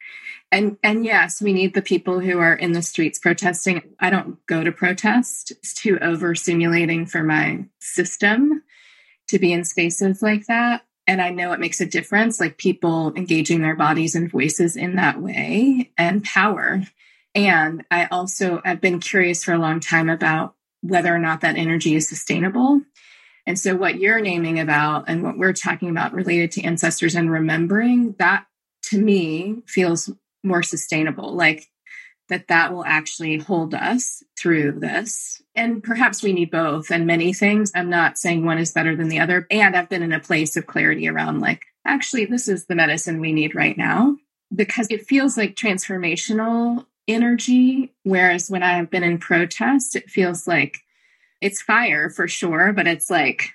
And 0.53 0.77
and 0.83 1.05
yes, 1.05 1.43
we 1.43 1.53
need 1.53 1.75
the 1.75 1.83
people 1.83 2.21
who 2.21 2.39
are 2.39 2.55
in 2.55 2.73
the 2.73 2.83
streets 2.83 3.19
protesting. 3.19 3.83
I 3.99 4.11
don't 4.11 4.45
go 4.47 4.63
to 4.63 4.71
protest. 4.71 5.51
It's 5.51 5.75
too 5.75 5.99
over 6.01 6.35
stimulating 6.35 7.07
for 7.07 7.23
my 7.23 7.65
system 7.81 8.63
to 9.29 9.39
be 9.39 9.53
in 9.53 9.65
spaces 9.65 10.23
like 10.23 10.47
that. 10.47 10.85
And 11.09 11.21
I 11.21 11.31
know 11.31 11.53
it 11.53 11.61
makes 11.61 11.81
a 11.81 11.87
difference, 11.87 12.41
like 12.41 12.59
people 12.59 13.13
engaging 13.15 13.61
their 13.61 13.77
bodies 13.77 14.15
and 14.15 14.31
voices 14.31 14.77
in 14.77 14.97
that 14.97 15.21
way 15.21 15.93
and 15.97 16.25
power. 16.25 16.83
And 17.35 17.85
I 17.91 18.07
also 18.07 18.61
have 18.65 18.81
been 18.81 18.99
curious 18.99 19.45
for 19.45 19.53
a 19.53 19.59
long 19.59 19.81
time 19.81 20.09
about 20.09 20.55
whether 20.81 21.15
or 21.15 21.19
not 21.19 21.43
that 21.43 21.57
energy 21.57 21.95
is 21.95 22.09
sustainable. 22.09 22.81
And 23.47 23.59
so, 23.59 23.77
what 23.77 24.01
you're 24.01 24.21
naming 24.21 24.59
about 24.59 25.05
and 25.09 25.23
what 25.23 25.39
we're 25.39 25.53
talking 25.53 25.89
about 25.89 26.13
related 26.13 26.53
to 26.53 26.63
ancestors 26.63 27.15
and 27.15 27.31
remembering, 27.31 28.15
that 28.19 28.47
to 28.85 29.01
me 29.01 29.63
feels 29.67 30.11
more 30.43 30.63
sustainable. 30.63 31.33
Like 31.33 31.69
that, 32.29 32.49
that 32.49 32.73
will 32.73 32.85
actually 32.85 33.39
hold 33.39 33.75
us 33.75 34.23
through 34.39 34.73
this. 34.73 35.41
And 35.55 35.83
perhaps 35.83 36.23
we 36.23 36.33
need 36.33 36.51
both 36.51 36.91
and 36.91 37.07
many 37.07 37.33
things. 37.33 37.71
I'm 37.75 37.91
not 37.91 38.19
saying 38.19 38.45
one 38.45 38.59
is 38.59 38.73
better 38.73 38.97
than 38.97 39.09
the 39.09 39.21
other. 39.21 39.47
And 39.51 39.77
I've 39.77 39.89
been 39.89 40.03
in 40.03 40.13
a 40.13 40.21
place 40.21 40.57
of 40.57 40.67
clarity 40.67 41.09
around, 41.09 41.41
like, 41.41 41.63
actually, 41.85 42.25
this 42.25 42.49
is 42.49 42.67
the 42.67 42.75
medicine 42.75 43.21
we 43.21 43.33
need 43.33 43.55
right 43.55 43.77
now 43.77 44.17
because 44.55 44.89
it 44.91 45.07
feels 45.07 45.37
like 45.37 45.55
transformational 45.55 46.87
energy. 47.09 47.95
Whereas 48.03 48.51
when 48.51 48.63
I 48.63 48.75
have 48.75 48.91
been 48.91 49.05
in 49.05 49.19
protest, 49.19 49.97
it 49.97 50.11
feels 50.11 50.47
like 50.47 50.79
it's 51.41 51.63
fire 51.63 52.11
for 52.11 52.29
sure, 52.29 52.73
but 52.73 52.87
it's 52.87 53.11
like, 53.11 53.51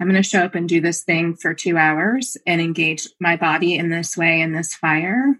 I'm 0.00 0.08
going 0.08 0.22
to 0.22 0.28
show 0.28 0.44
up 0.44 0.54
and 0.54 0.68
do 0.68 0.80
this 0.80 1.02
thing 1.02 1.34
for 1.34 1.54
two 1.54 1.76
hours 1.76 2.36
and 2.46 2.60
engage 2.60 3.08
my 3.20 3.36
body 3.36 3.74
in 3.74 3.90
this 3.90 4.16
way 4.16 4.40
in 4.40 4.52
this 4.52 4.74
fire. 4.74 5.36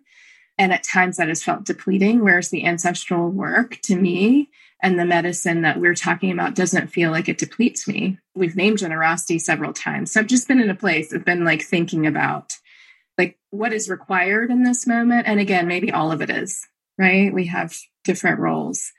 And 0.59 0.73
at 0.73 0.83
times 0.83 1.19
that 1.19 1.29
has 1.29 1.43
felt 1.43 1.65
depleting. 1.65 2.25
Whereas 2.25 2.51
the 2.51 2.67
ancestral 2.67 3.31
work 3.31 3.79
to 3.83 3.95
me 3.95 4.51
and 4.83 4.99
the 4.99 5.05
medicine 5.05 5.63
that 5.63 5.79
we're 5.79 5.95
talking 5.95 6.33
about 6.33 6.57
doesn't 6.57 6.89
feel 6.89 7.13
like 7.13 7.29
it 7.29 7.39
depletes 7.39 7.87
me. 7.87 8.19
We've 8.35 8.57
named 8.57 8.79
generosity 8.79 9.39
several 9.39 9.73
times. 9.73 10.13
So 10.13 10.21
I've 10.21 10.27
just 10.27 10.49
been 10.49 10.61
in 10.61 10.71
a 10.71 10.75
place, 10.75 11.13
I've 11.13 11.25
been 11.25 11.45
like 11.45 11.63
thinking 11.63 12.07
about 12.07 12.55
like 13.17 13.39
what 13.51 13.73
is 13.73 13.89
required 13.89 14.51
in 14.51 14.65
this 14.65 14.87
moment. 14.87 15.29
And 15.29 15.39
again, 15.39 15.69
maybe 15.69 15.93
all 15.93 16.11
of 16.11 16.21
it 16.21 16.31
is 16.31 16.67
right? 16.99 17.33
We 17.33 17.47
have 17.47 17.75
different 18.05 18.41
roles. 18.41 18.93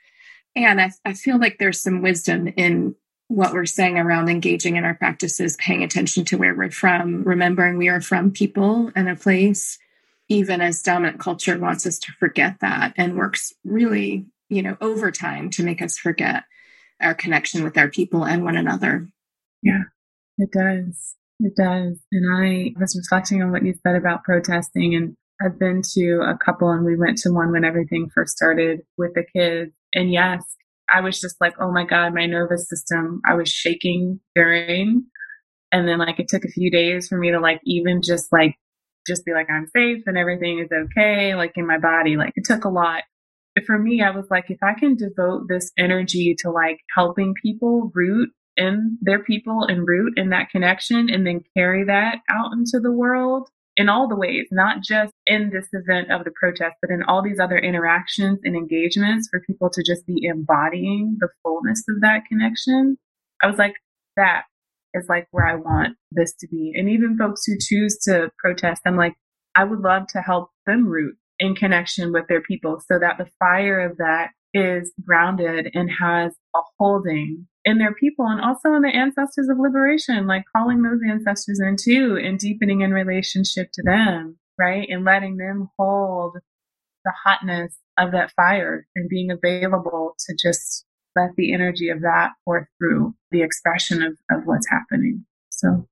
And 0.56 0.80
I, 0.80 0.90
I 1.04 1.12
feel 1.14 1.38
like 1.38 1.58
there's 1.58 1.80
some 1.80 2.02
wisdom 2.02 2.48
in 2.48 2.94
what 3.28 3.52
we're 3.52 3.66
saying 3.66 3.96
around 3.96 4.28
engaging 4.28 4.76
in 4.76 4.84
our 4.84 4.94
practices, 4.94 5.56
paying 5.56 5.84
attention 5.84 6.24
to 6.24 6.36
where 6.36 6.54
we're 6.54 6.70
from, 6.70 7.22
remembering 7.22 7.78
we 7.78 7.88
are 7.88 8.00
from 8.00 8.32
people 8.32 8.90
and 8.96 9.08
a 9.08 9.14
place, 9.14 9.78
even 10.28 10.60
as 10.60 10.82
dominant 10.82 11.20
culture 11.20 11.56
wants 11.58 11.86
us 11.86 11.98
to 12.00 12.12
forget 12.18 12.56
that 12.60 12.92
and 12.96 13.16
works 13.16 13.52
really, 13.64 14.26
you 14.48 14.62
know, 14.62 14.76
overtime 14.80 15.48
to 15.50 15.62
make 15.62 15.80
us 15.80 15.96
forget 15.96 16.42
our 17.00 17.14
connection 17.14 17.62
with 17.62 17.78
our 17.78 17.88
people 17.88 18.24
and 18.24 18.44
one 18.44 18.56
another. 18.56 19.08
Yeah, 19.62 19.84
it 20.36 20.50
does. 20.50 21.14
It 21.38 21.54
does. 21.56 21.98
And 22.10 22.36
I 22.36 22.74
was 22.78 22.96
reflecting 22.96 23.42
on 23.42 23.52
what 23.52 23.64
you 23.64 23.74
said 23.86 23.94
about 23.94 24.24
protesting 24.24 24.94
and 24.94 25.16
I've 25.42 25.58
been 25.58 25.82
to 25.94 26.20
a 26.20 26.36
couple 26.36 26.70
and 26.70 26.84
we 26.84 26.96
went 26.96 27.18
to 27.18 27.30
one 27.30 27.50
when 27.50 27.64
everything 27.64 28.10
first 28.14 28.36
started 28.36 28.80
with 28.98 29.14
the 29.14 29.24
kids. 29.34 29.72
And 29.94 30.12
yes, 30.12 30.44
I 30.88 31.00
was 31.00 31.20
just 31.20 31.36
like, 31.40 31.54
oh 31.60 31.72
my 31.72 31.84
God, 31.84 32.14
my 32.14 32.26
nervous 32.26 32.68
system, 32.68 33.20
I 33.26 33.34
was 33.34 33.48
shaking 33.48 34.20
during. 34.34 35.04
And 35.72 35.86
then 35.86 35.98
like 35.98 36.18
it 36.18 36.28
took 36.28 36.44
a 36.44 36.50
few 36.50 36.70
days 36.70 37.08
for 37.08 37.18
me 37.18 37.30
to 37.30 37.40
like 37.40 37.60
even 37.64 38.02
just 38.02 38.32
like, 38.32 38.56
just 39.06 39.24
be 39.24 39.32
like, 39.32 39.48
I'm 39.50 39.66
safe 39.74 40.02
and 40.06 40.18
everything 40.18 40.58
is 40.58 40.68
okay, 40.72 41.34
like 41.34 41.52
in 41.56 41.66
my 41.66 41.78
body. 41.78 42.16
Like 42.16 42.32
it 42.36 42.44
took 42.44 42.64
a 42.64 42.68
lot. 42.68 43.04
But 43.54 43.64
for 43.64 43.78
me, 43.78 44.02
I 44.02 44.10
was 44.10 44.26
like, 44.30 44.50
if 44.50 44.58
I 44.62 44.74
can 44.74 44.96
devote 44.96 45.48
this 45.48 45.72
energy 45.78 46.34
to 46.40 46.50
like 46.50 46.78
helping 46.94 47.34
people 47.34 47.90
root 47.94 48.30
in 48.56 48.98
their 49.00 49.22
people 49.22 49.64
and 49.64 49.86
root 49.86 50.14
in 50.16 50.30
that 50.30 50.50
connection 50.50 51.08
and 51.08 51.26
then 51.26 51.42
carry 51.56 51.84
that 51.84 52.18
out 52.28 52.52
into 52.52 52.78
the 52.80 52.92
world, 52.92 53.48
in 53.80 53.88
all 53.88 54.06
the 54.06 54.16
ways, 54.16 54.46
not 54.52 54.82
just 54.82 55.14
in 55.26 55.50
this 55.50 55.66
event 55.72 56.12
of 56.12 56.22
the 56.24 56.30
protest, 56.38 56.76
but 56.82 56.90
in 56.90 57.02
all 57.02 57.22
these 57.22 57.40
other 57.40 57.56
interactions 57.56 58.38
and 58.44 58.54
engagements 58.54 59.26
for 59.30 59.40
people 59.40 59.70
to 59.70 59.82
just 59.82 60.06
be 60.06 60.20
embodying 60.22 61.16
the 61.18 61.28
fullness 61.42 61.82
of 61.88 62.02
that 62.02 62.26
connection. 62.28 62.98
I 63.42 63.46
was 63.46 63.56
like, 63.56 63.72
that 64.16 64.42
is 64.92 65.06
like 65.08 65.28
where 65.30 65.46
I 65.46 65.54
want 65.54 65.96
this 66.10 66.34
to 66.40 66.48
be. 66.48 66.74
And 66.76 66.90
even 66.90 67.16
folks 67.16 67.46
who 67.46 67.54
choose 67.58 67.96
to 68.04 68.30
protest, 68.38 68.82
I'm 68.84 68.98
like, 68.98 69.14
I 69.56 69.64
would 69.64 69.80
love 69.80 70.08
to 70.08 70.18
help 70.20 70.50
them 70.66 70.86
root 70.86 71.16
in 71.38 71.54
connection 71.54 72.12
with 72.12 72.26
their 72.28 72.42
people 72.42 72.82
so 72.86 72.98
that 72.98 73.16
the 73.16 73.30
fire 73.38 73.80
of 73.80 73.96
that 73.96 74.32
is 74.52 74.92
grounded 75.04 75.70
and 75.74 75.90
has 76.00 76.32
a 76.54 76.60
holding 76.78 77.46
in 77.64 77.78
their 77.78 77.94
people 77.94 78.26
and 78.26 78.40
also 78.40 78.74
in 78.74 78.82
the 78.82 78.88
ancestors 78.88 79.48
of 79.48 79.58
liberation, 79.58 80.26
like 80.26 80.44
calling 80.54 80.82
those 80.82 81.00
ancestors 81.08 81.60
in 81.60 81.76
too 81.76 82.18
and 82.22 82.38
deepening 82.38 82.80
in 82.80 82.92
relationship 82.92 83.70
to 83.72 83.82
them, 83.82 84.38
right? 84.58 84.88
And 84.88 85.04
letting 85.04 85.36
them 85.36 85.68
hold 85.78 86.38
the 87.04 87.12
hotness 87.24 87.76
of 87.98 88.12
that 88.12 88.32
fire 88.32 88.86
and 88.96 89.08
being 89.08 89.30
available 89.30 90.14
to 90.26 90.36
just 90.42 90.84
let 91.16 91.30
the 91.36 91.52
energy 91.52 91.88
of 91.90 92.00
that 92.02 92.30
pour 92.44 92.68
through 92.78 93.14
the 93.30 93.42
expression 93.42 94.02
of, 94.02 94.12
of 94.30 94.46
what's 94.46 94.68
happening. 94.68 95.24
So 95.50 95.86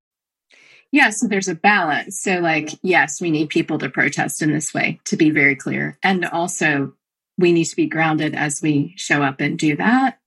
yeah, 0.90 1.10
so 1.10 1.26
there's 1.26 1.48
a 1.48 1.54
balance. 1.54 2.20
So, 2.20 2.38
like, 2.38 2.70
yes, 2.82 3.20
we 3.20 3.30
need 3.30 3.50
people 3.50 3.78
to 3.78 3.90
protest 3.90 4.40
in 4.40 4.52
this 4.52 4.72
way, 4.72 5.00
to 5.04 5.16
be 5.16 5.30
very 5.30 5.54
clear. 5.54 5.98
And 6.02 6.24
also, 6.24 6.94
we 7.38 7.52
need 7.52 7.64
to 7.64 7.76
be 7.76 7.86
grounded 7.86 8.34
as 8.34 8.60
we 8.60 8.92
show 8.96 9.22
up 9.22 9.40
and 9.40 9.58
do 9.58 9.76
that 9.76 10.18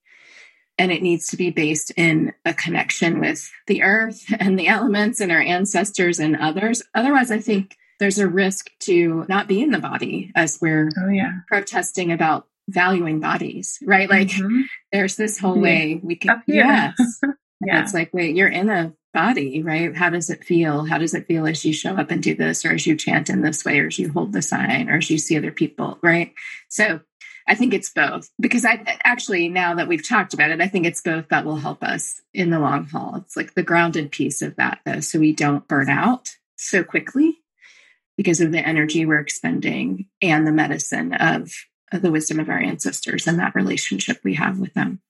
and 0.82 0.92
it 0.92 1.04
needs 1.04 1.28
to 1.28 1.38
be 1.38 1.52
based 1.52 1.92
in 1.96 2.34
a 2.44 2.56
connection 2.56 3.20
with 3.20 3.52
the 3.68 3.84
earth 3.84 4.26
and 4.40 4.58
the 4.58 4.68
elements 4.68 5.20
and 5.20 5.32
our 5.32 5.42
ancestors 5.42 6.20
and 6.20 6.36
others. 6.36 6.82
Otherwise, 6.96 7.30
I 7.30 7.38
think 7.38 7.78
there's 8.00 8.18
a 8.18 8.28
risk 8.28 8.72
to 8.80 9.26
not 9.30 9.48
be 9.48 9.62
in 9.62 9.70
the 9.70 9.78
body 9.78 10.32
as 10.36 10.58
we're 10.60 10.90
oh, 11.00 11.10
yeah. 11.10 11.34
protesting 11.48 12.12
about 12.12 12.48
valuing 12.68 13.20
bodies, 13.20 13.78
right? 13.84 14.10
Like 14.10 14.30
mm-hmm. 14.30 14.62
there's 14.92 15.18
this 15.18 15.38
whole 15.38 15.60
way 15.60 16.00
we 16.02 16.16
can, 16.16 16.42
yes. 16.48 16.96
yeah. 17.66 17.82
It's 17.82 17.94
like, 17.94 18.14
wait, 18.14 18.36
you're 18.36 18.48
in 18.48 18.70
a 18.70 18.94
body, 19.14 19.62
right? 19.62 19.96
How 19.96 20.10
does 20.10 20.30
it 20.30 20.44
feel? 20.44 20.86
How 20.86 20.98
does 20.98 21.14
it 21.14 21.28
feel 21.28 21.46
as 21.46 21.64
you 21.66 21.74
show 21.74 21.96
up 21.96 22.12
and 22.12 22.24
do 22.24 22.36
this, 22.36 22.66
or 22.66 22.72
as 22.72 22.88
you 22.88 22.96
chant 22.96 23.30
in 23.30 23.42
this 23.42 23.66
way, 23.66 23.80
or 23.80 23.88
as 23.88 24.00
you 24.00 24.12
hold 24.12 24.34
the 24.34 24.42
sign, 24.42 24.90
or 24.90 24.98
as 24.98 25.10
you 25.10 25.18
see 25.18 25.38
other 25.38 25.52
people, 25.52 26.00
right? 26.02 26.34
So 26.70 27.02
I 27.48 27.56
think 27.56 27.74
it's 27.74 27.90
both 27.90 28.30
because 28.40 28.66
I 28.66 29.00
actually, 29.04 29.50
now 29.50 29.76
that 29.76 29.88
we've 29.88 30.08
talked 30.08 30.34
about 30.34 30.52
it, 30.52 30.62
I 30.62 30.68
think 30.68 30.86
it's 30.86 31.02
both 31.02 31.28
that 31.30 31.46
will 31.46 31.58
help 31.58 31.84
us 31.84 32.22
in 32.34 32.50
the 32.50 32.60
long 32.60 32.86
haul. 32.86 33.16
It's 33.18 33.36
like 33.36 33.54
the 33.54 33.64
grounded 33.64 34.12
piece 34.12 34.42
of 34.42 34.56
that, 34.56 34.80
though, 34.86 35.00
so 35.00 35.20
we 35.20 35.34
don't 35.34 35.68
burn 35.68 35.90
out 35.90 36.30
so 36.56 36.84
quickly 36.84 37.40
because 38.16 38.40
of 38.40 38.52
the 38.52 38.66
energy 38.66 39.06
we're 39.06 39.20
expending 39.20 40.08
and 40.22 40.46
the 40.46 40.52
medicine 40.52 41.14
of, 41.14 41.52
of 41.92 42.02
the 42.02 42.12
wisdom 42.12 42.40
of 42.40 42.50
our 42.50 42.60
ancestors 42.60 43.28
and 43.28 43.40
that 43.40 43.56
relationship 43.56 44.20
we 44.24 44.36
have 44.36 44.60
with 44.60 44.74
them. 44.74 45.02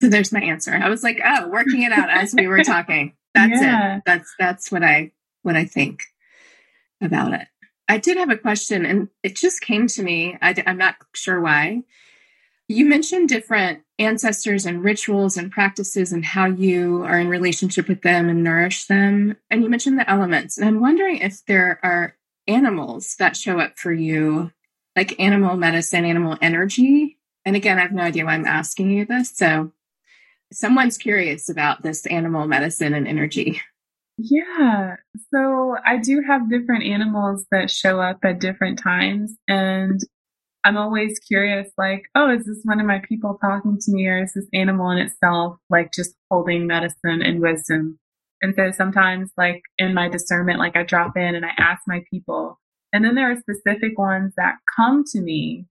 So 0.00 0.08
there's 0.08 0.32
my 0.32 0.40
answer. 0.40 0.72
I 0.74 0.88
was 0.88 1.02
like, 1.02 1.20
oh, 1.24 1.48
working 1.48 1.82
it 1.82 1.92
out 1.92 2.10
as 2.10 2.34
we 2.34 2.46
were 2.46 2.62
talking. 2.64 3.14
That's 3.34 3.60
yeah. 3.60 3.96
it. 3.96 4.02
That's 4.06 4.34
that's 4.38 4.72
what 4.72 4.82
I 4.82 5.12
what 5.42 5.56
I 5.56 5.64
think 5.64 6.02
about 7.00 7.32
it. 7.32 7.46
I 7.88 7.98
did 7.98 8.18
have 8.18 8.30
a 8.30 8.36
question, 8.36 8.84
and 8.84 9.08
it 9.22 9.34
just 9.34 9.62
came 9.62 9.86
to 9.88 10.02
me. 10.02 10.36
I, 10.42 10.54
am 10.66 10.78
not 10.78 10.96
sure 11.14 11.40
why. 11.40 11.82
You 12.68 12.84
mentioned 12.84 13.30
different 13.30 13.82
ancestors 13.98 14.66
and 14.66 14.84
rituals 14.84 15.38
and 15.38 15.50
practices 15.50 16.12
and 16.12 16.24
how 16.24 16.44
you 16.44 17.02
are 17.04 17.18
in 17.18 17.28
relationship 17.28 17.88
with 17.88 18.02
them 18.02 18.28
and 18.28 18.44
nourish 18.44 18.84
them. 18.84 19.38
And 19.50 19.62
you 19.62 19.70
mentioned 19.70 19.98
the 19.98 20.08
elements. 20.08 20.58
And 20.58 20.68
I'm 20.68 20.80
wondering 20.80 21.18
if 21.18 21.44
there 21.46 21.80
are 21.82 22.14
animals 22.46 23.16
that 23.18 23.36
show 23.38 23.58
up 23.58 23.78
for 23.78 23.92
you, 23.92 24.52
like 24.94 25.18
animal 25.18 25.56
medicine, 25.56 26.04
animal 26.04 26.36
energy. 26.42 27.18
And 27.46 27.56
again, 27.56 27.78
I 27.78 27.82
have 27.82 27.92
no 27.92 28.02
idea 28.02 28.26
why 28.26 28.34
I'm 28.34 28.44
asking 28.44 28.90
you 28.90 29.06
this. 29.06 29.30
So 29.34 29.72
someone's 30.52 30.98
curious 30.98 31.48
about 31.48 31.82
this 31.82 32.06
animal 32.06 32.46
medicine 32.46 32.94
and 32.94 33.06
energy. 33.06 33.60
Yeah. 34.18 34.96
So 35.32 35.76
I 35.86 35.98
do 35.98 36.22
have 36.26 36.50
different 36.50 36.84
animals 36.84 37.46
that 37.52 37.70
show 37.70 38.00
up 38.00 38.18
at 38.24 38.40
different 38.40 38.78
times. 38.78 39.34
And 39.46 40.00
I'm 40.64 40.76
always 40.76 41.20
curious, 41.20 41.70
like, 41.78 42.02
oh, 42.16 42.34
is 42.34 42.44
this 42.44 42.60
one 42.64 42.80
of 42.80 42.86
my 42.86 43.00
people 43.08 43.38
talking 43.40 43.78
to 43.80 43.92
me 43.92 44.08
or 44.08 44.24
is 44.24 44.32
this 44.34 44.48
animal 44.52 44.90
in 44.90 44.98
itself 44.98 45.58
like 45.70 45.92
just 45.92 46.14
holding 46.30 46.66
medicine 46.66 47.22
and 47.22 47.40
wisdom? 47.40 47.98
And 48.42 48.54
so 48.54 48.72
sometimes, 48.72 49.30
like 49.36 49.62
in 49.78 49.94
my 49.94 50.08
discernment, 50.08 50.58
like 50.58 50.76
I 50.76 50.82
drop 50.82 51.16
in 51.16 51.34
and 51.34 51.44
I 51.44 51.50
ask 51.56 51.82
my 51.86 52.02
people. 52.10 52.58
And 52.92 53.04
then 53.04 53.14
there 53.14 53.30
are 53.30 53.36
specific 53.36 53.98
ones 53.98 54.32
that 54.36 54.56
come 54.76 55.04
to 55.12 55.20
me, 55.20 55.66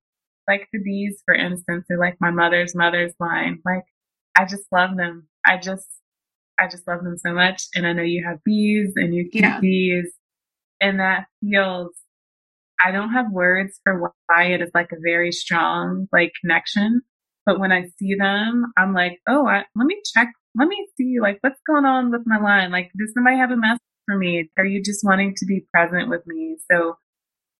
like 0.47 0.67
the 0.71 0.79
bees, 0.79 1.21
for 1.25 1.33
instance, 1.33 1.85
or 1.89 1.97
like 1.97 2.15
my 2.21 2.31
mother's 2.31 2.75
mother's 2.75 3.13
line. 3.19 3.59
Like, 3.65 3.83
I 4.37 4.45
just 4.45 4.65
love 4.71 4.95
them. 4.95 5.27
I 5.45 5.57
just 5.57 5.87
I 6.59 6.67
just 6.67 6.87
love 6.87 7.03
them 7.03 7.17
so 7.17 7.33
much. 7.33 7.63
And 7.75 7.85
I 7.85 7.93
know 7.93 8.03
you 8.03 8.25
have 8.25 8.43
bees 8.43 8.93
and 8.95 9.13
you 9.13 9.29
keep 9.31 9.41
yeah. 9.41 9.59
bees. 9.59 10.11
And 10.81 10.99
that 10.99 11.25
feels, 11.41 11.91
I 12.83 12.91
don't 12.91 13.13
have 13.13 13.31
words 13.31 13.79
for 13.83 14.13
why 14.27 14.43
it 14.45 14.61
is 14.61 14.71
like 14.73 14.91
a 14.91 15.01
very 15.03 15.31
strong 15.31 16.07
like 16.11 16.33
connection. 16.41 17.01
But 17.45 17.59
when 17.59 17.71
I 17.71 17.87
see 17.97 18.15
them, 18.15 18.65
I'm 18.77 18.93
like, 18.93 19.19
oh, 19.27 19.47
I, 19.47 19.63
let 19.75 19.85
me 19.85 20.01
check. 20.13 20.29
Let 20.55 20.67
me 20.67 20.87
see 20.97 21.17
like 21.21 21.37
what's 21.41 21.61
going 21.65 21.85
on 21.85 22.11
with 22.11 22.21
my 22.25 22.39
line. 22.39 22.71
Like, 22.71 22.91
does 22.97 23.13
somebody 23.13 23.37
have 23.37 23.51
a 23.51 23.57
message 23.57 23.81
for 24.05 24.17
me? 24.17 24.49
Are 24.57 24.65
you 24.65 24.83
just 24.83 25.03
wanting 25.03 25.33
to 25.37 25.45
be 25.45 25.65
present 25.73 26.09
with 26.09 26.25
me? 26.27 26.57
So 26.71 26.97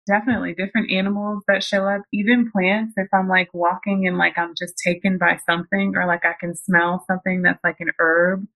definitely 0.08 0.55
different 0.55 0.91
animals 0.91 1.43
that 1.47 1.64
show 1.64 1.86
up, 1.88 2.01
even 2.14 2.51
plants. 2.51 2.93
If 2.97 3.08
I'm 3.14 3.28
like 3.28 3.49
walking 3.53 4.08
and 4.08 4.18
like 4.18 4.38
I'm 4.38 4.53
just 4.58 4.74
taken 4.84 5.18
by 5.18 5.39
something 5.45 5.93
or 5.95 6.08
like 6.08 6.26
I 6.26 6.34
can 6.39 6.55
smell 6.55 7.03
something 7.08 7.43
that's 7.43 7.64
like 7.64 7.78
an 7.80 7.91
herb 7.99 8.47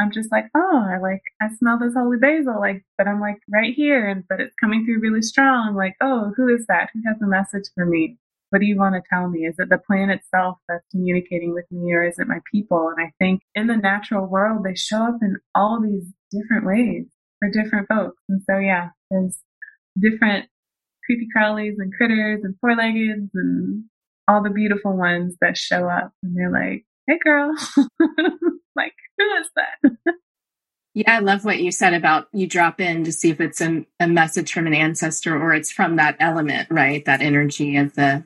I'm 0.00 0.10
just 0.10 0.32
like, 0.32 0.46
oh, 0.56 0.84
I 0.88 0.98
like, 0.98 1.22
I 1.40 1.48
smell 1.54 1.78
this 1.78 1.94
holy 1.94 2.18
basil, 2.18 2.58
like, 2.58 2.84
but 2.98 3.06
I'm 3.06 3.20
like 3.20 3.38
right 3.48 3.72
here, 3.74 4.08
and 4.08 4.24
but 4.28 4.40
it's 4.40 4.54
coming 4.60 4.84
through 4.84 5.00
really 5.00 5.22
strong. 5.22 5.74
Like, 5.76 5.94
oh, 6.00 6.32
who 6.36 6.48
is 6.48 6.66
that? 6.66 6.90
Who 6.92 7.00
has 7.06 7.20
a 7.22 7.26
message 7.26 7.70
for 7.74 7.86
me? 7.86 8.18
What 8.50 8.60
do 8.60 8.66
you 8.66 8.76
want 8.76 8.94
to 8.96 9.02
tell 9.08 9.28
me? 9.28 9.40
Is 9.46 9.56
it 9.58 9.68
the 9.68 9.78
plant 9.78 10.10
itself 10.10 10.58
that's 10.68 10.84
communicating 10.90 11.54
with 11.54 11.66
me, 11.70 11.92
or 11.92 12.04
is 12.04 12.18
it 12.18 12.28
my 12.28 12.40
people? 12.50 12.88
And 12.88 13.06
I 13.06 13.12
think 13.18 13.42
in 13.54 13.68
the 13.68 13.76
natural 13.76 14.26
world, 14.26 14.64
they 14.64 14.74
show 14.74 15.02
up 15.04 15.18
in 15.22 15.36
all 15.54 15.80
these 15.80 16.06
different 16.30 16.66
ways 16.66 17.06
for 17.38 17.50
different 17.50 17.88
folks. 17.88 18.20
And 18.28 18.42
so, 18.48 18.58
yeah, 18.58 18.90
there's 19.10 19.38
different 20.00 20.46
creepy 21.06 21.28
crawlies 21.36 21.74
and 21.78 21.92
critters 21.92 22.40
and 22.44 22.54
four 22.60 22.74
leggeds 22.74 23.30
and 23.34 23.84
all 24.28 24.42
the 24.42 24.50
beautiful 24.50 24.96
ones 24.96 25.36
that 25.40 25.56
show 25.56 25.88
up, 25.88 26.12
and 26.22 26.36
they're 26.36 26.50
like, 26.50 26.84
hey, 27.06 27.18
girl. 27.22 27.54
like, 28.76 28.94
who 29.18 29.24
is 29.40 29.48
that? 29.56 29.96
yeah, 30.94 31.16
I 31.16 31.18
love 31.20 31.44
what 31.44 31.58
you 31.60 31.70
said 31.70 31.94
about 31.94 32.28
you 32.32 32.46
drop 32.46 32.80
in 32.80 33.04
to 33.04 33.12
see 33.12 33.30
if 33.30 33.40
it's 33.40 33.60
a, 33.60 33.84
a 34.00 34.08
message 34.08 34.52
from 34.52 34.66
an 34.66 34.74
ancestor 34.74 35.36
or 35.36 35.52
it's 35.52 35.72
from 35.72 35.96
that 35.96 36.16
element, 36.20 36.68
right? 36.70 37.04
That 37.04 37.20
energy 37.20 37.76
of 37.76 37.94
the 37.94 38.24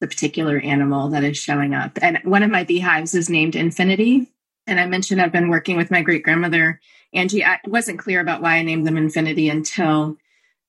the 0.00 0.06
particular 0.06 0.58
animal 0.58 1.08
that 1.08 1.24
is 1.24 1.36
showing 1.36 1.74
up. 1.74 1.98
And 2.00 2.20
one 2.22 2.44
of 2.44 2.52
my 2.52 2.62
beehives 2.62 3.16
is 3.16 3.28
named 3.28 3.56
Infinity. 3.56 4.28
And 4.66 4.78
I 4.78 4.86
mentioned 4.86 5.20
I've 5.20 5.32
been 5.32 5.48
working 5.48 5.76
with 5.76 5.90
my 5.90 6.02
great 6.02 6.22
grandmother, 6.22 6.80
Angie. 7.12 7.44
I 7.44 7.58
wasn't 7.66 7.98
clear 7.98 8.20
about 8.20 8.40
why 8.40 8.58
I 8.58 8.62
named 8.62 8.86
them 8.86 8.96
Infinity 8.96 9.48
until 9.48 10.16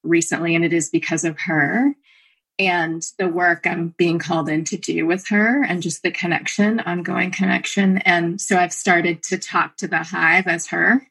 recently, 0.04 0.56
and 0.56 0.66
it 0.66 0.74
is 0.74 0.90
because 0.90 1.24
of 1.26 1.40
her. 1.42 1.94
and 2.60 3.04
the 3.18 3.28
work 3.30 3.66
I'm 3.66 3.96
being 3.98 4.20
called 4.20 4.50
in 4.50 4.66
to 4.66 4.78
do 4.78 5.06
with 5.08 5.28
her 5.30 5.64
and 5.64 5.82
just 5.82 6.04
the 6.04 6.12
connection, 6.12 6.82
ongoing 6.82 7.32
connection. 7.32 8.00
And 8.00 8.40
so 8.40 8.58
I've 8.58 8.74
started 8.74 9.24
to 9.24 9.38
talk 9.38 9.78
to 9.78 9.88
the 9.88 10.04
hive 10.04 10.46
as 10.48 10.68
her, 10.68 11.08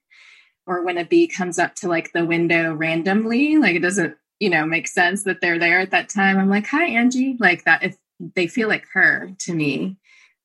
or 0.67 0.85
when 0.85 0.99
a 0.99 1.05
bee 1.07 1.27
comes 1.27 1.59
up 1.59 1.75
to 1.77 1.89
like 1.89 2.13
the 2.13 2.27
window 2.27 2.75
randomly, 2.75 3.57
like 3.57 3.77
it 3.77 3.83
doesn't, 3.83 4.15
you 4.41 4.51
know, 4.51 4.67
make 4.67 4.87
sense 4.89 5.25
that 5.25 5.41
they're 5.41 5.59
there 5.59 5.81
at 5.81 5.91
that 5.93 6.11
time. 6.11 6.39
I'm 6.39 6.51
like, 6.51 6.67
hi, 6.67 6.85
Angie, 6.85 7.37
like 7.41 7.65
that. 7.65 7.83
If 7.83 7.97
they 8.37 8.47
feel 8.47 8.69
like 8.69 8.85
her 8.93 9.31
to 9.41 9.55
me. 9.55 9.97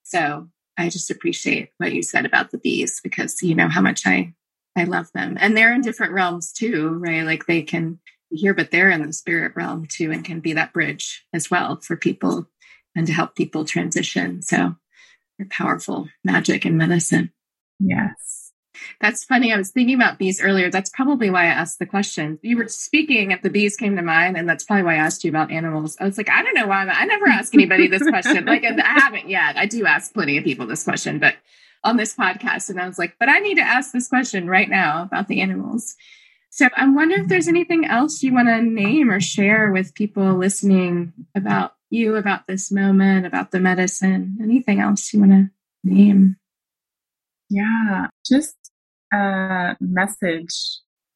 So 0.03 0.47
I 0.77 0.89
just 0.89 1.11
appreciate 1.11 1.69
what 1.77 1.93
you 1.93 2.01
said 2.01 2.25
about 2.25 2.51
the 2.51 2.57
bees 2.57 3.01
because 3.03 3.41
you 3.41 3.55
know 3.55 3.67
how 3.67 3.81
much 3.81 4.07
I 4.07 4.33
I 4.75 4.85
love 4.85 5.11
them. 5.13 5.37
And 5.39 5.55
they're 5.55 5.73
in 5.73 5.81
different 5.81 6.13
realms 6.13 6.51
too, 6.53 6.89
right? 6.99 7.23
Like 7.23 7.45
they 7.45 7.61
can 7.61 7.99
here, 8.33 8.53
but 8.53 8.71
they're 8.71 8.89
in 8.89 9.05
the 9.05 9.13
spirit 9.13 9.53
realm 9.55 9.85
too 9.85 10.11
and 10.11 10.25
can 10.25 10.39
be 10.39 10.53
that 10.53 10.73
bridge 10.73 11.25
as 11.33 11.49
well 11.49 11.79
for 11.81 11.95
people 11.95 12.47
and 12.95 13.07
to 13.07 13.13
help 13.13 13.35
people 13.35 13.65
transition. 13.65 14.41
So 14.41 14.75
they're 15.37 15.47
powerful 15.49 16.09
magic 16.23 16.65
and 16.65 16.77
medicine. 16.77 17.31
Yes. 17.79 18.51
That's 18.99 19.23
funny. 19.23 19.53
I 19.53 19.57
was 19.57 19.71
thinking 19.71 19.95
about 19.95 20.17
bees 20.17 20.41
earlier. 20.41 20.69
That's 20.69 20.89
probably 20.89 21.29
why 21.29 21.43
I 21.43 21.47
asked 21.47 21.79
the 21.79 21.85
question. 21.85 22.39
You 22.41 22.57
were 22.57 22.67
speaking, 22.67 23.31
if 23.31 23.41
the 23.41 23.49
bees 23.49 23.75
came 23.75 23.95
to 23.95 24.01
mind, 24.01 24.35
and 24.35 24.49
that's 24.49 24.63
probably 24.63 24.83
why 24.83 24.95
I 24.95 24.97
asked 24.97 25.23
you 25.23 25.29
about 25.29 25.51
animals. 25.51 25.95
I 25.99 26.05
was 26.05 26.17
like, 26.17 26.29
I 26.29 26.41
don't 26.43 26.55
know 26.55 26.67
why. 26.67 26.81
I'm, 26.81 26.89
I 26.89 27.05
never 27.05 27.27
ask 27.27 27.53
anybody 27.53 27.87
this 27.87 28.03
question. 28.03 28.45
Like, 28.53 28.65
I 28.65 28.99
haven't 28.99 29.29
yet. 29.29 29.57
I 29.57 29.65
do 29.65 29.85
ask 29.85 30.13
plenty 30.13 30.37
of 30.37 30.43
people 30.43 30.67
this 30.67 30.83
question, 30.83 31.19
but 31.19 31.35
on 31.83 31.97
this 31.97 32.15
podcast. 32.15 32.69
And 32.69 32.79
I 32.79 32.87
was 32.87 32.97
like, 32.97 33.15
but 33.19 33.29
I 33.29 33.39
need 33.39 33.55
to 33.55 33.61
ask 33.61 33.91
this 33.91 34.07
question 34.07 34.47
right 34.47 34.69
now 34.69 35.03
about 35.03 35.27
the 35.27 35.41
animals. 35.41 35.95
So 36.55 36.69
I'm 36.75 36.93
wondering 36.93 37.23
if 37.23 37.29
there's 37.29 37.47
anything 37.47 37.85
else 37.85 38.21
you 38.21 38.31
want 38.31 38.47
to 38.47 38.61
name 38.61 39.09
or 39.09 39.19
share 39.19 39.71
with 39.71 39.95
people 39.95 40.35
listening 40.35 41.11
about 41.33 41.73
you, 41.89 42.15
about 42.15 42.45
this 42.45 42.71
moment, 42.71 43.25
about 43.25 43.49
the 43.49 43.59
medicine, 43.59 44.37
anything 44.39 44.79
else 44.79 45.11
you 45.11 45.21
want 45.21 45.31
to 45.31 45.49
name? 45.83 46.35
Yeah, 47.49 48.05
just 48.23 48.55
a 49.11 49.75
message 49.79 50.53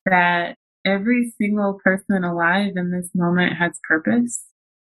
that 0.07 0.55
every 0.83 1.31
single 1.39 1.79
person 1.83 2.23
alive 2.23 2.73
in 2.75 2.89
this 2.89 3.11
moment 3.13 3.57
has 3.57 3.79
purpose. 3.88 4.43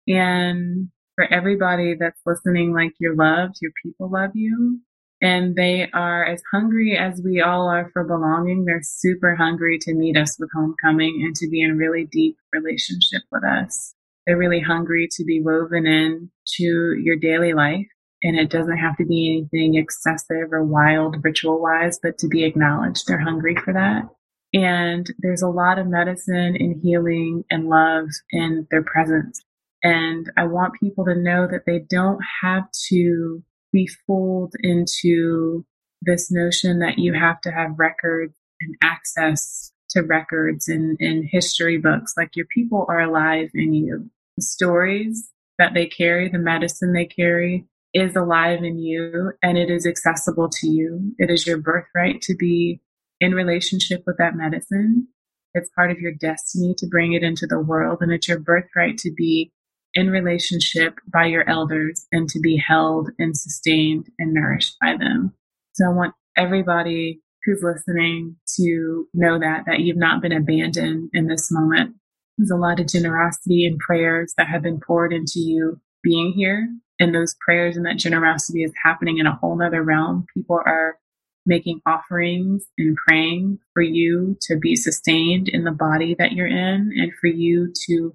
And 0.09 0.89
for 1.15 1.33
everybody 1.33 1.95
that's 1.95 2.21
listening, 2.27 2.75
like 2.75 2.95
you're 2.99 3.15
loved, 3.15 3.59
your 3.63 3.71
people 3.81 4.11
love 4.11 4.33
you 4.35 4.81
and 5.23 5.55
they 5.55 5.89
are 5.93 6.25
as 6.25 6.43
hungry 6.53 6.99
as 6.99 7.23
we 7.25 7.41
all 7.41 7.69
are 7.69 7.89
for 7.93 8.03
belonging. 8.03 8.65
They're 8.65 8.83
super 8.83 9.37
hungry 9.37 9.79
to 9.83 9.95
meet 9.95 10.17
us 10.17 10.37
with 10.39 10.51
homecoming 10.53 11.23
and 11.25 11.35
to 11.37 11.49
be 11.49 11.63
in 11.63 11.79
really 11.79 12.09
deep 12.11 12.37
relationship 12.53 13.23
with 13.31 13.45
us. 13.45 13.95
They're 14.27 14.37
really 14.37 14.61
hungry 14.61 15.09
to 15.13 15.25
be 15.25 15.41
woven 15.41 15.87
in 15.87 16.31
to 16.57 16.97
your 17.01 17.17
daily 17.17 17.55
life. 17.55 17.87
And 18.25 18.37
it 18.37 18.51
doesn't 18.51 18.79
have 18.79 18.97
to 18.97 19.07
be 19.07 19.49
anything 19.53 19.77
excessive 19.77 20.53
or 20.53 20.65
wild 20.65 21.17
ritual 21.23 21.61
wise, 21.63 22.01
but 22.03 22.19
to 22.19 22.29
be 22.29 22.45
acknowledged. 22.45 23.07
They're 23.07 23.19
hungry 23.19 23.57
for 23.57 23.73
that. 23.73 24.09
And 24.53 25.09
there's 25.21 25.43
a 25.43 25.49
lot 25.49 25.79
of 25.79 25.87
medicine 25.87 26.57
and 26.59 26.81
healing 26.83 27.45
and 27.49 27.69
love 27.69 28.09
in 28.31 28.67
their 28.73 28.83
presence. 28.83 29.41
And 29.85 30.31
I 30.37 30.45
want 30.45 30.81
people 30.81 31.05
to 31.05 31.15
know 31.15 31.47
that 31.49 31.63
they 31.65 31.79
don't 31.79 32.21
have 32.43 32.65
to 32.89 33.43
be 33.73 33.89
fooled 34.07 34.55
into 34.61 35.65
this 36.03 36.31
notion 36.31 36.81
that 36.81 36.99
you 36.99 37.15
have 37.15 37.41
to 37.43 37.51
have 37.51 37.79
records 37.79 38.35
and 38.61 38.77
access 38.83 39.73
to 39.91 40.03
records 40.03 40.69
and, 40.69 40.97
and 41.01 41.25
history 41.31 41.79
books. 41.79 42.15
Like 42.17 42.37
your 42.37 42.47
people 42.47 42.87
are 42.89 43.01
alive 43.01 43.51
in 43.55 43.73
you. 43.75 44.11
The 44.37 44.43
stories 44.43 45.31
that 45.59 45.75
they 45.75 45.87
carry, 45.87 46.29
the 46.29 46.39
medicine 46.39 46.93
they 46.93 47.07
carry 47.07 47.67
is 47.95 48.17
alive 48.17 48.65
in 48.65 48.79
you 48.79 49.33
and 49.43 49.59
it 49.59 49.71
is 49.71 49.87
accessible 49.87 50.49
to 50.49 50.67
you. 50.67 51.15
It 51.19 51.31
is 51.31 51.47
your 51.47 51.59
birthright 51.59 52.23
to 52.23 52.35
be 52.35 52.81
in 53.21 53.35
relationship 53.35 54.03
with 54.07 54.17
that 54.19 54.35
medicine. 54.35 55.09
It's 55.55 55.71
part 55.77 55.91
of 55.91 56.01
your 56.01 56.13
destiny 56.13 56.75
to 56.79 56.87
bring 56.87 57.13
it 57.13 57.23
into 57.23 57.47
the 57.47 57.61
world 57.61 57.99
and 58.01 58.11
it's 58.11 58.29
your 58.29 58.39
birthright 58.39 58.97
to 58.99 59.13
be 59.13 59.53
in 59.95 60.11
relationship 60.11 60.99
by 61.13 61.27
your 61.27 61.49
elders 61.49 62.07
and 62.13 62.29
to 62.31 62.41
be 62.41 62.57
held 62.57 63.11
and 63.19 63.37
sustained 63.37 64.09
and 64.19 64.33
nourished 64.33 64.77
by 64.81 64.97
them. 64.97 65.35
So 65.75 65.87
I 65.87 65.93
want 65.93 66.15
everybody 66.37 67.21
who's 67.45 67.63
listening 67.63 68.37
to 68.57 69.07
know 69.15 69.39
that, 69.39 69.65
that 69.67 69.81
you've 69.81 69.97
not 69.97 70.23
been 70.23 70.33
abandoned 70.33 71.11
in 71.13 71.27
this 71.27 71.51
moment. 71.51 71.97
There's 72.39 72.51
a 72.51 72.57
lot 72.57 72.81
of 72.81 72.89
generosity 72.89 73.67
and 73.67 73.79
prayers 73.79 74.33
that 74.37 74.49
have 74.49 74.63
been 74.63 74.81
poured 74.81 75.13
into 75.13 75.41
you 75.41 75.81
being 76.03 76.33
here. 76.33 76.69
And 76.99 77.15
those 77.15 77.35
prayers 77.45 77.77
and 77.77 77.85
that 77.87 77.99
generosity 77.99 78.63
is 78.63 78.73
happening 78.83 79.19
in 79.19 79.27
a 79.27 79.35
whole 79.35 79.57
nother 79.57 79.83
realm. 79.83 80.27
People 80.35 80.61
are 80.65 80.99
making 81.45 81.81
offerings 81.87 82.65
and 82.79 82.97
praying 83.09 83.59
for 83.75 83.83
you 83.83 84.37
to 84.43 84.57
be 84.57 84.77
sustained 84.77 85.49
in 85.49 85.65
the 85.65 85.73
body 85.73 86.15
that 86.19 86.33
you're 86.33 86.47
in 86.47 86.93
and 86.97 87.13
for 87.21 87.27
you 87.27 87.73
to 87.87 88.15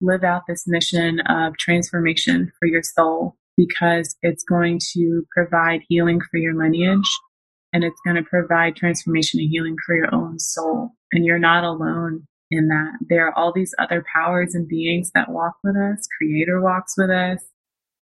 live 0.00 0.24
out 0.24 0.42
this 0.46 0.64
mission 0.66 1.20
of 1.20 1.56
transformation 1.58 2.52
for 2.58 2.66
your 2.66 2.82
soul 2.82 3.36
because 3.56 4.16
it's 4.22 4.44
going 4.44 4.78
to 4.92 5.26
provide 5.34 5.80
healing 5.88 6.20
for 6.30 6.38
your 6.38 6.54
lineage 6.54 7.10
and 7.72 7.84
it's 7.84 8.00
going 8.04 8.16
to 8.16 8.22
provide 8.22 8.76
transformation 8.76 9.40
and 9.40 9.50
healing 9.50 9.76
for 9.84 9.94
your 9.94 10.14
own 10.14 10.38
soul. 10.38 10.90
And 11.12 11.24
you're 11.24 11.38
not 11.38 11.64
alone 11.64 12.26
in 12.50 12.68
that. 12.68 12.92
There 13.08 13.26
are 13.26 13.36
all 13.36 13.52
these 13.52 13.74
other 13.78 14.04
powers 14.14 14.54
and 14.54 14.68
beings 14.68 15.10
that 15.14 15.30
walk 15.30 15.54
with 15.62 15.76
us. 15.76 16.06
Creator 16.18 16.60
walks 16.60 16.94
with 16.96 17.10
us. 17.10 17.42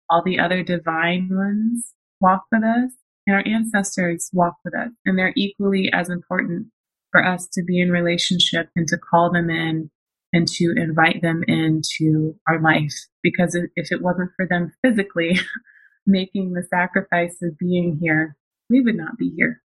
All 0.09 0.21
the 0.23 0.39
other 0.39 0.63
divine 0.63 1.29
ones 1.31 1.93
walk 2.19 2.43
with 2.51 2.63
us. 2.63 2.91
And 3.25 3.35
our 3.35 3.43
ancestors 3.45 4.29
walk 4.33 4.55
with 4.65 4.75
us. 4.75 4.89
And 5.05 5.17
they're 5.17 5.33
equally 5.37 5.89
as 5.93 6.09
important 6.09 6.67
for 7.11 7.25
us 7.25 7.47
to 7.53 7.63
be 7.63 7.79
in 7.79 7.89
relationship 7.89 8.69
and 8.75 8.87
to 8.89 8.97
call 8.97 9.31
them 9.31 9.49
in 9.49 9.89
and 10.33 10.47
to 10.47 10.73
invite 10.75 11.21
them 11.21 11.43
into 11.47 12.35
our 12.47 12.59
life. 12.59 12.93
Because 13.21 13.55
if 13.55 13.91
it 13.91 14.01
wasn't 14.01 14.31
for 14.35 14.47
them 14.47 14.73
physically 14.83 15.39
making 16.07 16.53
the 16.53 16.63
sacrifice 16.63 17.37
of 17.41 17.57
being 17.57 17.99
here, 18.01 18.35
we 18.69 18.81
would 18.81 18.97
not 18.97 19.17
be 19.17 19.31
here. 19.37 19.61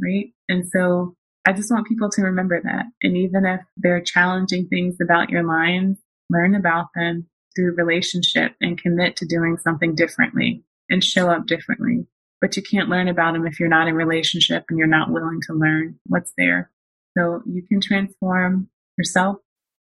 Right. 0.00 0.32
And 0.48 0.64
so 0.70 1.16
I 1.44 1.52
just 1.52 1.70
want 1.70 1.88
people 1.88 2.08
to 2.10 2.22
remember 2.22 2.60
that. 2.62 2.86
And 3.02 3.16
even 3.16 3.44
if 3.44 3.60
there 3.76 3.96
are 3.96 4.00
challenging 4.00 4.68
things 4.68 4.96
about 5.02 5.28
your 5.28 5.42
lines, 5.42 5.98
learn 6.30 6.54
about 6.54 6.86
them 6.94 7.26
through 7.54 7.74
relationship 7.74 8.54
and 8.60 8.80
commit 8.80 9.16
to 9.16 9.26
doing 9.26 9.58
something 9.58 9.94
differently 9.94 10.64
and 10.88 11.04
show 11.04 11.30
up 11.30 11.46
differently. 11.46 12.06
But 12.40 12.56
you 12.56 12.62
can't 12.62 12.88
learn 12.88 13.08
about 13.08 13.34
them 13.34 13.46
if 13.46 13.60
you're 13.60 13.68
not 13.68 13.88
in 13.88 13.94
relationship 13.94 14.64
and 14.68 14.78
you're 14.78 14.86
not 14.86 15.10
willing 15.10 15.40
to 15.48 15.54
learn 15.54 15.98
what's 16.06 16.32
there. 16.38 16.70
So 17.16 17.42
you 17.46 17.62
can 17.68 17.80
transform 17.80 18.68
yourself 18.96 19.36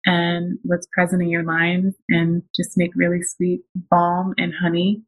and 0.05 0.59
what's 0.63 0.87
present 0.93 1.23
in 1.23 1.29
your 1.29 1.43
mind 1.43 1.95
and 2.09 2.43
just 2.55 2.77
make 2.77 2.91
really 2.95 3.23
sweet 3.23 3.63
balm 3.91 4.35
and 4.39 4.53
honey 4.61 5.03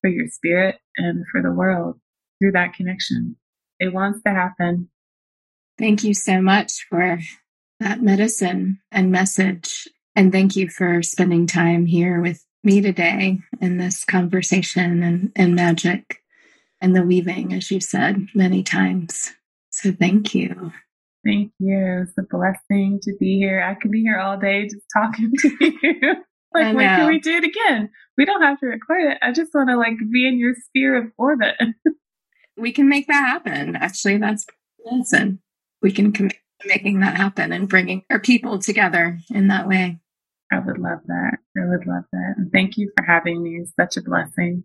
for 0.00 0.08
your 0.08 0.28
spirit 0.28 0.76
and 0.96 1.24
for 1.30 1.42
the 1.42 1.52
world 1.52 1.98
through 2.40 2.52
that 2.52 2.74
connection. 2.74 3.36
It 3.78 3.92
wants 3.92 4.22
to 4.22 4.30
happen. 4.30 4.88
Thank 5.78 6.04
you 6.04 6.14
so 6.14 6.40
much 6.40 6.86
for 6.88 7.18
that 7.80 8.02
medicine 8.02 8.80
and 8.90 9.12
message. 9.12 9.86
And 10.16 10.32
thank 10.32 10.56
you 10.56 10.68
for 10.68 11.02
spending 11.02 11.46
time 11.46 11.86
here 11.86 12.20
with 12.20 12.44
me 12.64 12.80
today 12.80 13.38
in 13.60 13.78
this 13.78 14.04
conversation 14.04 15.02
and, 15.02 15.32
and 15.36 15.54
magic 15.54 16.22
and 16.80 16.94
the 16.94 17.02
weaving, 17.02 17.52
as 17.52 17.70
you 17.70 17.80
said 17.80 18.26
many 18.34 18.62
times. 18.62 19.32
So 19.70 19.92
thank 19.92 20.34
you. 20.34 20.72
Thank 21.24 21.52
you. 21.58 22.04
It's 22.06 22.16
a 22.18 22.22
blessing 22.22 23.00
to 23.02 23.14
be 23.18 23.38
here. 23.38 23.62
I 23.62 23.74
could 23.74 23.90
be 23.90 24.02
here 24.02 24.18
all 24.18 24.38
day 24.38 24.64
just 24.64 24.86
talking 24.92 25.32
to 25.38 25.48
you. 25.60 26.00
like, 26.54 26.74
when 26.74 26.88
can 26.88 27.08
we 27.08 27.20
do 27.20 27.36
it 27.36 27.44
again? 27.44 27.90
We 28.16 28.24
don't 28.24 28.42
have 28.42 28.60
to 28.60 28.66
record 28.66 29.12
it. 29.12 29.18
I 29.22 29.32
just 29.32 29.54
want 29.54 29.68
to 29.70 29.76
like 29.76 29.96
be 30.10 30.26
in 30.26 30.38
your 30.38 30.54
sphere 30.54 30.96
of 30.96 31.12
orbit. 31.18 31.56
we 32.56 32.72
can 32.72 32.88
make 32.88 33.06
that 33.08 33.26
happen. 33.26 33.76
Actually, 33.76 34.18
that's 34.18 34.46
listen. 34.84 35.40
We 35.82 35.92
can 35.92 36.12
commit 36.12 36.36
to 36.60 36.68
making 36.68 37.00
that 37.00 37.16
happen 37.16 37.52
and 37.52 37.68
bringing 37.68 38.02
our 38.10 38.18
people 38.18 38.58
together 38.58 39.18
in 39.30 39.48
that 39.48 39.68
way. 39.68 40.00
I 40.50 40.58
would 40.58 40.78
love 40.78 41.00
that. 41.06 41.38
I 41.56 41.66
would 41.66 41.86
love 41.86 42.04
that. 42.12 42.34
And 42.36 42.50
thank 42.50 42.76
you 42.76 42.90
for 42.96 43.04
having 43.04 43.42
me. 43.42 43.60
It's 43.60 43.72
such 43.78 43.96
a 43.96 44.02
blessing. 44.02 44.64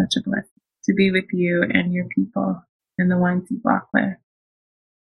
Such 0.00 0.14
a 0.16 0.22
blessing 0.22 0.58
to 0.84 0.94
be 0.94 1.10
with 1.10 1.26
you 1.32 1.62
and 1.62 1.92
your 1.92 2.06
people 2.14 2.62
and 2.96 3.10
the 3.10 3.18
ones 3.18 3.46
you 3.50 3.60
walk 3.62 3.88
with. 3.92 4.14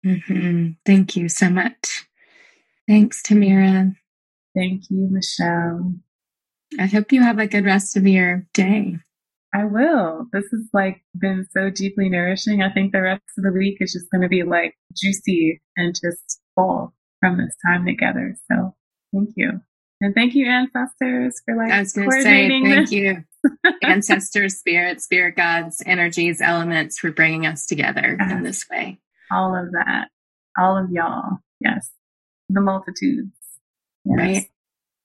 Mm-hmm. 0.05 0.71
Thank 0.85 1.17
you 1.17 1.29
so 1.29 1.49
much. 1.49 2.07
Thanks, 2.87 3.23
Tamira. 3.23 3.95
Thank 4.55 4.83
you, 4.91 5.09
Michelle. 5.11 5.95
I 6.79 6.87
hope 6.87 7.13
you 7.13 7.23
have 7.23 7.39
a 7.39 7.47
good 7.47 7.65
rest 7.65 7.97
of 7.97 8.07
your 8.07 8.47
day. 8.53 8.99
I 9.55 9.65
will. 9.65 10.27
This 10.33 10.45
has 10.51 10.69
like 10.73 11.03
been 11.17 11.47
so 11.53 11.71
deeply 11.71 12.09
nourishing. 12.09 12.63
I 12.63 12.73
think 12.73 12.93
the 12.93 13.03
rest 13.03 13.23
of 13.39 13.45
the 13.45 13.53
week 13.53 13.77
is 13.81 13.93
just 13.93 14.11
going 14.11 14.23
to 14.23 14.29
be 14.29 14.43
like 14.43 14.75
juicy 14.97 15.61
and 15.77 15.95
just 15.95 16.41
full 16.57 16.93
from 17.21 17.39
this 17.39 17.55
time 17.65 17.87
together. 17.87 18.35
So 18.51 18.75
thank 19.13 19.31
you. 19.37 19.61
And 20.01 20.15
thank 20.15 20.35
you, 20.35 20.49
ancestors, 20.49 21.41
for 21.45 21.57
like 21.57 21.73
I 21.73 21.81
was 21.81 21.93
to 21.93 22.11
say 22.11 22.49
thank 22.49 22.91
you, 22.91 23.25
ancestors, 23.83 24.59
spirit, 24.59 25.01
spirit 25.01 25.37
gods, 25.37 25.83
energies, 25.87 26.41
elements, 26.41 26.99
for 26.99 27.13
bringing 27.13 27.47
us 27.47 27.67
together 27.67 28.19
in 28.21 28.43
this 28.43 28.69
way. 28.69 28.99
All 29.31 29.55
of 29.57 29.73
that, 29.73 30.09
all 30.59 30.77
of 30.77 30.91
y'all. 30.91 31.39
Yes, 31.61 31.91
the 32.49 32.61
multitudes. 32.61 33.33
Yes. 34.05 34.19
Right. 34.19 34.51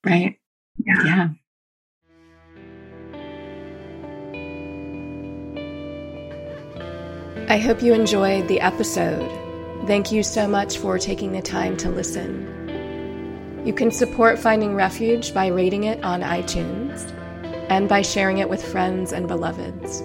Right. 0.06 0.40
Yeah. 0.86 1.04
yeah. 1.06 1.30
I 7.50 7.58
hope 7.58 7.82
you 7.82 7.94
enjoyed 7.94 8.48
the 8.48 8.62
episode. 8.62 9.28
Thank 9.88 10.12
you 10.12 10.22
so 10.22 10.48
much 10.48 10.78
for 10.78 11.00
taking 11.00 11.32
the 11.32 11.42
time 11.42 11.78
to 11.78 11.90
listen. 11.90 12.46
You 13.66 13.74
can 13.74 13.90
support 13.90 14.38
Finding 14.38 14.76
Refuge 14.76 15.34
by 15.34 15.48
rating 15.48 15.86
it 15.86 16.04
on 16.04 16.22
iTunes 16.22 17.12
and 17.70 17.90
by 17.90 18.04
sharing 18.04 18.38
it 18.38 18.50
with 18.50 18.64
friends 18.64 19.12
and 19.12 19.28
beloveds. 19.28 20.02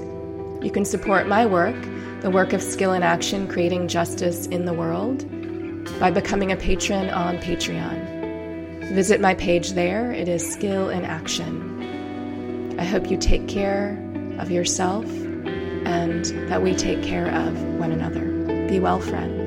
You 0.64 0.70
can 0.72 0.86
support 0.86 1.28
my 1.28 1.44
work, 1.44 1.76
the 2.24 2.30
work 2.30 2.54
of 2.54 2.62
Skill 2.62 2.94
in 2.94 3.02
Action 3.02 3.46
creating 3.46 3.86
justice 3.86 4.46
in 4.46 4.64
the 4.64 4.72
world, 4.72 5.28
by 6.00 6.10
becoming 6.10 6.52
a 6.52 6.56
patron 6.56 7.10
on 7.10 7.36
Patreon. 7.36 8.94
Visit 8.94 9.20
my 9.20 9.34
page 9.34 9.72
there, 9.72 10.10
it 10.10 10.26
is 10.26 10.50
Skill 10.50 10.88
in 10.88 11.04
Action. 11.04 12.76
I 12.80 12.84
hope 12.84 13.10
you 13.10 13.18
take 13.18 13.46
care 13.46 14.02
of 14.38 14.50
yourself 14.50 15.04
and 15.04 16.24
that 16.48 16.62
we 16.62 16.74
take 16.74 17.02
care 17.02 17.28
of 17.28 17.62
one 17.74 17.92
another. 17.92 18.24
Be 18.70 18.80
well, 18.80 19.00
friends. 19.00 19.43